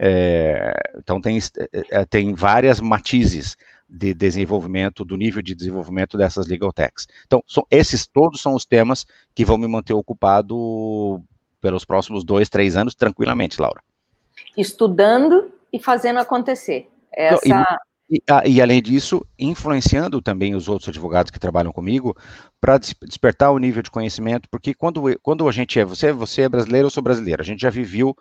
É, 0.05 0.73
então 0.97 1.21
tem, 1.21 1.39
é, 1.91 2.05
tem 2.05 2.35
várias 2.35 2.81
matizes 2.81 3.57
de 3.93 4.15
desenvolvimento, 4.15 5.05
do 5.05 5.17
nível 5.17 5.43
de 5.43 5.55
desenvolvimento 5.55 6.17
dessas 6.17 6.47
legal 6.47 6.73
techs. 6.73 7.07
Então, 7.27 7.45
são, 7.47 7.67
esses 7.71 8.07
todos 8.07 8.41
são 8.41 8.55
os 8.55 8.65
temas 8.65 9.07
que 9.35 9.45
vão 9.45 9.59
me 9.59 9.69
manter 9.69 9.93
ocupado 9.93 11.23
pelos 11.61 11.85
próximos 11.85 12.25
dois, 12.25 12.49
três 12.49 12.75
anos, 12.75 12.95
tranquilamente, 12.95 13.61
Laura. 13.61 13.83
Estudando 14.57 15.53
e 15.71 15.79
fazendo 15.79 16.19
acontecer. 16.19 16.89
Essa... 17.13 17.47
E, 18.09 18.17
e, 18.17 18.23
ah, 18.29 18.43
e, 18.47 18.63
além 18.63 18.83
disso, 18.83 19.25
influenciando 19.39 20.23
também 20.23 20.55
os 20.55 20.69
outros 20.69 20.89
advogados 20.89 21.31
que 21.31 21.39
trabalham 21.39 21.73
comigo 21.73 22.17
para 22.61 22.79
despertar 22.79 23.51
o 23.53 23.59
nível 23.59 23.83
de 23.83 23.91
conhecimento, 23.91 24.49
porque 24.51 24.73
quando, 24.73 25.03
quando 25.21 25.47
a 25.47 25.53
gente 25.53 25.79
é, 25.79 25.85
você, 25.85 26.13
você 26.13 26.43
é 26.43 26.49
brasileiro, 26.49 26.87
eu 26.87 26.91
sou 26.91 27.03
brasileiro, 27.03 27.43
a 27.43 27.45
gente 27.45 27.61
já 27.61 27.71
viveu, 27.71 28.17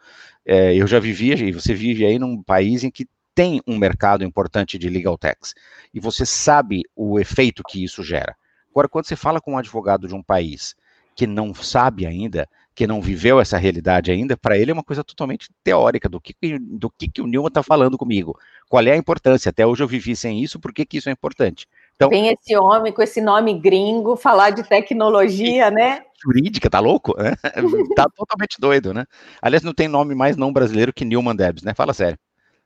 é, 0.46 0.76
eu 0.76 0.86
já 0.86 1.00
vivia, 1.00 1.36
e 1.36 1.52
você 1.52 1.74
vive 1.74 2.06
aí 2.06 2.20
num 2.20 2.42
país 2.44 2.84
em 2.84 2.92
que 2.92 3.08
tem 3.34 3.62
um 3.68 3.78
mercado 3.78 4.24
importante 4.24 4.78
de 4.78 4.90
legal 4.90 5.18
techs 5.18 5.54
e 5.94 6.00
você 6.00 6.26
sabe 6.26 6.84
o 6.96 7.20
efeito 7.20 7.64
que 7.64 7.84
isso 7.84 8.04
gera. 8.04 8.36
Agora, 8.70 8.88
quando 8.88 9.06
você 9.06 9.16
fala 9.16 9.42
com 9.42 9.54
um 9.54 9.58
advogado 9.58 10.08
de 10.08 10.16
um 10.16 10.24
país 10.24 10.76
que 11.16 11.28
não 11.28 11.54
sabe 11.54 12.06
ainda, 12.06 12.48
que 12.74 12.88
não 12.88 13.02
viveu 13.02 13.40
essa 13.40 13.58
realidade 13.58 14.12
ainda, 14.12 14.38
para 14.38 14.58
ele 14.58 14.72
é 14.72 14.74
uma 14.74 14.84
coisa 14.84 15.04
totalmente 15.04 15.50
teórica 15.64 16.08
do 16.08 16.22
que, 16.22 16.34
do 16.58 16.90
que, 16.90 17.10
que 17.10 17.22
o 17.22 17.28
Newman 17.28 17.50
está 17.50 17.62
falando 17.62 17.98
comigo. 17.98 18.38
Qual 18.70 18.84
é 18.84 18.92
a 18.92 18.98
importância? 18.98 19.50
Até 19.50 19.68
hoje 19.68 19.84
eu 19.84 19.88
vivi 19.88 20.16
sem 20.16 20.42
isso, 20.42 20.60
por 20.60 20.74
que, 20.74 20.86
que 20.86 20.98
isso 20.98 21.10
é 21.10 21.12
importante? 21.12 21.68
Então, 21.96 22.10
Vem 22.10 22.30
esse 22.30 22.56
homem 22.56 22.94
com 22.94 23.02
esse 23.02 23.22
nome 23.22 23.60
gringo 23.60 24.16
falar 24.16 24.52
de 24.52 24.64
tecnologia, 24.64 25.70
né? 25.70 26.04
Jurídica, 26.24 26.70
tá 26.70 26.80
louco? 26.80 27.14
tá 27.96 28.08
totalmente 28.16 28.60
doido, 28.60 28.94
né? 28.94 29.06
Aliás, 29.42 29.64
não 29.64 29.74
tem 29.74 29.88
nome 29.88 30.16
mais 30.16 30.38
não 30.38 30.54
brasileiro 30.54 30.94
que 30.94 31.04
Newman 31.04 31.36
Debs, 31.36 31.64
né? 31.64 31.74
Fala 31.74 31.94
sério. 31.94 32.18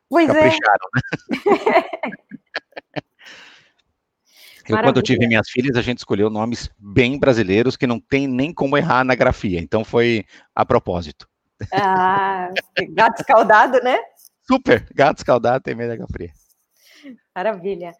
Pois 0.09 0.29
é. 0.29 0.33
Capricharam, 0.33 0.89
é. 0.93 1.79
né? 1.79 1.83
Eu, 4.67 4.81
quando 4.81 4.97
eu 4.97 5.03
tive 5.03 5.27
minhas 5.27 5.47
filhas, 5.47 5.77
a 5.77 5.81
gente 5.81 5.99
escolheu 5.99 6.27
nomes 6.29 6.69
bem 6.79 7.19
brasileiros 7.19 7.77
que 7.77 7.85
não 7.85 7.99
tem 7.99 8.27
nem 8.27 8.51
como 8.51 8.75
errar 8.75 9.03
na 9.03 9.13
grafia. 9.13 9.59
Então 9.59 9.83
foi 9.83 10.25
a 10.55 10.65
propósito. 10.65 11.27
Ah, 11.71 12.49
gato 12.89 13.19
escaldado, 13.21 13.79
né? 13.83 13.99
Super, 14.47 14.87
gato 14.93 15.19
escaldado 15.19 15.63
tem 15.63 15.75
medo 15.75 15.89
da 15.89 15.97
grafia. 15.97 16.31
Maravilha. 17.35 17.93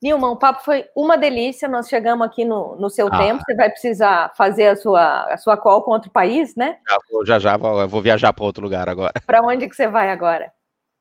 Nilma, 0.00 0.30
o 0.30 0.36
papo 0.36 0.64
foi 0.64 0.84
uma 0.96 1.16
delícia. 1.16 1.68
Nós 1.68 1.88
chegamos 1.88 2.26
aqui 2.26 2.44
no, 2.44 2.76
no 2.76 2.88
seu 2.88 3.08
ah. 3.08 3.18
tempo. 3.18 3.42
Você 3.44 3.54
vai 3.54 3.70
precisar 3.70 4.32
fazer 4.36 4.68
a 4.68 4.76
sua, 4.76 5.32
a 5.32 5.36
sua 5.36 5.56
call 5.56 5.82
com 5.82 5.90
outro 5.90 6.10
país, 6.10 6.54
né? 6.54 6.78
Já 6.88 7.24
já, 7.24 7.38
já 7.38 7.56
vou, 7.56 7.88
vou 7.88 8.02
viajar 8.02 8.32
para 8.32 8.44
outro 8.44 8.62
lugar 8.62 8.88
agora. 8.88 9.12
Para 9.26 9.42
onde 9.42 9.68
que 9.68 9.74
você 9.74 9.88
vai 9.88 10.10
agora? 10.10 10.52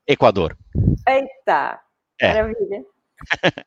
Equador. 0.08 0.58
Eita, 1.08 1.80
é. 2.20 2.28
maravilha. 2.28 2.86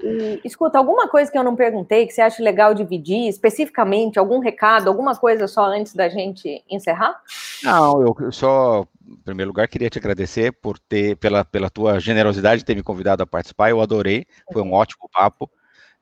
E, 0.02 0.40
escuta, 0.44 0.78
alguma 0.78 1.08
coisa 1.08 1.30
que 1.30 1.38
eu 1.38 1.44
não 1.44 1.56
perguntei 1.56 2.06
que 2.06 2.12
você 2.12 2.20
acha 2.20 2.42
legal 2.42 2.74
dividir, 2.74 3.28
especificamente, 3.28 4.18
algum 4.18 4.40
recado, 4.40 4.88
alguma 4.88 5.14
coisa 5.16 5.46
só 5.46 5.66
antes 5.66 5.94
da 5.94 6.08
gente 6.08 6.64
encerrar? 6.68 7.20
Não, 7.62 8.02
eu 8.02 8.32
só, 8.32 8.86
em 9.06 9.16
primeiro 9.18 9.50
lugar, 9.50 9.68
queria 9.68 9.90
te 9.90 9.98
agradecer 9.98 10.52
por 10.52 10.78
ter, 10.78 11.16
pela, 11.16 11.44
pela 11.44 11.70
tua 11.70 12.00
generosidade 12.00 12.60
de 12.60 12.64
ter 12.64 12.74
me 12.74 12.82
convidado 12.82 13.22
a 13.22 13.26
participar, 13.26 13.70
eu 13.70 13.80
adorei, 13.80 14.26
foi 14.52 14.62
um 14.62 14.72
ótimo 14.72 15.08
papo. 15.12 15.50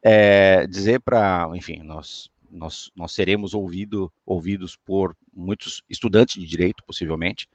É, 0.05 0.67
dizer 0.67 1.01
para, 1.01 1.49
enfim, 1.55 1.81
nós, 1.85 2.29
nós, 2.53 2.91
nós 2.95 3.13
seremos 3.13 3.55
ouvido, 3.55 4.13
ouvidos 4.27 4.77
por 4.77 5.17
muitos 5.33 5.83
estudantes 5.89 6.41
de 6.41 6.47
direito, 6.47 6.85
possivelmente, 6.85 7.49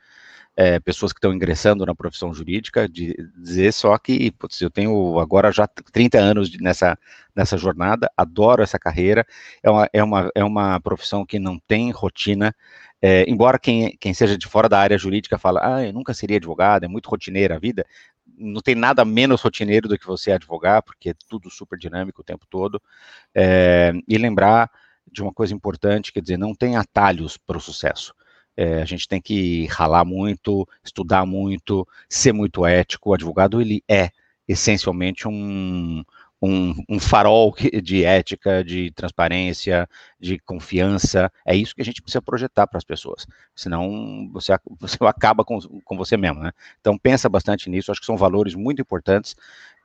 é, 0.56 0.80
pessoas 0.80 1.14
que 1.14 1.20
estão 1.20 1.32
ingressando 1.32 1.86
na 1.86 1.94
profissão 1.94 2.34
jurídica, 2.34 2.90
de 2.90 3.16
dizer 3.38 3.72
só 3.72 3.96
que 4.00 4.32
putz, 4.32 4.60
eu 4.60 4.72
tenho 4.72 5.20
agora 5.20 5.52
já 5.52 5.68
30 5.68 6.18
anos 6.18 6.52
nessa, 6.60 6.98
nessa 7.36 7.56
jornada, 7.58 8.12
adoro 8.18 8.64
essa 8.64 8.80
carreira, 8.80 9.24
é 9.62 9.70
uma, 9.70 9.90
é 9.94 10.04
uma, 10.04 10.32
é 10.34 10.44
uma 10.44 10.80
profissão 10.80 11.24
que 11.24 11.38
não 11.38 11.60
tem 11.60 11.92
rotina, 11.92 12.56
é, 13.00 13.24
embora 13.30 13.60
quem, 13.60 13.96
quem 14.00 14.16
seja 14.16 14.36
de 14.36 14.48
fora 14.48 14.68
da 14.68 14.80
área 14.80 14.98
jurídica 14.98 15.38
fala, 15.38 15.62
ah, 15.64 15.86
eu 15.86 15.94
nunca 15.94 16.12
seria 16.16 16.38
advogado, 16.38 16.86
é 16.86 16.88
muito 16.88 17.08
rotineira 17.08 17.56
a 17.56 17.60
vida, 17.60 17.86
não 18.36 18.62
tem 18.62 18.74
nada 18.74 19.06
menos 19.06 19.42
rotineiro 19.42 19.88
do 19.88 19.98
que 19.98 20.08
você 20.08 20.32
advogar, 20.32 20.82
porque 20.82 21.12
é 21.12 21.16
tudo 21.30 21.52
super 21.52 21.78
dinâmico 21.78 22.22
o 22.22 22.26
tempo 22.26 22.48
todo, 22.50 22.82
é, 23.36 23.94
e 24.08 24.18
lembrar 24.18 24.72
de 25.18 25.24
uma 25.24 25.34
coisa 25.34 25.54
importante, 25.54 26.14
quer 26.14 26.22
dizer, 26.22 26.38
não 26.38 26.54
tem 26.54 26.76
atalhos 26.76 27.38
para 27.38 27.58
o 27.58 27.62
sucesso. 27.62 28.14
É, 28.56 28.82
a 28.82 28.86
gente 28.86 29.08
tem 29.08 29.20
que 29.20 29.66
ralar 29.66 30.06
muito, 30.06 30.68
estudar 30.84 31.26
muito, 31.26 31.88
ser 32.08 32.34
muito 32.34 32.66
ético. 32.66 33.10
O 33.10 33.14
advogado, 33.14 33.60
ele 33.60 33.84
é 33.88 34.12
essencialmente 34.48 35.28
um, 35.28 36.04
um, 36.42 36.76
um, 36.88 37.00
farol 37.00 37.56
de 37.84 38.04
ética, 38.04 38.64
de 38.64 38.92
transparência, 38.92 39.90
de 40.20 40.38
confiança. 40.40 41.32
É 41.44 41.56
isso 41.56 41.76
que 41.76 41.82
a 41.82 41.86
gente 41.86 42.02
precisa 42.02 42.22
projetar 42.22 42.68
para 42.68 42.78
as 42.78 42.84
pessoas. 42.84 43.26
Senão 43.56 44.30
você, 44.32 44.54
você 44.80 44.98
acaba 45.02 45.44
com, 45.44 45.60
com 45.60 45.98
você 45.98 46.16
mesmo, 46.16 46.42
né? 46.42 46.52
Então 46.80 46.96
pensa 46.98 47.28
bastante 47.28 47.70
nisso. 47.72 47.92
Acho 47.92 48.02
que 48.02 48.06
são 48.06 48.18
valores 48.18 48.54
muito 48.54 48.82
importantes 48.82 49.36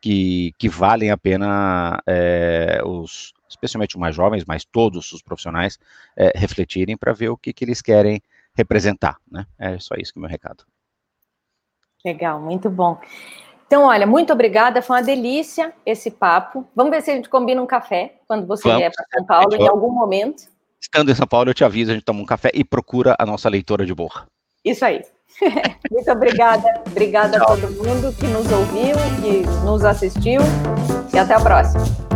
que, 0.02 0.52
que 0.58 0.68
valem 0.68 1.10
a 1.10 1.16
pena 1.16 2.02
é, 2.06 2.82
os, 2.84 3.32
especialmente 3.52 3.96
os 3.96 4.00
mais 4.00 4.14
jovens, 4.14 4.44
mas 4.44 4.64
todos 4.64 5.12
os 5.12 5.22
profissionais 5.22 5.78
é, 6.16 6.32
refletirem 6.34 6.96
para 6.96 7.12
ver 7.12 7.28
o 7.28 7.36
que, 7.36 7.52
que 7.52 7.64
eles 7.64 7.80
querem 7.80 8.22
representar, 8.54 9.18
né? 9.30 9.46
É 9.58 9.78
só 9.78 9.94
isso 9.96 10.12
que 10.12 10.18
é 10.18 10.20
o 10.20 10.22
meu 10.22 10.30
recado. 10.30 10.64
Legal, 12.04 12.40
muito 12.40 12.68
bom. 12.68 13.00
Então, 13.66 13.84
olha, 13.84 14.06
muito 14.06 14.32
obrigada, 14.32 14.82
foi 14.82 14.96
uma 14.96 15.02
delícia 15.02 15.72
esse 15.86 16.10
papo. 16.10 16.68
Vamos 16.74 16.90
ver 16.90 17.00
se 17.00 17.10
a 17.10 17.14
gente 17.14 17.28
combina 17.28 17.62
um 17.62 17.66
café 17.66 18.16
quando 18.26 18.46
você 18.46 18.64
Vamos. 18.64 18.78
vier 18.78 18.92
para 18.94 19.06
São 19.14 19.24
Paulo 19.24 19.54
em 19.54 19.66
algum 19.66 19.90
momento. 19.90 20.44
Estando 20.78 21.10
em 21.10 21.14
São 21.14 21.26
Paulo, 21.26 21.48
eu 21.48 21.54
te 21.54 21.64
aviso, 21.64 21.90
a 21.90 21.94
gente 21.94 22.04
toma 22.04 22.20
um 22.20 22.26
café 22.26 22.50
e 22.52 22.64
procura 22.64 23.16
a 23.18 23.24
nossa 23.24 23.48
leitora 23.48 23.86
de 23.86 23.94
borra. 23.94 24.26
Isso 24.64 24.84
aí. 24.84 25.02
Muito 25.90 26.10
obrigada. 26.10 26.82
Obrigada 26.86 27.38
Tchau. 27.38 27.52
a 27.52 27.56
todo 27.56 27.70
mundo 27.72 28.14
que 28.14 28.26
nos 28.26 28.50
ouviu, 28.52 28.96
que 29.22 29.64
nos 29.64 29.84
assistiu. 29.84 30.42
E 31.14 31.18
até 31.18 31.34
a 31.34 31.40
próxima. 31.40 32.11